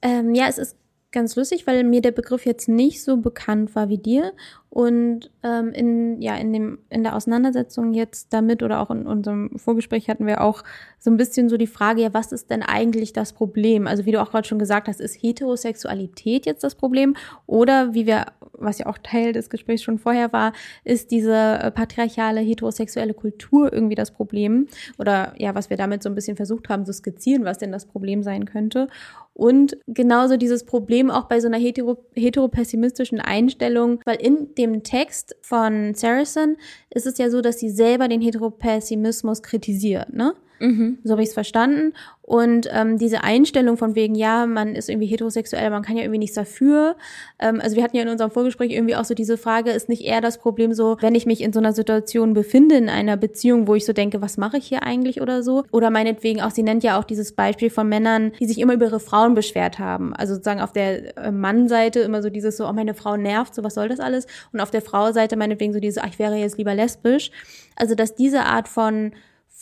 Ähm, 0.00 0.34
ja, 0.34 0.48
es 0.48 0.58
ist 0.58 0.76
ganz 1.12 1.36
lustig, 1.36 1.66
weil 1.66 1.84
mir 1.84 2.00
der 2.00 2.10
Begriff 2.10 2.46
jetzt 2.46 2.68
nicht 2.68 3.04
so 3.04 3.18
bekannt 3.18 3.74
war 3.76 3.88
wie 3.88 3.98
dir. 3.98 4.32
Und 4.74 5.30
ähm, 5.42 5.68
in, 5.72 6.22
ja, 6.22 6.35
in, 6.37 6.50
dem, 6.50 6.78
in 6.88 7.02
der 7.02 7.14
Auseinandersetzung 7.14 7.92
jetzt 7.92 8.32
damit 8.32 8.62
oder 8.62 8.80
auch 8.80 8.90
in 8.90 9.06
unserem 9.06 9.50
Vorgespräch 9.58 10.08
hatten 10.08 10.26
wir 10.26 10.40
auch 10.40 10.64
so 10.98 11.11
ein 11.11 11.18
bisschen 11.18 11.50
so 11.50 11.58
die 11.58 11.66
Frage, 11.66 12.00
ja, 12.00 12.14
was 12.14 12.32
ist 12.32 12.48
denn 12.48 12.62
eigentlich 12.62 13.12
das 13.12 13.35
Problem? 13.35 13.87
Also 13.87 14.06
wie 14.06 14.12
du 14.12 14.22
auch 14.22 14.30
gerade 14.30 14.48
schon 14.48 14.58
gesagt 14.58 14.88
hast, 14.88 14.98
ist 14.98 15.22
Heterosexualität 15.22 16.46
jetzt 16.46 16.64
das 16.64 16.74
Problem? 16.74 17.16
Oder 17.46 17.92
wie 17.92 18.06
wir, 18.06 18.28
was 18.54 18.78
ja 18.78 18.87
auch 18.87 18.96
Teil 18.96 19.35
des 19.35 19.50
Gesprächs 19.50 19.82
schon 19.82 19.98
vorher 19.98 20.32
war, 20.32 20.54
ist 20.85 21.11
diese 21.11 21.35
äh, 21.35 21.70
patriarchale 21.70 22.40
heterosexuelle 22.40 23.12
Kultur 23.12 23.70
irgendwie 23.70 23.94
das 23.94 24.11
Problem? 24.11 24.68
Oder 24.96 25.35
ja, 25.37 25.54
was 25.54 25.68
wir 25.68 25.76
damit 25.76 26.02
so 26.02 26.08
ein 26.08 26.14
bisschen 26.14 26.38
versucht 26.38 26.70
haben 26.70 26.87
zu 26.87 26.94
skizzieren, 26.94 27.44
was 27.44 27.58
denn 27.58 27.72
das 27.72 27.85
Problem 27.85 28.22
sein 28.22 28.46
könnte. 28.46 28.88
Und 29.35 29.78
genauso 29.87 30.37
dieses 30.37 30.64
Problem 30.64 31.11
auch 31.11 31.24
bei 31.24 31.40
so 31.40 31.48
einer 31.48 31.58
hetero, 31.58 31.98
heteropessimistischen 32.14 33.18
Einstellung, 33.18 34.00
weil 34.04 34.16
in 34.16 34.54
dem 34.62 34.83
Text 34.83 35.37
von 35.42 35.94
Saracen 35.94 36.57
ist 36.90 37.07
es 37.07 37.18
ja 37.18 37.31
so, 37.31 37.40
dass 37.40 37.59
sie 37.59 37.70
selber 37.70 38.09
den 38.09 38.20
Heteropessimismus 38.20 39.42
kritisiert, 39.42 40.12
ne? 40.12 40.35
Mhm. 40.62 40.98
So 41.03 41.12
habe 41.12 41.22
ich 41.22 41.29
es 41.29 41.35
verstanden. 41.35 41.92
Und 42.22 42.68
ähm, 42.70 42.96
diese 42.96 43.25
Einstellung 43.25 43.77
von 43.77 43.96
wegen, 43.96 44.14
ja, 44.14 44.46
man 44.46 44.77
ist 44.77 44.88
irgendwie 44.88 45.09
heterosexuell, 45.09 45.70
man 45.70 45.83
kann 45.83 45.96
ja 45.96 46.03
irgendwie 46.05 46.20
nichts 46.20 46.37
dafür. 46.37 46.94
Ähm, 47.40 47.61
also 47.61 47.75
wir 47.75 47.83
hatten 47.83 47.96
ja 47.96 48.05
in 48.05 48.09
unserem 48.09 48.31
Vorgespräch 48.31 48.70
irgendwie 48.70 48.94
auch 48.94 49.05
so 49.05 49.14
diese 49.14 49.37
Frage, 49.37 49.72
ist 49.72 49.88
nicht 49.88 50.05
eher 50.05 50.20
das 50.20 50.38
Problem 50.38 50.72
so, 50.72 50.98
wenn 51.01 51.16
ich 51.16 51.27
mich 51.27 51.40
in 51.40 51.53
so 51.53 51.59
einer 51.59 51.72
Situation 51.72 52.33
befinde, 52.33 52.77
in 52.77 52.88
einer 52.88 53.16
Beziehung, 53.16 53.66
wo 53.66 53.75
ich 53.75 53.85
so 53.85 53.92
denke, 53.92 54.22
was 54.22 54.37
mache 54.37 54.57
ich 54.57 54.66
hier 54.66 54.85
eigentlich 54.85 55.20
oder 55.20 55.42
so? 55.42 55.64
Oder 55.72 55.90
meinetwegen 55.90 56.40
auch, 56.40 56.53
sie 56.53 56.62
nennt 56.62 56.85
ja 56.85 56.96
auch 56.96 57.05
dieses 57.05 57.33
Beispiel 57.33 57.68
von 57.68 57.88
Männern, 57.88 58.31
die 58.38 58.46
sich 58.46 58.61
immer 58.61 58.75
über 58.75 58.87
ihre 58.87 59.01
Frauen 59.01 59.35
beschwert 59.35 59.81
haben. 59.81 60.14
Also 60.14 60.35
sozusagen 60.35 60.61
auf 60.61 60.72
der 60.72 61.16
äh, 61.18 61.33
Mannseite 61.33 62.01
immer 62.01 62.22
so 62.22 62.31
dieses 62.31 62.57
so, 62.57 62.68
oh, 62.68 62.72
meine 62.72 62.94
Frau 62.94 63.16
nervt, 63.16 63.53
so 63.53 63.64
was 63.64 63.75
soll 63.75 63.88
das 63.88 63.98
alles? 63.98 64.29
Und 64.53 64.61
auf 64.61 64.70
der 64.70 64.83
Frau-Seite 64.83 65.35
meinetwegen 65.35 65.72
so 65.72 65.81
diese, 65.81 66.05
ach, 66.05 66.09
ich 66.11 66.20
wäre 66.20 66.37
jetzt 66.37 66.57
lieber 66.57 66.77
lesbisch. 66.77 67.33
Also 67.75 67.96
dass 67.96 68.14
diese 68.14 68.44
Art 68.44 68.68
von 68.68 69.12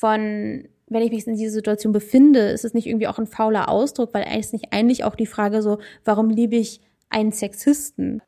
von 0.01 0.65
wenn 0.91 1.03
ich 1.03 1.11
mich 1.11 1.27
in 1.27 1.37
dieser 1.37 1.53
Situation 1.53 1.93
befinde, 1.93 2.51
ist 2.51 2.65
es 2.65 2.75
nicht 2.75 2.87
irgendwie 2.87 3.07
auch 3.07 3.19
ein 3.19 3.27
fauler 3.27 3.69
Ausdruck, 3.69 4.13
weil 4.13 4.27
es 4.39 4.53
nicht 4.53 4.73
eigentlich 4.73 5.05
auch 5.05 5.15
die 5.15 5.27
Frage 5.27 5.63
so, 5.63 5.79
warum 6.05 6.31
liebe 6.31 6.57
ich 6.57 6.81
einen 7.09 7.33
Sexisten? 7.33 8.21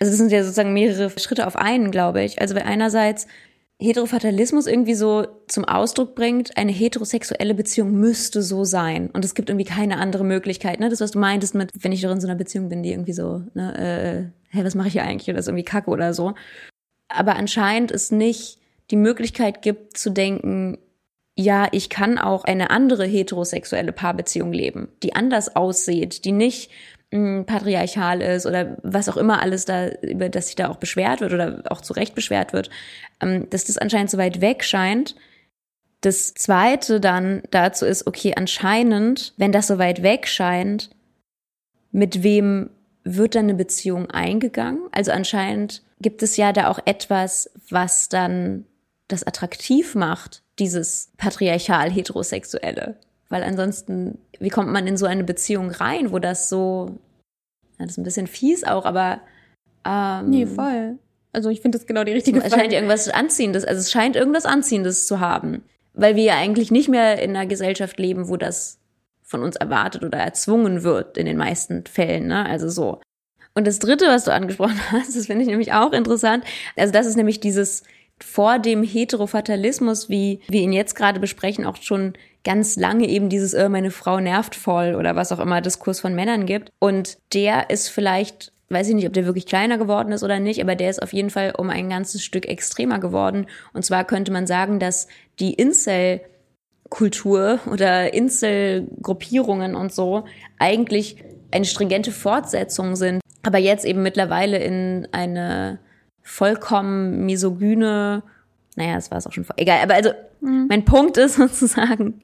Also 0.00 0.12
es 0.12 0.18
sind 0.18 0.32
ja 0.32 0.42
sozusagen 0.42 0.72
mehrere 0.72 1.10
Schritte 1.18 1.46
auf 1.46 1.56
einen, 1.56 1.90
glaube 1.90 2.22
ich. 2.22 2.40
Also 2.40 2.54
weil 2.54 2.62
einerseits 2.62 3.26
Heterofatalismus 3.80 4.66
irgendwie 4.66 4.94
so 4.94 5.26
zum 5.48 5.64
Ausdruck 5.64 6.14
bringt, 6.14 6.56
eine 6.56 6.72
heterosexuelle 6.72 7.54
Beziehung 7.54 7.92
müsste 7.92 8.42
so 8.42 8.64
sein. 8.64 9.10
Und 9.10 9.24
es 9.24 9.34
gibt 9.34 9.50
irgendwie 9.50 9.66
keine 9.66 9.98
andere 9.98 10.24
Möglichkeit. 10.24 10.78
Ne? 10.78 10.88
Das, 10.88 11.00
was 11.00 11.10
du 11.10 11.18
meintest 11.18 11.54
mit, 11.54 11.70
wenn 11.80 11.92
ich 11.92 12.00
doch 12.00 12.12
in 12.12 12.20
so 12.20 12.28
einer 12.28 12.36
Beziehung 12.36 12.68
bin, 12.68 12.82
die 12.82 12.92
irgendwie 12.92 13.12
so, 13.12 13.42
ne, 13.54 14.32
äh, 14.52 14.54
hey, 14.54 14.64
was 14.64 14.76
mache 14.76 14.88
ich 14.88 14.92
hier 14.94 15.02
eigentlich? 15.02 15.28
Oder 15.28 15.40
ist 15.40 15.48
irgendwie 15.48 15.64
Kacke 15.64 15.90
oder 15.90 16.14
so. 16.14 16.34
Aber 17.08 17.34
anscheinend 17.34 17.90
es 17.90 18.12
nicht 18.12 18.58
die 18.90 18.96
Möglichkeit 18.96 19.62
gibt 19.62 19.98
zu 19.98 20.10
denken, 20.10 20.78
ja, 21.36 21.68
ich 21.72 21.90
kann 21.90 22.18
auch 22.18 22.44
eine 22.44 22.70
andere 22.70 23.04
heterosexuelle 23.04 23.92
Paarbeziehung 23.92 24.52
leben, 24.52 24.88
die 25.02 25.14
anders 25.14 25.56
aussieht, 25.56 26.24
die 26.24 26.32
nicht 26.32 26.70
mh, 27.10 27.18
hm, 27.18 27.46
patriarchal 27.46 28.20
ist 28.22 28.46
oder 28.46 28.76
was 28.82 29.08
auch 29.08 29.16
immer 29.16 29.42
alles 29.42 29.64
da, 29.64 29.88
über 30.02 30.28
das 30.28 30.46
sich 30.46 30.56
da 30.56 30.68
auch 30.68 30.76
beschwert 30.76 31.20
wird 31.20 31.32
oder 31.32 31.62
auch 31.70 31.80
zu 31.80 31.92
Recht 31.92 32.14
beschwert 32.14 32.52
wird, 32.52 32.70
ähm, 33.20 33.48
dass 33.50 33.64
das 33.64 33.78
anscheinend 33.78 34.10
so 34.10 34.18
weit 34.18 34.40
weg 34.40 34.64
scheint. 34.64 35.16
Das 36.02 36.34
zweite 36.34 37.00
dann 37.00 37.42
dazu 37.50 37.86
ist, 37.86 38.06
okay, 38.06 38.34
anscheinend, 38.36 39.32
wenn 39.36 39.52
das 39.52 39.66
so 39.66 39.78
weit 39.78 40.02
weg 40.02 40.28
scheint, 40.28 40.90
mit 41.90 42.22
wem 42.22 42.70
wird 43.04 43.34
dann 43.34 43.44
eine 43.44 43.54
Beziehung 43.54 44.10
eingegangen? 44.10 44.82
Also 44.92 45.12
anscheinend 45.12 45.82
gibt 46.00 46.22
es 46.22 46.36
ja 46.36 46.52
da 46.52 46.68
auch 46.68 46.78
etwas, 46.84 47.50
was 47.70 48.08
dann 48.08 48.66
das 49.08 49.26
attraktiv 49.26 49.94
macht, 49.94 50.42
dieses 50.58 51.10
patriarchal 51.16 51.90
heterosexuelle. 51.90 52.96
Weil 53.28 53.42
ansonsten, 53.42 54.18
wie 54.38 54.48
kommt 54.48 54.70
man 54.70 54.86
in 54.86 54.96
so 54.96 55.06
eine 55.06 55.24
Beziehung 55.24 55.70
rein, 55.70 56.12
wo 56.12 56.18
das 56.18 56.48
so, 56.48 56.98
das 57.78 57.92
ist 57.92 57.98
ein 57.98 58.04
bisschen 58.04 58.26
fies 58.26 58.64
auch, 58.64 58.84
aber 58.84 59.20
ähm, 59.84 60.30
Nee, 60.30 60.46
voll. 60.46 60.98
Also 61.32 61.50
ich 61.50 61.60
finde 61.60 61.78
das 61.78 61.86
genau 61.86 62.04
die 62.04 62.12
richtige 62.12 62.40
Frage. 62.40 62.54
Es 62.54 62.60
scheint 62.60 62.72
irgendwas 62.72 63.08
Anziehendes, 63.08 63.64
also 63.64 63.80
es 63.80 63.90
scheint 63.90 64.16
irgendwas 64.16 64.46
Anziehendes 64.46 65.06
zu 65.06 65.20
haben. 65.20 65.62
Weil 65.92 66.16
wir 66.16 66.24
ja 66.24 66.36
eigentlich 66.36 66.70
nicht 66.70 66.88
mehr 66.88 67.20
in 67.22 67.30
einer 67.30 67.46
Gesellschaft 67.46 67.98
leben, 67.98 68.28
wo 68.28 68.36
das 68.36 68.78
von 69.22 69.42
uns 69.42 69.56
erwartet 69.56 70.04
oder 70.04 70.18
erzwungen 70.18 70.82
wird, 70.82 71.18
in 71.18 71.26
den 71.26 71.36
meisten 71.36 71.84
Fällen, 71.86 72.26
ne? 72.26 72.46
Also 72.46 72.68
so. 72.68 73.00
Und 73.54 73.66
das 73.66 73.78
dritte, 73.78 74.06
was 74.06 74.24
du 74.24 74.32
angesprochen 74.32 74.78
hast, 74.92 75.16
das 75.16 75.26
finde 75.26 75.42
ich 75.42 75.48
nämlich 75.48 75.72
auch 75.72 75.92
interessant. 75.92 76.44
Also 76.76 76.92
das 76.92 77.06
ist 77.06 77.16
nämlich 77.16 77.40
dieses, 77.40 77.82
vor 78.22 78.58
dem 78.58 78.82
Heterofatalismus, 78.82 80.08
wie 80.08 80.40
wir 80.48 80.60
ihn 80.60 80.72
jetzt 80.72 80.94
gerade 80.94 81.20
besprechen, 81.20 81.66
auch 81.66 81.76
schon 81.76 82.14
ganz 82.44 82.76
lange 82.76 83.08
eben 83.08 83.28
dieses, 83.28 83.54
äh, 83.54 83.68
meine 83.68 83.90
Frau 83.90 84.20
nervt 84.20 84.54
voll 84.54 84.94
oder 84.94 85.16
was 85.16 85.32
auch 85.32 85.40
immer 85.40 85.60
Diskurs 85.60 86.00
von 86.00 86.14
Männern 86.14 86.46
gibt. 86.46 86.70
Und 86.78 87.18
der 87.32 87.70
ist 87.70 87.88
vielleicht, 87.88 88.52
weiß 88.68 88.88
ich 88.88 88.94
nicht, 88.94 89.06
ob 89.06 89.14
der 89.14 89.26
wirklich 89.26 89.46
kleiner 89.46 89.78
geworden 89.78 90.12
ist 90.12 90.22
oder 90.22 90.40
nicht, 90.40 90.60
aber 90.60 90.76
der 90.76 90.90
ist 90.90 91.02
auf 91.02 91.12
jeden 91.12 91.30
Fall 91.30 91.54
um 91.56 91.70
ein 91.70 91.88
ganzes 91.88 92.22
Stück 92.22 92.46
extremer 92.46 92.98
geworden. 92.98 93.46
Und 93.72 93.84
zwar 93.84 94.04
könnte 94.04 94.30
man 94.30 94.46
sagen, 94.46 94.78
dass 94.78 95.08
die 95.40 95.54
Incel 95.54 96.20
Kultur 96.90 97.58
oder 97.70 98.14
Inselgruppierungen 98.14 99.74
und 99.74 99.92
so 99.92 100.24
eigentlich 100.58 101.16
eine 101.50 101.64
stringente 101.64 102.12
Fortsetzung 102.12 102.94
sind, 102.94 103.20
aber 103.42 103.58
jetzt 103.58 103.84
eben 103.84 104.02
mittlerweile 104.02 104.58
in 104.58 105.08
eine 105.10 105.80
vollkommen 106.24 107.24
misogyne, 107.26 108.24
naja, 108.74 108.94
das 108.96 109.12
war 109.12 109.18
es 109.18 109.26
auch 109.26 109.32
schon 109.32 109.44
vor, 109.44 109.54
egal, 109.56 109.80
aber 109.82 109.94
also 109.94 110.10
mhm. 110.40 110.66
mein 110.68 110.84
Punkt 110.84 111.16
ist 111.18 111.34
sozusagen, 111.36 112.22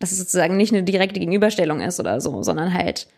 dass 0.00 0.12
es 0.12 0.18
sozusagen 0.18 0.56
nicht 0.56 0.72
eine 0.72 0.84
direkte 0.84 1.20
Gegenüberstellung 1.20 1.80
ist 1.80 2.00
oder 2.00 2.20
so, 2.22 2.42
sondern 2.42 2.72
halt 2.72 3.08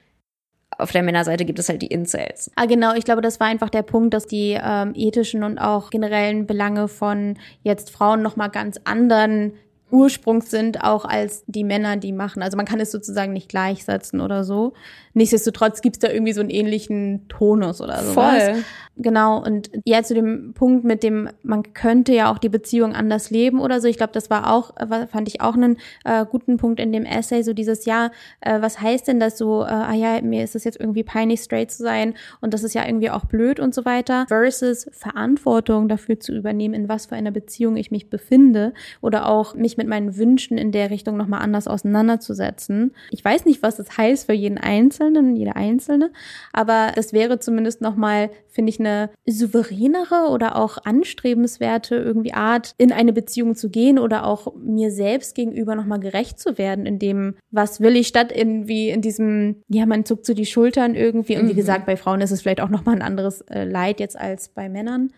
auf 0.77 0.91
der 0.91 1.05
Männerseite 1.05 1.45
gibt 1.45 1.61
es 1.61 1.69
halt 1.69 1.83
die 1.83 1.87
Incels. 1.87 2.51
Ah, 2.57 2.67
genau. 2.67 2.95
Ich 2.95 3.05
glaube, 3.05 3.23
das 3.23 3.39
war 3.39 3.47
einfach 3.47 3.71
der 3.71 3.83
Punkt, 3.83 4.13
dass 4.13 4.27
die 4.27 4.59
ähm, 4.61 4.93
ethischen 4.97 5.45
und 5.45 5.59
auch 5.59 5.91
generellen 5.91 6.47
Belange 6.47 6.89
von 6.89 7.39
jetzt 7.63 7.91
Frauen 7.91 8.23
nochmal 8.23 8.51
ganz 8.51 8.81
anderen 8.83 9.53
Ursprungs 9.95 10.51
sind, 10.51 10.83
auch 10.83 11.05
als 11.05 11.45
die 11.47 11.63
Männer, 11.63 11.97
die 11.97 12.13
machen. 12.13 12.43
Also 12.43 12.57
man 12.57 12.67
kann 12.67 12.81
es 12.81 12.91
sozusagen 12.91 13.33
nicht 13.33 13.49
gleichsetzen 13.49 14.21
oder 14.21 14.43
so. 14.43 14.73
Nichtsdestotrotz 15.13 15.83
gibt 15.83 15.97
es 15.97 16.01
da 16.01 16.11
irgendwie 16.11 16.33
so 16.33 16.41
einen 16.41 16.51
ähnlichen 16.51 17.29
Tonus 17.29 17.81
oder 17.81 18.03
so. 18.03 18.13
Voll. 18.13 18.65
Genau, 18.97 19.43
und 19.43 19.71
ja, 19.85 20.05
zu 20.05 20.15
dem 20.15 20.55
Punkt 20.55 20.85
mit 20.85 21.03
dem, 21.03 21.29
man 21.43 21.73
könnte 21.75 22.13
ja 22.15 22.31
auch 22.31 22.39
die 22.39 22.49
Beziehung 22.49 22.95
anders 22.95 23.31
leben 23.31 23.59
oder 23.59 23.81
so. 23.81 23.89
Ich 23.89 23.97
glaube, 23.97 24.13
das 24.13 24.31
war 24.31 24.53
auch, 24.53 24.73
fand 25.11 25.27
ich 25.27 25.41
auch 25.41 25.55
einen 25.55 25.79
äh, 26.05 26.25
guten 26.25 26.59
Punkt 26.59 26.79
in 26.79 26.93
dem 26.93 27.05
Essay, 27.05 27.43
so 27.43 27.55
dieses, 27.55 27.87
ja, 27.87 28.13
äh, 28.41 28.61
was 28.63 28.81
heißt 28.81 29.09
denn 29.09 29.19
das 29.19 29.37
so, 29.37 29.63
äh, 29.63 29.67
ah 29.67 29.95
ja, 29.95 30.23
mir 30.23 30.45
ist 30.45 30.55
es 30.55 30.63
jetzt 30.63 30.79
irgendwie 30.79 31.03
peinlich, 31.03 31.41
straight 31.41 31.73
zu 31.73 31.83
sein 31.83 32.15
und 32.41 32.55
das 32.55 32.63
ist 32.63 32.73
ja 32.75 32.87
irgendwie 32.87 33.11
auch 33.11 33.25
blöd 33.25 33.59
und 33.59 33.75
so 33.75 33.85
weiter, 33.85 34.27
versus 34.29 34.87
Verantwortung 34.93 35.89
dafür 35.89 36.21
zu 36.21 36.33
übernehmen, 36.33 36.75
in 36.75 36.89
was 36.89 37.07
für 37.07 37.17
einer 37.17 37.33
Beziehung 37.33 37.77
ich 37.77 37.91
mich 37.91 38.11
befinde 38.11 38.75
oder 39.01 39.27
auch 39.27 39.57
mich 39.57 39.77
mit 39.77 39.89
meinen 39.89 40.17
Wünschen 40.17 40.57
in 40.57 40.71
der 40.71 40.91
Richtung 40.91 41.17
nochmal 41.17 41.43
anders 41.43 41.67
auseinanderzusetzen. 41.67 42.95
Ich 43.11 43.25
weiß 43.25 43.45
nicht, 43.45 43.61
was 43.61 43.75
das 43.75 43.99
heißt 43.99 44.27
für 44.27 44.35
jeden 44.35 44.59
Einzelnen, 44.59 45.35
jede 45.35 45.57
Einzelne, 45.57 46.13
aber 46.53 46.93
das 46.95 47.13
wäre 47.13 47.41
zumindest 47.41 47.81
nochmal, 47.81 48.31
finde 48.49 48.71
ich, 48.71 48.84
eine 48.85 49.11
souveränere 49.27 50.29
oder 50.31 50.57
auch 50.57 50.79
anstrebenswerte 50.85 51.97
irgendwie 51.97 52.33
Art, 52.33 52.75
in 52.79 52.93
eine 52.93 53.13
Beziehung 53.13 53.55
zu 53.55 53.71
gehen 53.71 53.99
oder 53.99 54.27
auch 54.27 54.55
mir 54.57 54.91
selbst 54.91 55.35
gegenüber 55.35 55.75
nochmal 55.75 56.01
gerecht 56.01 56.39
zu 56.39 56.59
werden, 56.59 56.87
in 56.87 56.99
dem, 56.99 57.37
was 57.51 57.81
will 57.81 57.97
ich, 57.97 58.09
statt 58.09 58.33
irgendwie 58.35 58.91
in 58.91 59.01
diesem, 59.01 59.63
ja, 59.69 59.87
man 59.87 60.05
zuckt 60.05 60.27
so 60.27 60.35
die 60.35 60.47
Schultern 60.47 60.95
irgendwie. 60.95 61.37
Und 61.37 61.49
wie 61.49 61.53
mhm. 61.53 61.57
gesagt, 61.57 61.87
bei 61.87 61.97
Frauen 61.97 62.21
ist 62.21 62.31
es 62.31 62.43
vielleicht 62.43 62.61
auch 62.61 62.69
nochmal 62.69 62.97
ein 62.97 63.03
anderes 63.03 63.41
äh, 63.43 63.65
Leid 63.65 64.01
jetzt 64.01 64.19
als 64.19 64.49
bei 64.49 64.69
Männern. 64.69 65.13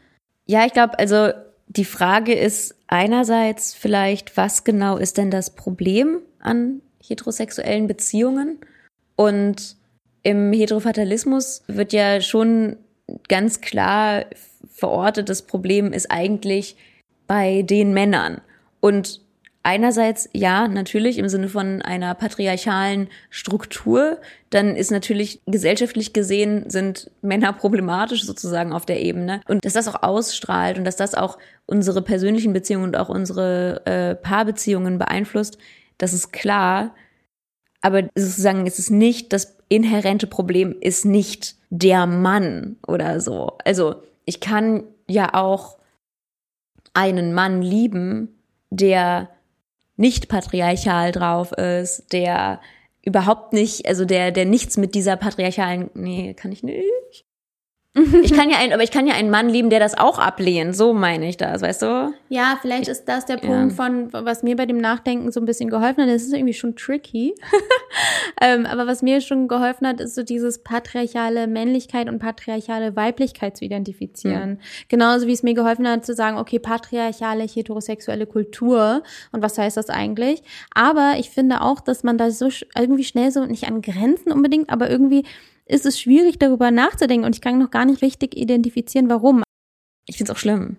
Ja, 0.46 0.64
ich 0.64 0.72
glaube, 0.72 0.98
also 0.98 1.30
die 1.68 1.84
Frage 1.84 2.32
ist 2.34 2.76
einerseits 2.86 3.74
vielleicht, 3.74 4.36
was 4.36 4.64
genau 4.64 4.96
ist 4.96 5.18
denn 5.18 5.30
das 5.30 5.54
Problem 5.54 6.18
an 6.38 6.80
heterosexuellen 7.02 7.86
Beziehungen? 7.86 8.58
Und 9.16 9.76
im 10.22 10.52
Heterofatalismus 10.52 11.62
wird 11.66 11.92
ja 11.92 12.20
schon 12.20 12.76
ganz 13.28 13.60
klar 13.60 14.26
verortetes 14.68 15.42
Problem 15.42 15.92
ist 15.92 16.10
eigentlich 16.10 16.76
bei 17.26 17.62
den 17.62 17.92
Männern. 17.92 18.40
Und 18.80 19.20
einerseits 19.66 20.28
ja, 20.32 20.68
natürlich 20.68 21.18
im 21.18 21.28
Sinne 21.28 21.48
von 21.48 21.82
einer 21.82 22.14
patriarchalen 22.14 23.08
Struktur, 23.30 24.18
dann 24.50 24.76
ist 24.76 24.92
natürlich 24.92 25.40
gesellschaftlich 25.46 26.12
gesehen 26.12 26.70
sind 26.70 27.10
Männer 27.20 27.52
problematisch 27.52 28.24
sozusagen 28.24 28.72
auf 28.72 28.86
der 28.86 29.00
Ebene 29.00 29.40
und 29.48 29.64
dass 29.64 29.72
das 29.72 29.88
auch 29.88 30.04
ausstrahlt 30.04 30.78
und 30.78 30.84
dass 30.84 30.94
das 30.94 31.16
auch 31.16 31.36
unsere 31.66 32.00
persönlichen 32.00 32.52
Beziehungen 32.52 32.84
und 32.84 32.96
auch 32.96 33.08
unsere 33.08 33.84
äh, 33.86 34.14
Paarbeziehungen 34.14 34.98
beeinflusst, 34.98 35.58
das 35.98 36.12
ist 36.12 36.32
klar. 36.32 36.94
Aber 37.86 38.02
sozusagen 38.16 38.66
ist 38.66 38.80
es 38.80 38.90
nicht 38.90 39.32
das 39.32 39.56
inhärente 39.68 40.26
Problem 40.26 40.74
ist 40.80 41.04
nicht 41.04 41.54
der 41.70 42.04
Mann 42.06 42.78
oder 42.84 43.20
so. 43.20 43.58
Also 43.64 44.02
ich 44.24 44.40
kann 44.40 44.82
ja 45.06 45.34
auch 45.34 45.78
einen 46.94 47.32
Mann 47.32 47.62
lieben, 47.62 48.40
der 48.70 49.28
nicht 49.96 50.26
patriarchal 50.26 51.12
drauf 51.12 51.52
ist, 51.52 52.12
der 52.12 52.60
überhaupt 53.04 53.52
nicht, 53.52 53.86
also 53.86 54.04
der, 54.04 54.32
der 54.32 54.46
nichts 54.46 54.76
mit 54.76 54.96
dieser 54.96 55.16
patriarchalen, 55.16 55.88
nee, 55.94 56.34
kann 56.34 56.50
ich 56.50 56.64
nicht. 56.64 56.82
Ich 58.22 58.34
kann 58.34 58.50
ja 58.50 58.58
einen, 58.58 58.74
aber 58.74 58.82
ich 58.82 58.90
kann 58.90 59.06
ja 59.06 59.14
einen 59.14 59.30
Mann 59.30 59.48
lieben, 59.48 59.70
der 59.70 59.80
das 59.80 59.96
auch 59.96 60.18
ablehnt. 60.18 60.76
So 60.76 60.92
meine 60.92 61.28
ich 61.28 61.38
das, 61.38 61.62
weißt 61.62 61.82
du? 61.82 62.14
Ja, 62.28 62.58
vielleicht 62.60 62.88
ist 62.88 63.06
das 63.06 63.24
der 63.24 63.38
Punkt 63.38 63.70
ja. 63.72 63.76
von, 63.76 64.12
was 64.12 64.42
mir 64.42 64.54
bei 64.54 64.66
dem 64.66 64.76
Nachdenken 64.76 65.32
so 65.32 65.40
ein 65.40 65.46
bisschen 65.46 65.70
geholfen 65.70 66.02
hat. 66.02 66.10
Das 66.10 66.22
ist 66.22 66.34
irgendwie 66.34 66.52
schon 66.52 66.76
tricky. 66.76 67.34
ähm, 68.42 68.66
aber 68.66 68.86
was 68.86 69.00
mir 69.00 69.22
schon 69.22 69.48
geholfen 69.48 69.86
hat, 69.86 70.00
ist 70.00 70.14
so 70.14 70.22
dieses 70.22 70.62
patriarchale 70.62 71.46
Männlichkeit 71.46 72.08
und 72.08 72.18
patriarchale 72.18 72.96
Weiblichkeit 72.96 73.56
zu 73.56 73.64
identifizieren. 73.64 74.50
Mhm. 74.50 74.58
Genauso 74.88 75.26
wie 75.26 75.32
es 75.32 75.42
mir 75.42 75.54
geholfen 75.54 75.88
hat 75.88 76.04
zu 76.04 76.14
sagen, 76.14 76.36
okay, 76.36 76.58
patriarchale 76.58 77.44
heterosexuelle 77.44 78.26
Kultur. 78.26 79.02
Und 79.32 79.42
was 79.42 79.56
heißt 79.56 79.76
das 79.76 79.88
eigentlich? 79.88 80.42
Aber 80.74 81.14
ich 81.18 81.30
finde 81.30 81.62
auch, 81.62 81.80
dass 81.80 82.02
man 82.02 82.18
da 82.18 82.30
so 82.30 82.50
irgendwie 82.76 83.04
schnell 83.04 83.30
so 83.30 83.46
nicht 83.46 83.66
an 83.66 83.80
Grenzen 83.80 84.32
unbedingt, 84.32 84.68
aber 84.68 84.90
irgendwie 84.90 85.24
ist 85.66 85.86
es 85.86 86.00
schwierig, 86.00 86.38
darüber 86.38 86.70
nachzudenken 86.70 87.26
und 87.26 87.34
ich 87.34 87.40
kann 87.40 87.58
noch 87.58 87.70
gar 87.70 87.84
nicht 87.84 88.02
richtig 88.02 88.36
identifizieren, 88.36 89.08
warum. 89.08 89.42
Ich 90.06 90.16
finde 90.16 90.32
es 90.32 90.36
auch 90.36 90.40
schlimm. 90.40 90.78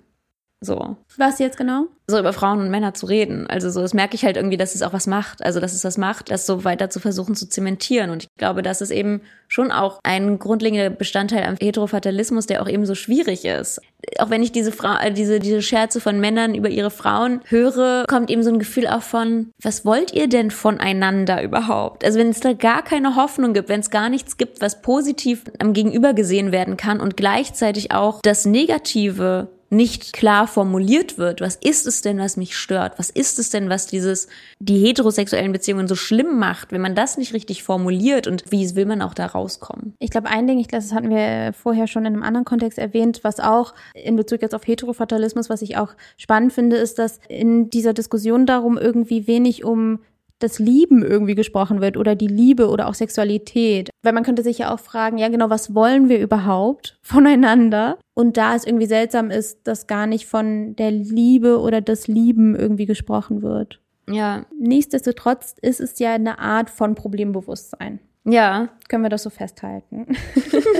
So. 0.61 0.97
Was 1.17 1.39
jetzt 1.39 1.57
genau? 1.57 1.87
so 2.09 2.17
über 2.17 2.31
Frauen 2.31 2.61
und 2.61 2.69
Männer 2.69 2.93
zu 2.93 3.05
reden. 3.05 3.47
Also 3.47 3.69
so, 3.69 3.81
das 3.81 3.93
merke 3.93 4.15
ich 4.15 4.23
halt 4.23 4.37
irgendwie, 4.37 4.55
dass 4.55 4.75
es 4.75 4.81
auch 4.81 4.93
was 4.93 5.07
macht. 5.07 5.43
Also 5.43 5.59
dass 5.59 5.73
es 5.73 5.83
was 5.83 5.97
macht, 5.97 6.31
das 6.31 6.45
so 6.45 6.63
weiter 6.63 6.89
zu 6.89 7.01
versuchen 7.01 7.35
zu 7.35 7.49
zementieren. 7.49 8.11
Und 8.11 8.23
ich 8.23 8.29
glaube, 8.37 8.61
das 8.61 8.79
ist 8.79 8.91
eben 8.91 9.21
schon 9.49 9.73
auch 9.73 9.99
ein 10.03 10.39
grundlegender 10.39 10.89
Bestandteil 10.89 11.43
am 11.43 11.57
Heterofatalismus, 11.59 12.45
der 12.45 12.61
auch 12.61 12.69
eben 12.69 12.85
so 12.85 12.95
schwierig 12.95 13.43
ist. 13.43 13.81
Auch 14.19 14.29
wenn 14.29 14.41
ich 14.41 14.53
diese 14.53 14.71
Frau, 14.71 14.97
äh, 14.97 15.11
diese, 15.11 15.39
diese 15.39 15.61
Scherze 15.61 15.99
von 15.99 16.21
Männern 16.21 16.55
über 16.55 16.69
ihre 16.69 16.91
Frauen 16.91 17.41
höre, 17.45 18.05
kommt 18.07 18.29
eben 18.29 18.43
so 18.43 18.51
ein 18.51 18.59
Gefühl 18.59 18.87
auch 18.87 19.01
von, 19.01 19.51
was 19.61 19.83
wollt 19.83 20.13
ihr 20.13 20.29
denn 20.29 20.49
voneinander 20.49 21.43
überhaupt? 21.43 22.05
Also 22.05 22.19
wenn 22.19 22.29
es 22.29 22.39
da 22.39 22.53
gar 22.53 22.83
keine 22.83 23.17
Hoffnung 23.17 23.53
gibt, 23.53 23.67
wenn 23.67 23.81
es 23.81 23.89
gar 23.89 24.09
nichts 24.09 24.37
gibt, 24.37 24.61
was 24.61 24.81
positiv 24.81 25.43
am 25.59 25.73
Gegenüber 25.73 26.13
gesehen 26.13 26.53
werden 26.53 26.77
kann 26.77 27.01
und 27.01 27.17
gleichzeitig 27.17 27.91
auch 27.91 28.21
das 28.21 28.45
Negative 28.45 29.49
nicht 29.69 30.13
klar 30.13 30.47
formuliert 30.47 31.17
wird. 31.17 31.41
Was 31.41 31.55
ist 31.55 31.87
es 31.87 32.01
denn, 32.01 32.19
was 32.19 32.37
mich 32.37 32.55
stört? 32.55 32.97
Was 32.99 33.09
ist 33.09 33.39
es 33.39 33.49
denn, 33.49 33.69
was 33.69 33.87
dieses, 33.87 34.27
die 34.59 34.79
heterosexuellen 34.79 35.51
Beziehungen 35.51 35.87
so 35.87 35.95
schlimm 35.95 36.39
macht, 36.39 36.71
wenn 36.71 36.81
man 36.81 36.95
das 36.95 37.17
nicht 37.17 37.33
richtig 37.33 37.63
formuliert 37.63 38.27
und 38.27 38.45
wie 38.49 38.75
will 38.75 38.85
man 38.85 39.01
auch 39.01 39.13
da 39.13 39.25
rauskommen? 39.25 39.93
Ich 39.99 40.09
glaube, 40.09 40.29
ein 40.29 40.47
Ding, 40.47 40.59
ich 40.59 40.67
glaube, 40.67 40.83
das 40.83 40.93
hatten 40.93 41.09
wir 41.09 41.53
vorher 41.53 41.87
schon 41.87 42.05
in 42.05 42.13
einem 42.13 42.23
anderen 42.23 42.45
Kontext 42.45 42.77
erwähnt, 42.77 43.21
was 43.23 43.39
auch 43.39 43.73
in 43.93 44.15
Bezug 44.15 44.41
jetzt 44.41 44.55
auf 44.55 44.65
Heterofatalismus, 44.65 45.49
was 45.49 45.61
ich 45.61 45.77
auch 45.77 45.95
spannend 46.17 46.53
finde, 46.53 46.77
ist, 46.77 46.99
dass 46.99 47.19
in 47.27 47.69
dieser 47.69 47.93
Diskussion 47.93 48.45
darum 48.45 48.77
irgendwie 48.77 49.27
wenig 49.27 49.65
um 49.65 49.99
das 50.39 50.59
Lieben 50.59 51.03
irgendwie 51.03 51.35
gesprochen 51.35 51.81
wird 51.81 51.97
oder 51.97 52.15
die 52.15 52.27
Liebe 52.27 52.69
oder 52.69 52.87
auch 52.87 52.93
Sexualität. 52.93 53.89
Weil 54.03 54.13
man 54.13 54.23
könnte 54.23 54.43
sich 54.43 54.59
ja 54.59 54.73
auch 54.73 54.79
fragen, 54.79 55.17
ja 55.17 55.29
genau, 55.29 55.49
was 55.49 55.73
wollen 55.73 56.09
wir 56.09 56.19
überhaupt 56.19 56.97
voneinander? 57.01 57.97
Und 58.13 58.37
da 58.37 58.55
es 58.55 58.65
irgendwie 58.65 58.85
seltsam 58.85 59.31
ist, 59.31 59.67
dass 59.67 59.87
gar 59.87 60.07
nicht 60.07 60.27
von 60.27 60.75
der 60.75 60.91
Liebe 60.91 61.59
oder 61.59 61.81
das 61.81 62.07
Lieben 62.07 62.55
irgendwie 62.55 62.85
gesprochen 62.85 63.41
wird. 63.41 63.81
Ja. 64.09 64.45
Nichtsdestotrotz 64.59 65.55
ist 65.61 65.81
es 65.81 65.99
ja 65.99 66.13
eine 66.13 66.39
Art 66.39 66.69
von 66.69 66.95
Problembewusstsein. 66.95 67.99
Ja. 68.23 68.69
Können 68.89 69.03
wir 69.03 69.09
das 69.09 69.23
so 69.23 69.29
festhalten? 69.29 70.07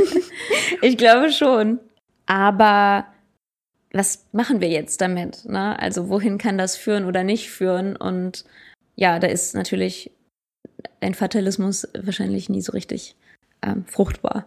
ich 0.82 0.98
glaube 0.98 1.32
schon. 1.32 1.80
Aber 2.26 3.06
was 3.94 4.28
machen 4.32 4.62
wir 4.62 4.70
jetzt 4.70 5.02
damit? 5.02 5.46
Ne? 5.46 5.78
Also 5.80 6.10
wohin 6.10 6.38
kann 6.38 6.58
das 6.58 6.76
führen 6.76 7.06
oder 7.06 7.24
nicht 7.24 7.50
führen? 7.50 7.96
Und 7.96 8.44
ja, 8.98 9.20
da 9.20 9.28
ist 9.28 9.56
natürlich 9.56 10.12
ein 11.00 11.14
Fatalismus 11.14 11.88
wahrscheinlich 11.98 12.50
nie 12.50 12.62
so 12.62 12.74
richtig 12.74 13.16
ähm, 13.62 13.86
fruchtbar. 13.86 14.46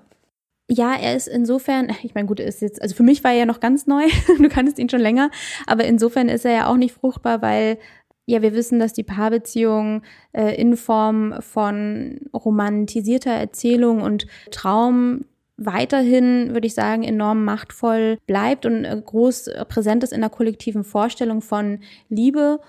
Ja, 0.69 0.95
er 0.95 1.17
ist 1.17 1.29
insofern, 1.29 1.91
ich 2.03 2.15
meine, 2.15 2.27
gut, 2.27 2.41
er 2.41 2.47
ist 2.47 2.61
jetzt, 2.61 2.83
also 2.83 2.95
für 2.95 3.03
mich 3.03 3.25
war 3.25 3.33
er 3.33 3.39
ja 3.39 3.47
noch 3.47 3.61
ganz 3.61 3.87
neu, 3.87 4.05
du 4.39 4.49
kannst 4.49 4.79
ihn 4.79 4.91
schon 4.91 5.01
länger, 5.01 5.31
aber 5.67 5.85
insofern 5.85 6.29
ist 6.29 6.45
er 6.45 6.53
ja 6.53 6.67
auch 6.67 6.77
nicht 6.77 6.95
fruchtbar, 6.95 7.41
weil 7.41 7.79
ja, 8.27 8.43
wir 8.43 8.55
wissen, 8.55 8.79
dass 8.79 8.93
die 8.93 9.03
Paarbeziehung 9.03 10.03
äh, 10.33 10.55
in 10.55 10.77
Form 10.77 11.35
von 11.41 12.21
romantisierter 12.33 13.33
Erzählung 13.33 14.03
und 14.03 14.27
Traum 14.53 15.25
weiterhin, 15.57 16.55
würde 16.55 16.67
ich 16.67 16.75
sagen, 16.75 17.03
enorm 17.03 17.45
machtvoll 17.45 18.19
bleibt 18.27 18.67
und 18.67 18.85
äh, 18.85 19.03
groß 19.05 19.51
präsent 19.69 20.05
ist 20.05 20.13
in 20.13 20.21
der 20.21 20.31
kollektiven 20.31 20.85
Vorstellung 20.85 21.43
von 21.43 21.81
Liebe 22.09 22.61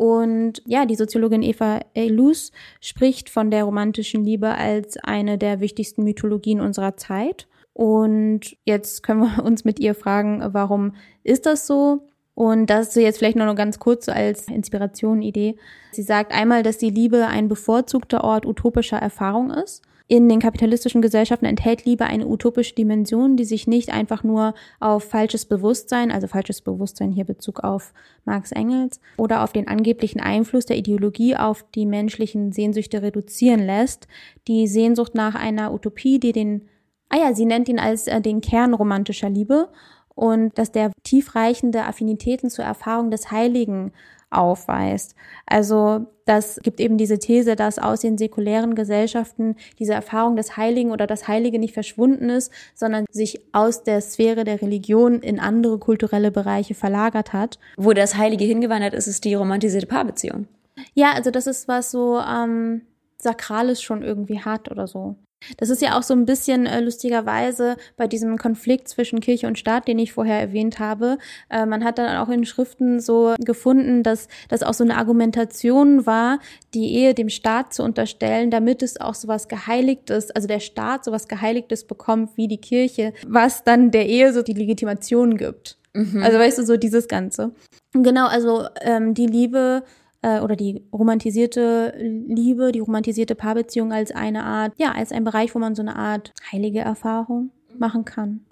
und 0.00 0.62
ja, 0.64 0.86
die 0.86 0.94
Soziologin 0.94 1.42
Eva 1.42 1.80
Eilus 1.94 2.52
spricht 2.80 3.28
von 3.28 3.50
der 3.50 3.64
romantischen 3.64 4.24
Liebe 4.24 4.48
als 4.48 4.96
eine 4.96 5.36
der 5.36 5.60
wichtigsten 5.60 6.04
Mythologien 6.04 6.62
unserer 6.62 6.96
Zeit. 6.96 7.48
Und 7.74 8.56
jetzt 8.64 9.02
können 9.02 9.20
wir 9.20 9.44
uns 9.44 9.66
mit 9.66 9.78
ihr 9.78 9.94
fragen, 9.94 10.42
warum 10.54 10.94
ist 11.22 11.44
das 11.44 11.66
so? 11.66 12.08
Und 12.32 12.70
das 12.70 12.94
jetzt 12.94 13.18
vielleicht 13.18 13.36
noch 13.36 13.54
ganz 13.54 13.78
kurz 13.78 14.08
als 14.08 14.48
Inspiration, 14.48 15.20
Idee. 15.20 15.56
Sie 15.92 16.02
sagt 16.02 16.32
einmal, 16.32 16.62
dass 16.62 16.78
die 16.78 16.88
Liebe 16.88 17.26
ein 17.26 17.48
bevorzugter 17.48 18.24
Ort 18.24 18.46
utopischer 18.46 18.96
Erfahrung 18.96 19.50
ist 19.50 19.82
in 20.10 20.28
den 20.28 20.40
kapitalistischen 20.40 21.02
Gesellschaften 21.02 21.44
enthält 21.44 21.84
Liebe 21.84 22.04
eine 22.04 22.26
utopische 22.26 22.74
Dimension, 22.74 23.36
die 23.36 23.44
sich 23.44 23.68
nicht 23.68 23.90
einfach 23.90 24.24
nur 24.24 24.54
auf 24.80 25.04
falsches 25.04 25.44
Bewusstsein, 25.44 26.10
also 26.10 26.26
falsches 26.26 26.62
Bewusstsein 26.62 27.12
hier 27.12 27.22
Bezug 27.22 27.60
auf 27.60 27.92
Marx 28.24 28.50
Engels, 28.50 29.00
oder 29.18 29.44
auf 29.44 29.52
den 29.52 29.68
angeblichen 29.68 30.18
Einfluss 30.18 30.66
der 30.66 30.78
Ideologie 30.78 31.36
auf 31.36 31.64
die 31.76 31.86
menschlichen 31.86 32.50
Sehnsüchte 32.50 33.02
reduzieren 33.02 33.60
lässt. 33.60 34.08
Die 34.48 34.66
Sehnsucht 34.66 35.14
nach 35.14 35.36
einer 35.36 35.72
Utopie, 35.72 36.18
die 36.18 36.32
den, 36.32 36.66
ah 37.08 37.18
ja, 37.18 37.32
sie 37.32 37.46
nennt 37.46 37.68
ihn 37.68 37.78
als 37.78 38.08
äh, 38.08 38.20
den 38.20 38.40
Kern 38.40 38.74
romantischer 38.74 39.30
Liebe 39.30 39.68
und 40.16 40.58
dass 40.58 40.72
der 40.72 40.90
tiefreichende 41.04 41.84
Affinitäten 41.84 42.50
zur 42.50 42.64
Erfahrung 42.64 43.12
des 43.12 43.30
Heiligen 43.30 43.92
aufweist. 44.30 45.14
Also 45.46 46.06
das 46.24 46.60
gibt 46.62 46.78
eben 46.78 46.96
diese 46.96 47.18
These, 47.18 47.56
dass 47.56 47.78
aus 47.78 48.00
den 48.00 48.16
säkulären 48.16 48.76
Gesellschaften 48.76 49.56
diese 49.78 49.94
Erfahrung 49.94 50.36
des 50.36 50.56
Heiligen 50.56 50.92
oder 50.92 51.06
das 51.06 51.26
Heilige 51.26 51.58
nicht 51.58 51.74
verschwunden 51.74 52.30
ist, 52.30 52.52
sondern 52.74 53.04
sich 53.10 53.40
aus 53.52 53.82
der 53.82 54.00
Sphäre 54.00 54.44
der 54.44 54.62
Religion 54.62 55.20
in 55.20 55.40
andere 55.40 55.78
kulturelle 55.78 56.30
Bereiche 56.30 56.74
verlagert 56.74 57.32
hat. 57.32 57.58
Wo 57.76 57.92
das 57.92 58.16
Heilige 58.16 58.44
hingewandert 58.44 58.94
ist, 58.94 59.08
ist 59.08 59.24
die 59.24 59.34
romantisierte 59.34 59.88
Paarbeziehung. 59.88 60.46
Ja, 60.94 61.12
also 61.12 61.30
das 61.30 61.46
ist 61.46 61.66
was 61.66 61.90
so 61.90 62.20
ähm, 62.20 62.82
Sakrales 63.18 63.82
schon 63.82 64.02
irgendwie 64.02 64.40
hat 64.40 64.70
oder 64.70 64.86
so. 64.86 65.16
Das 65.56 65.70
ist 65.70 65.82
ja 65.82 65.98
auch 65.98 66.02
so 66.02 66.14
ein 66.14 66.26
bisschen 66.26 66.66
äh, 66.66 66.80
lustigerweise 66.80 67.76
bei 67.96 68.06
diesem 68.06 68.36
Konflikt 68.36 68.88
zwischen 68.88 69.20
Kirche 69.20 69.46
und 69.46 69.58
Staat, 69.58 69.88
den 69.88 69.98
ich 69.98 70.12
vorher 70.12 70.38
erwähnt 70.40 70.78
habe. 70.78 71.18
Äh, 71.48 71.66
man 71.66 71.84
hat 71.84 71.98
dann 71.98 72.16
auch 72.18 72.28
in 72.28 72.44
Schriften 72.44 73.00
so 73.00 73.34
gefunden, 73.38 74.02
dass 74.02 74.28
das 74.48 74.62
auch 74.62 74.74
so 74.74 74.84
eine 74.84 74.96
Argumentation 74.96 76.06
war, 76.06 76.38
die 76.74 76.94
Ehe 76.94 77.14
dem 77.14 77.28
Staat 77.28 77.72
zu 77.72 77.82
unterstellen, 77.82 78.50
damit 78.50 78.82
es 78.82 79.00
auch 79.00 79.14
sowas 79.14 79.48
Geheiligtes, 79.48 80.30
also 80.30 80.46
der 80.46 80.60
Staat 80.60 81.04
sowas 81.04 81.28
Geheiligtes 81.28 81.86
bekommt 81.86 82.36
wie 82.36 82.48
die 82.48 82.60
Kirche, 82.60 83.12
was 83.26 83.64
dann 83.64 83.90
der 83.90 84.06
Ehe 84.06 84.32
so 84.32 84.42
die 84.42 84.54
Legitimation 84.54 85.36
gibt. 85.36 85.78
Mhm. 85.94 86.22
Also 86.22 86.38
weißt 86.38 86.58
du, 86.58 86.64
so 86.64 86.76
dieses 86.76 87.08
Ganze. 87.08 87.52
Genau, 87.92 88.26
also 88.26 88.66
ähm, 88.82 89.14
die 89.14 89.26
Liebe 89.26 89.82
äh, 90.22 90.40
oder 90.40 90.56
die 90.56 90.82
romantisierte 90.92 91.94
Liebe, 91.98 92.72
die 92.72 92.80
romantisierte 92.80 93.34
Paarbeziehung 93.34 93.92
als 93.92 94.10
eine 94.12 94.44
Art, 94.44 94.72
ja, 94.76 94.92
als 94.92 95.12
ein 95.12 95.24
Bereich, 95.24 95.54
wo 95.54 95.58
man 95.58 95.74
so 95.74 95.82
eine 95.82 95.96
Art 95.96 96.32
heilige 96.52 96.80
Erfahrung 96.80 97.50
machen 97.78 98.04
kann. 98.04 98.44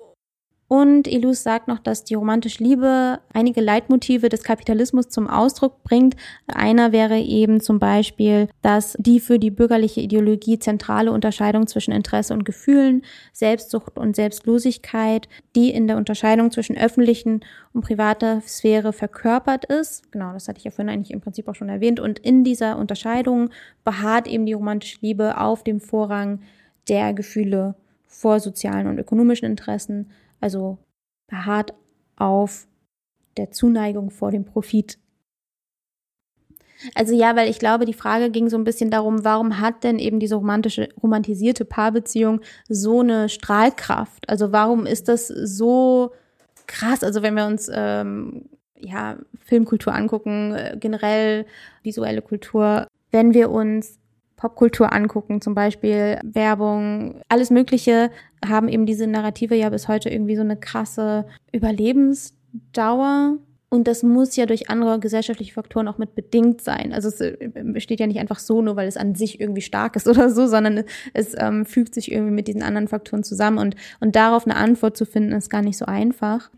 Und 0.69 1.09
Elus 1.09 1.43
sagt 1.43 1.67
noch, 1.67 1.79
dass 1.79 2.05
die 2.05 2.13
romantische 2.13 2.63
Liebe 2.63 3.21
einige 3.33 3.63
Leitmotive 3.63 4.29
des 4.29 4.43
Kapitalismus 4.43 5.09
zum 5.09 5.27
Ausdruck 5.27 5.83
bringt. 5.83 6.15
Einer 6.47 6.93
wäre 6.93 7.19
eben 7.19 7.63
zum 7.63 7.79
Beispiel, 7.79 8.49
dass 8.61 8.95
die 8.99 9.19
für 9.19 9.39
die 9.39 9.51
bürgerliche 9.51 10.03
Ideologie 10.03 10.59
zentrale 10.59 11.11
Unterscheidung 11.11 11.67
zwischen 11.67 11.93
Interesse 11.93 12.35
und 12.35 12.45
Gefühlen, 12.45 13.03
Selbstsucht 13.33 13.97
und 13.97 14.15
Selbstlosigkeit, 14.15 15.31
die 15.57 15.71
in 15.71 15.87
der 15.87 15.97
Unterscheidung 15.97 16.51
zwischen 16.51 16.77
öffentlichen 16.77 17.41
und 17.73 17.81
privater 17.81 18.43
Sphäre 18.43 18.93
verkörpert 18.93 19.65
ist. 19.65 20.13
Genau, 20.13 20.35
das 20.35 20.49
hatte 20.49 20.59
ich 20.59 20.65
ja 20.65 20.71
vorhin 20.71 20.93
eigentlich 20.93 21.13
im 21.13 21.23
Prinzip 21.23 21.49
auch 21.49 21.55
schon 21.55 21.71
erwähnt. 21.71 21.99
Und 21.99 22.19
in 22.19 22.45
dieser 22.45 22.77
Unterscheidung 22.77 23.49
beharrt 23.85 24.27
eben 24.27 24.45
die 24.45 24.53
romantische 24.53 24.99
Liebe 25.01 25.41
auf 25.41 25.65
dem 25.65 25.81
Vorrang 25.81 26.41
der 26.91 27.15
Gefühle 27.15 27.75
vor 28.07 28.39
sozialen 28.39 28.87
und 28.87 28.99
ökonomischen 28.99 29.49
Interessen 29.49 30.11
also 30.41 30.79
beharrt 31.27 31.75
auf 32.17 32.67
der 33.37 33.51
Zuneigung 33.51 34.11
vor 34.11 34.31
dem 34.31 34.45
Profit. 34.45 34.99
Also 36.95 37.15
ja, 37.15 37.35
weil 37.35 37.51
ich 37.51 37.59
glaube, 37.59 37.87
die 37.87 37.95
Frage 37.95 38.31
ging 38.31 38.49
so 38.49 38.57
ein 38.57 38.65
bisschen 38.65 38.91
darum, 38.91 39.25
warum 39.25 39.61
hat 39.61 39.83
denn 39.83 39.99
eben 39.99 40.21
diese 40.21 40.37
romantische, 40.37 40.89
romantisierte 41.03 41.65
Paarbeziehung 41.65 42.41
so 42.69 43.01
eine 43.01 43.29
Strahlkraft? 43.29 44.29
Also 44.29 44.53
warum 44.53 44.87
ist 44.87 45.09
das 45.09 45.27
so 45.27 46.13
krass? 46.67 47.03
Also 47.03 47.23
wenn 47.23 47.35
wir 47.35 47.47
uns 47.47 47.69
ähm, 47.73 48.49
ja 48.79 49.17
Filmkultur 49.45 49.93
angucken, 49.93 50.55
äh, 50.55 50.77
generell 50.79 51.47
visuelle 51.83 52.23
Kultur, 52.23 52.87
wenn 53.11 53.35
wir 53.35 53.51
uns 53.51 53.99
Popkultur 54.39 54.93
angucken, 54.93 55.41
zum 55.41 55.55
Beispiel 55.55 56.19
Werbung, 56.23 57.21
alles 57.29 57.51
Mögliche, 57.51 58.11
haben 58.47 58.69
eben 58.69 58.87
diese 58.87 59.07
Narrative 59.07 59.57
ja 59.57 59.69
bis 59.69 59.89
heute 59.89 60.09
irgendwie 60.09 60.37
so 60.37 60.43
eine 60.43 60.57
krasse 60.57 61.27
Überlebensdauer. 61.53 63.37
Und 63.69 63.87
das 63.87 64.03
muss 64.03 64.37
ja 64.37 64.47
durch 64.47 64.71
andere 64.71 64.99
gesellschaftliche 65.01 65.53
Faktoren 65.53 65.89
auch 65.89 65.99
mit 65.99 66.15
bedingt 66.15 66.63
sein. 66.63 66.93
Also 66.95 67.09
es 67.09 67.21
äh, 67.21 67.37
besteht 67.65 68.01
ja 68.01 68.07
nicht 68.07 68.21
einfach 68.21 68.39
so, 68.39 68.63
nur 68.63 68.77
weil 68.77 68.89
es 68.89 68.97
an 68.97 69.15
sich 69.15 69.41
irgendwie 69.41 69.61
stark 69.61 69.97
ist 69.97 70.09
oder 70.09 70.31
so, 70.31 70.47
sondern 70.47 70.85
es 71.13 71.35
ähm, 71.37 71.67
fügt 71.67 71.93
sich 71.93 72.11
irgendwie 72.11 72.33
mit 72.33 72.49
diesen 72.49 72.63
anderen 72.63 72.89
Faktoren 72.89 73.25
zusammen. 73.25 73.59
Und, 73.59 73.75
und 74.01 74.17
darauf 74.17 74.47
eine 74.47 74.57
Antwort 74.57 74.97
zu 74.97 75.05
finden, 75.05 75.33
ist 75.33 75.51
gar 75.51 75.63
nicht 75.63 75.77
so 75.77 75.85
einfach. 75.85 76.49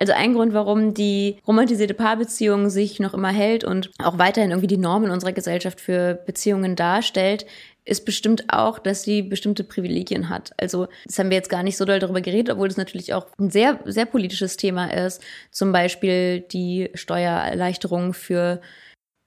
Also 0.00 0.14
ein 0.14 0.32
Grund, 0.32 0.54
warum 0.54 0.94
die 0.94 1.36
romantisierte 1.46 1.92
Paarbeziehung 1.92 2.70
sich 2.70 3.00
noch 3.00 3.12
immer 3.12 3.28
hält 3.28 3.64
und 3.64 3.90
auch 3.98 4.16
weiterhin 4.16 4.50
irgendwie 4.50 4.66
die 4.66 4.78
Norm 4.78 5.04
in 5.04 5.10
unserer 5.10 5.32
Gesellschaft 5.32 5.78
für 5.78 6.14
Beziehungen 6.14 6.74
darstellt, 6.74 7.44
ist 7.84 8.06
bestimmt 8.06 8.44
auch, 8.48 8.78
dass 8.78 9.02
sie 9.02 9.20
bestimmte 9.20 9.62
Privilegien 9.62 10.30
hat. 10.30 10.52
Also, 10.56 10.88
das 11.04 11.18
haben 11.18 11.28
wir 11.28 11.36
jetzt 11.36 11.50
gar 11.50 11.62
nicht 11.62 11.76
so 11.76 11.84
doll 11.84 11.98
darüber 11.98 12.22
geredet, 12.22 12.54
obwohl 12.54 12.68
das 12.68 12.78
natürlich 12.78 13.12
auch 13.12 13.26
ein 13.38 13.50
sehr, 13.50 13.78
sehr 13.84 14.06
politisches 14.06 14.56
Thema 14.56 14.86
ist. 14.86 15.22
Zum 15.50 15.70
Beispiel 15.70 16.40
die 16.40 16.88
Steuererleichterung 16.94 18.14
für 18.14 18.62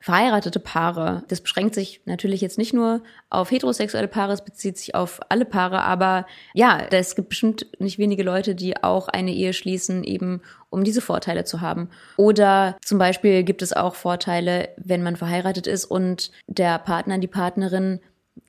verheiratete 0.04 0.60
Paare. 0.60 1.24
Das 1.30 1.40
beschränkt 1.40 1.76
sich 1.76 2.02
natürlich 2.04 2.42
jetzt 2.42 2.58
nicht 2.58 2.74
nur 2.74 3.02
auf 3.30 3.52
heterosexuelle 3.52 4.10
Paare, 4.10 4.34
es 4.34 4.44
bezieht 4.44 4.78
sich 4.78 4.96
auf 4.96 5.22
alle 5.30 5.46
Paare, 5.46 5.82
aber 5.82 6.28
ja, 6.54 6.78
es 6.92 7.16
gibt 7.16 7.30
bestimmt 7.30 7.68
nicht 7.80 8.00
wenige 8.00 8.22
Leute, 8.22 8.54
die 8.54 8.84
auch 8.84 9.08
eine 9.08 9.32
Ehe 9.32 9.54
schließen, 9.54 10.04
eben 10.04 10.42
um 10.70 10.84
diese 10.84 11.00
Vorteile 11.00 11.46
zu 11.46 11.62
haben. 11.62 11.90
Oder 12.18 12.76
zum 12.84 12.98
Beispiel 12.98 13.44
gibt 13.44 13.62
es 13.62 13.72
auch 13.72 13.96
Vorteile, 13.96 14.68
wenn 14.76 15.04
man 15.04 15.16
verheiratet 15.16 15.68
ist 15.68 15.86
und 15.86 16.32
der 16.48 16.80
Partner, 16.80 17.18
die 17.18 17.28
Partnerin 17.28 18.02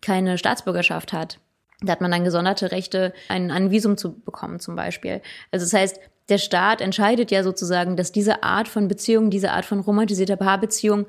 keine 0.03 0.39
Staatsbürgerschaft 0.39 1.13
hat. 1.13 1.39
Da 1.83 1.93
hat 1.93 2.01
man 2.01 2.11
dann 2.11 2.25
gesonderte 2.25 2.73
Rechte, 2.73 3.13
ein, 3.29 3.53
ein 3.53 3.71
Visum 3.71 3.97
zu 3.97 4.19
bekommen 4.19 4.59
zum 4.59 4.75
Beispiel. 4.75 5.21
Also 5.53 5.65
das 5.65 5.73
heißt, 5.73 6.01
der 6.29 6.39
Staat 6.39 6.81
entscheidet 6.81 7.31
ja 7.31 7.45
sozusagen, 7.45 7.97
dass 7.97 8.11
diese 8.11 8.43
Art 8.43 8.67
von 8.67 8.89
Beziehung, 8.89 9.31
diese 9.31 9.53
Art 9.53 9.67
von 9.67 9.79
romantisierter 9.79 10.37
Paarbeziehung 10.37 11.07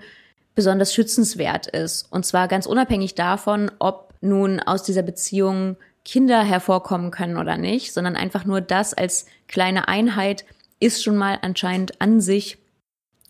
besonders 0.55 0.93
schützenswert 0.93 1.67
ist. 1.67 2.11
Und 2.11 2.25
zwar 2.25 2.47
ganz 2.47 2.65
unabhängig 2.65 3.15
davon, 3.15 3.69
ob 3.79 4.13
nun 4.21 4.59
aus 4.59 4.83
dieser 4.83 5.03
Beziehung 5.03 5.77
Kinder 6.03 6.43
hervorkommen 6.43 7.11
können 7.11 7.37
oder 7.37 7.57
nicht, 7.57 7.93
sondern 7.93 8.15
einfach 8.15 8.45
nur 8.45 8.61
das 8.61 8.93
als 8.93 9.25
kleine 9.47 9.87
Einheit 9.87 10.45
ist 10.79 11.03
schon 11.03 11.17
mal 11.17 11.39
anscheinend 11.41 12.01
an 12.01 12.21
sich 12.21 12.57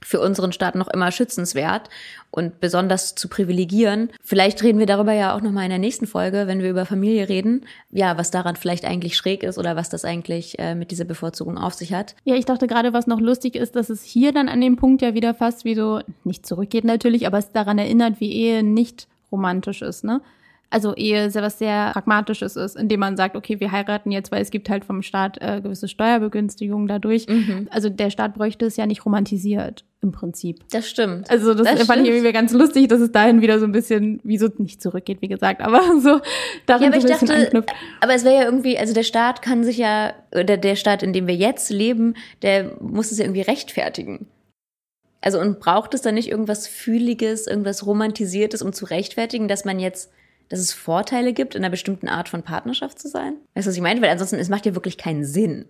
für 0.05 0.19
unseren 0.19 0.51
Staat 0.51 0.75
noch 0.75 0.87
immer 0.87 1.11
schützenswert 1.11 1.89
und 2.29 2.59
besonders 2.59 3.15
zu 3.15 3.27
privilegieren. 3.27 4.09
Vielleicht 4.21 4.61
reden 4.61 4.77
wir 4.77 4.85
darüber 4.85 5.13
ja 5.13 5.35
auch 5.35 5.41
nochmal 5.41 5.63
in 5.63 5.71
der 5.71 5.79
nächsten 5.79 6.05
Folge, 6.05 6.45
wenn 6.45 6.61
wir 6.61 6.69
über 6.69 6.85
Familie 6.85 7.27
reden. 7.27 7.65
Ja, 7.89 8.15
was 8.17 8.29
daran 8.29 8.55
vielleicht 8.55 8.85
eigentlich 8.85 9.17
schräg 9.17 9.41
ist 9.41 9.57
oder 9.57 9.75
was 9.75 9.89
das 9.89 10.05
eigentlich 10.05 10.59
äh, 10.59 10.75
mit 10.75 10.91
dieser 10.91 11.05
Bevorzugung 11.05 11.57
auf 11.57 11.73
sich 11.73 11.91
hat. 11.91 12.15
Ja, 12.23 12.35
ich 12.35 12.45
dachte 12.45 12.67
gerade, 12.67 12.93
was 12.93 13.07
noch 13.07 13.19
lustig 13.19 13.55
ist, 13.55 13.75
dass 13.75 13.89
es 13.89 14.03
hier 14.03 14.31
dann 14.31 14.47
an 14.47 14.61
dem 14.61 14.75
Punkt 14.75 15.01
ja 15.01 15.15
wieder 15.15 15.33
fast 15.33 15.65
wie 15.65 15.73
so, 15.73 16.01
nicht 16.23 16.45
zurückgeht 16.45 16.83
natürlich, 16.83 17.25
aber 17.25 17.39
es 17.39 17.51
daran 17.51 17.79
erinnert, 17.79 18.19
wie 18.19 18.31
Ehe 18.31 18.61
nicht 18.61 19.07
romantisch 19.31 19.81
ist, 19.81 20.03
ne? 20.03 20.21
Also 20.69 20.95
Ehe 20.95 21.29
sehr 21.29 21.41
was 21.41 21.59
sehr 21.59 21.91
Pragmatisches 21.93 22.55
ist, 22.55 22.75
indem 22.75 22.99
man 22.99 23.17
sagt, 23.17 23.35
okay, 23.35 23.59
wir 23.59 23.71
heiraten 23.71 24.11
jetzt, 24.11 24.31
weil 24.31 24.41
es 24.41 24.51
gibt 24.51 24.69
halt 24.69 24.85
vom 24.85 25.01
Staat 25.01 25.37
äh, 25.41 25.61
gewisse 25.61 25.87
Steuerbegünstigungen 25.87 26.87
dadurch. 26.87 27.27
Mhm. 27.27 27.67
Also 27.71 27.89
der 27.89 28.09
Staat 28.09 28.33
bräuchte 28.35 28.65
es 28.65 28.77
ja 28.77 28.85
nicht 28.85 29.05
romantisiert 29.05 29.85
im 30.01 30.11
Prinzip. 30.11 30.63
Das 30.71 30.89
stimmt. 30.89 31.29
Also 31.29 31.53
das, 31.53 31.67
das 31.67 31.83
fand 31.83 31.99
stimmt. 31.99 32.07
ich 32.07 32.13
irgendwie 32.13 32.31
ganz 32.31 32.53
lustig, 32.53 32.87
dass 32.87 33.01
es 33.01 33.11
dahin 33.11 33.41
wieder 33.41 33.59
so 33.59 33.65
ein 33.65 33.71
bisschen, 33.71 34.19
wieso 34.23 34.47
nicht 34.57 34.81
zurückgeht, 34.81 35.21
wie 35.21 35.27
gesagt, 35.27 35.61
aber 35.61 35.81
so 35.99 36.21
darin 36.65 36.91
ja, 36.91 36.97
aber 36.97 37.01
so 37.01 37.07
ein 37.07 37.13
ich 37.13 37.19
dachte, 37.19 37.33
anknüpft. 37.33 37.71
Aber 38.01 38.13
es 38.13 38.23
wäre 38.23 38.35
ja 38.35 38.43
irgendwie, 38.43 38.77
also 38.77 38.93
der 38.93 39.03
Staat 39.03 39.41
kann 39.41 39.63
sich 39.63 39.77
ja, 39.77 40.13
oder 40.31 40.57
der 40.57 40.75
Staat, 40.75 41.03
in 41.03 41.13
dem 41.13 41.27
wir 41.27 41.35
jetzt 41.35 41.69
leben, 41.69 42.15
der 42.41 42.71
muss 42.81 43.11
es 43.11 43.17
ja 43.17 43.25
irgendwie 43.25 43.41
rechtfertigen. 43.41 44.27
Also 45.21 45.39
und 45.39 45.59
braucht 45.59 45.95
es 45.95 46.01
da 46.01 46.11
nicht 46.11 46.29
irgendwas 46.29 46.67
Fühliges, 46.67 47.47
irgendwas 47.47 47.85
Romantisiertes, 47.85 48.61
um 48.61 48.73
zu 48.73 48.85
rechtfertigen, 48.85 49.47
dass 49.47 49.65
man 49.65 49.79
jetzt 49.79 50.11
dass 50.49 50.59
es 50.59 50.73
Vorteile 50.73 51.33
gibt, 51.33 51.55
in 51.55 51.63
einer 51.63 51.71
bestimmten 51.71 52.07
Art 52.07 52.29
von 52.29 52.43
Partnerschaft 52.43 52.99
zu 52.99 53.07
sein? 53.07 53.35
Weißt 53.53 53.67
du, 53.67 53.69
was 53.69 53.75
ich 53.75 53.81
meine? 53.81 54.01
Weil 54.01 54.09
ansonsten, 54.09 54.37
es 54.37 54.49
macht 54.49 54.65
ja 54.65 54.75
wirklich 54.75 54.97
keinen 54.97 55.25
Sinn. 55.25 55.65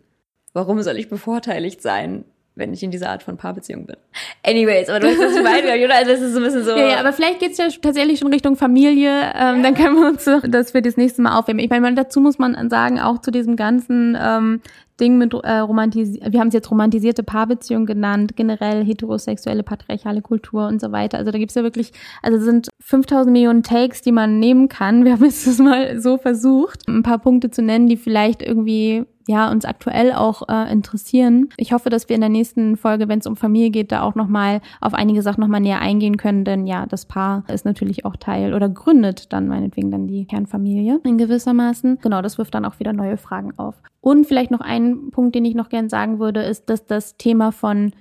Warum 0.54 0.82
soll 0.82 0.98
ich 0.98 1.10
bevorteiligt 1.10 1.82
sein, 1.82 2.26
wenn 2.56 2.74
ich 2.74 2.82
in 2.82 2.92
dieser 2.92 3.10
Art 3.10 3.24
von 3.24 3.38
Paarbeziehung 3.38 3.86
bin? 3.86 3.98
Anyways, 4.44 4.90
aber 4.90 5.02
du 5.02 5.08
weißt, 5.08 5.20
was 5.20 5.36
ich 5.36 5.44
meine, 5.44 5.86
oder? 5.86 5.96
Also 5.96 6.12
das 6.12 6.22
ist 6.22 6.34
so 6.34 6.40
ein 6.40 6.44
bisschen 6.44 6.64
so. 6.64 6.72
Ja, 6.72 6.90
ja 6.90 7.00
aber 7.00 7.14
vielleicht 7.14 7.40
geht's 7.40 7.58
ja 7.58 7.68
tatsächlich 7.70 8.20
schon 8.20 8.32
Richtung 8.32 8.56
Familie. 8.56 9.10
Ähm, 9.10 9.58
ja. 9.58 9.62
Dann 9.62 9.76
können 9.76 9.96
wir 9.96 10.08
uns 10.08 10.24
das 10.24 10.72
für 10.72 10.82
das 10.82 10.98
nächste 10.98 11.22
Mal 11.22 11.38
aufheben. 11.38 11.60
Ich 11.60 11.70
meine, 11.70 11.94
dazu 11.94 12.22
muss 12.22 12.38
man 12.38 12.70
sagen, 12.70 13.00
auch 13.00 13.20
zu 13.20 13.32
diesem 13.32 13.56
ganzen 13.56 14.18
ähm, 14.20 14.62
Ding 15.00 15.18
mit 15.18 15.34
äh, 15.34 15.58
romantis 15.58 16.18
wir 16.26 16.40
haben 16.40 16.48
es 16.48 16.54
jetzt 16.54 16.72
romantisierte 16.72 17.24
Paarbeziehung 17.24 17.86
genannt, 17.86 18.36
generell 18.36 18.84
heterosexuelle 18.86 19.64
patriarchale 19.64 20.22
Kultur 20.22 20.68
und 20.68 20.80
so 20.80 20.92
weiter. 20.92 21.18
Also 21.18 21.32
da 21.32 21.38
gibt's 21.38 21.56
ja 21.56 21.64
wirklich, 21.64 21.92
also 22.22 22.40
sind 22.40 22.70
5000 22.82 23.32
Millionen 23.32 23.64
Takes, 23.64 24.02
die 24.02 24.12
man 24.12 24.40
nehmen 24.40 24.70
kann. 24.70 25.06
Wir 25.06 25.14
haben 25.14 25.24
jetzt 25.24 25.48
das 25.48 25.60
mal 25.60 26.00
so 26.00 26.18
versucht, 26.18 26.88
ein 26.88 27.04
paar 27.04 27.20
Punkte 27.20 27.50
zu 27.52 27.62
nennen, 27.62 27.88
die 27.88 27.98
vielleicht 27.98 28.42
irgendwie 28.42 29.06
ja 29.28 29.50
uns 29.52 29.66
aktuell 29.66 30.14
auch 30.14 30.48
äh, 30.50 30.72
interessieren. 30.72 31.50
Ich 31.58 31.74
hoffe, 31.74 31.90
dass 31.90 32.08
wir 32.10 32.16
in 32.16 32.22
der 32.22 32.30
nächsten 32.30 32.78
Folge, 32.78 33.08
wenn 33.08 33.20
es 33.20 33.28
um 33.28 33.36
Familie 33.36 33.72
geht, 33.72 33.92
da 33.92 34.02
auch 34.02 34.16
nochmal 34.16 34.62
auf 34.82 34.94
einige 34.94 35.22
Sachen 35.22 35.42
nochmal 35.42 35.62
näher 35.62 35.82
eingehen 35.82 36.18
können, 36.18 36.46
denn 36.46 36.68
ja, 36.68 36.86
das 36.86 37.06
Paar 37.06 37.44
ist 37.48 37.66
natürlich 37.66 38.06
auch 38.06 38.16
Teil 38.16 38.54
oder 38.54 38.70
gründet 38.70 39.34
dann 39.34 39.48
meinetwegen 39.48 39.92
dann 39.92 40.08
die 40.08 40.26
Kernfamilie 40.26 41.00
in 41.04 41.18
gewissermaßen. 41.18 42.00
Genau, 42.02 42.22
das 42.22 42.38
wirft 42.38 42.54
dann 42.54 42.66
auch 42.66 42.80
wieder 42.80 42.94
neue 42.94 43.18
Fragen 43.18 43.58
auf. 43.58 43.76
Und 44.02 44.28
vielleicht 44.28 44.52
noch 44.52 44.62
ein 44.62 44.85
Punkt, 45.12 45.36
den 45.36 45.46
ich 45.46 45.56
noch 45.56 45.70
gern 45.70 45.90
sagen 45.90 46.20
würde, 46.20 46.42
ist, 46.42 46.70
dass 46.70 46.86
das 46.86 47.18
Thema 47.18 47.52
von 47.52 47.94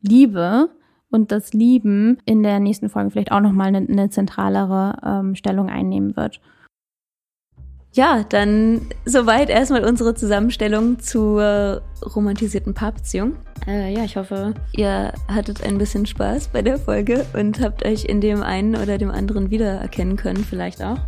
Liebe 0.00 0.70
und 1.10 1.32
das 1.32 1.52
Lieben 1.52 2.18
in 2.24 2.42
der 2.42 2.60
nächsten 2.60 2.88
Folge 2.88 3.10
vielleicht 3.10 3.32
auch 3.32 3.40
nochmal 3.40 3.68
eine, 3.68 3.78
eine 3.78 4.10
zentralere 4.10 4.96
ähm, 5.04 5.34
Stellung 5.34 5.68
einnehmen 5.68 6.16
wird. 6.16 6.40
Ja, 7.92 8.22
dann 8.28 8.82
soweit 9.04 9.50
erstmal 9.50 9.84
unsere 9.84 10.14
Zusammenstellung 10.14 11.00
zur 11.00 11.82
romantisierten 12.14 12.72
Paarbeziehung. 12.72 13.34
Äh, 13.66 13.92
ja, 13.92 14.04
ich 14.04 14.16
hoffe, 14.16 14.54
ihr 14.76 15.12
hattet 15.26 15.64
ein 15.64 15.76
bisschen 15.76 16.06
Spaß 16.06 16.48
bei 16.48 16.62
der 16.62 16.78
Folge 16.78 17.26
und 17.32 17.60
habt 17.60 17.84
euch 17.84 18.04
in 18.04 18.20
dem 18.20 18.42
einen 18.42 18.76
oder 18.76 18.96
dem 18.96 19.10
anderen 19.10 19.50
wiedererkennen 19.50 20.16
können, 20.16 20.44
vielleicht 20.44 20.82
auch. 20.84 20.98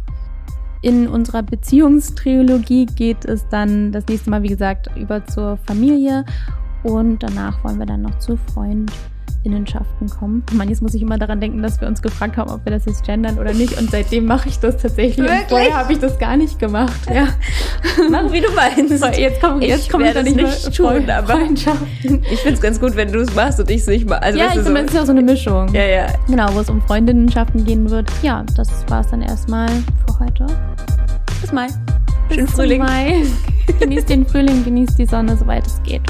In 0.82 1.06
unserer 1.06 1.42
Beziehungstrilogie 1.42 2.86
geht 2.86 3.24
es 3.24 3.48
dann 3.48 3.92
das 3.92 4.06
nächste 4.08 4.30
Mal, 4.30 4.42
wie 4.42 4.48
gesagt, 4.48 4.88
über 4.96 5.24
zur 5.26 5.56
Familie. 5.58 6.24
Und 6.82 7.22
danach 7.22 7.62
wollen 7.62 7.78
wir 7.78 7.86
dann 7.86 8.02
noch 8.02 8.18
zu 8.18 8.36
Freund 8.36 8.90
Innenschaften 9.44 10.08
kommen. 10.08 10.44
Man, 10.52 10.68
jetzt 10.68 10.82
muss 10.82 10.94
ich 10.94 11.02
immer 11.02 11.18
daran 11.18 11.40
denken, 11.40 11.62
dass 11.62 11.80
wir 11.80 11.88
uns 11.88 12.02
gefragt 12.02 12.36
haben, 12.36 12.50
ob 12.50 12.64
wir 12.64 12.72
das 12.72 12.84
jetzt 12.86 13.04
gendern 13.04 13.38
oder 13.38 13.52
nicht. 13.52 13.78
Und 13.78 13.90
seitdem 13.90 14.26
mache 14.26 14.48
ich 14.48 14.58
das 14.58 14.76
tatsächlich. 14.76 15.18
Wirklich? 15.18 15.40
Und 15.40 15.48
vorher 15.48 15.76
habe 15.76 15.92
ich 15.92 15.98
das 15.98 16.18
gar 16.18 16.36
nicht 16.36 16.58
gemacht. 16.58 17.00
Ja. 17.12 17.28
Mach 18.10 18.30
wie 18.32 18.40
du 18.40 18.50
meinst. 18.52 19.04
Jetzt 19.18 19.40
komme 19.40 19.64
jetzt 19.64 19.90
komm 19.90 20.02
ich 20.02 20.12
da 20.12 20.22
nicht, 20.22 20.36
nicht 20.36 20.76
tun, 20.76 21.08
aber 21.10 21.40
ich 21.52 21.62
finde 22.40 22.54
es 22.54 22.60
ganz 22.60 22.80
gut, 22.80 22.96
wenn 22.96 23.10
du 23.10 23.20
es 23.20 23.34
machst 23.34 23.58
und 23.60 23.70
ich 23.70 23.80
es 23.82 23.86
nicht 23.86 24.08
mache. 24.08 24.22
Also, 24.22 24.38
ja, 24.38 24.46
ich 24.46 24.52
finde, 24.52 24.70
so, 24.70 24.76
es 24.76 24.84
ist 24.86 24.94
ja 24.94 25.06
so 25.06 25.12
eine 25.12 25.22
Mischung. 25.22 25.74
Ja, 25.74 25.84
ja. 25.84 26.06
Genau, 26.26 26.54
wo 26.54 26.60
es 26.60 26.70
um 26.70 26.80
Freundinnenschaften 26.82 27.64
gehen 27.64 27.90
wird. 27.90 28.08
Ja, 28.22 28.44
das 28.56 28.68
war 28.88 29.00
es 29.00 29.10
dann 29.10 29.22
erstmal 29.22 29.68
für 29.68 30.18
heute. 30.20 30.46
Bis 31.40 31.52
Mai. 31.52 31.66
Schönen 32.30 32.48
Frühling. 32.48 32.80
Mai. 32.80 33.24
genießt 33.80 34.08
den 34.08 34.26
Frühling, 34.26 34.64
genießt 34.64 34.98
die 34.98 35.06
Sonne, 35.06 35.36
soweit 35.36 35.66
es 35.66 35.82
geht. 35.82 36.02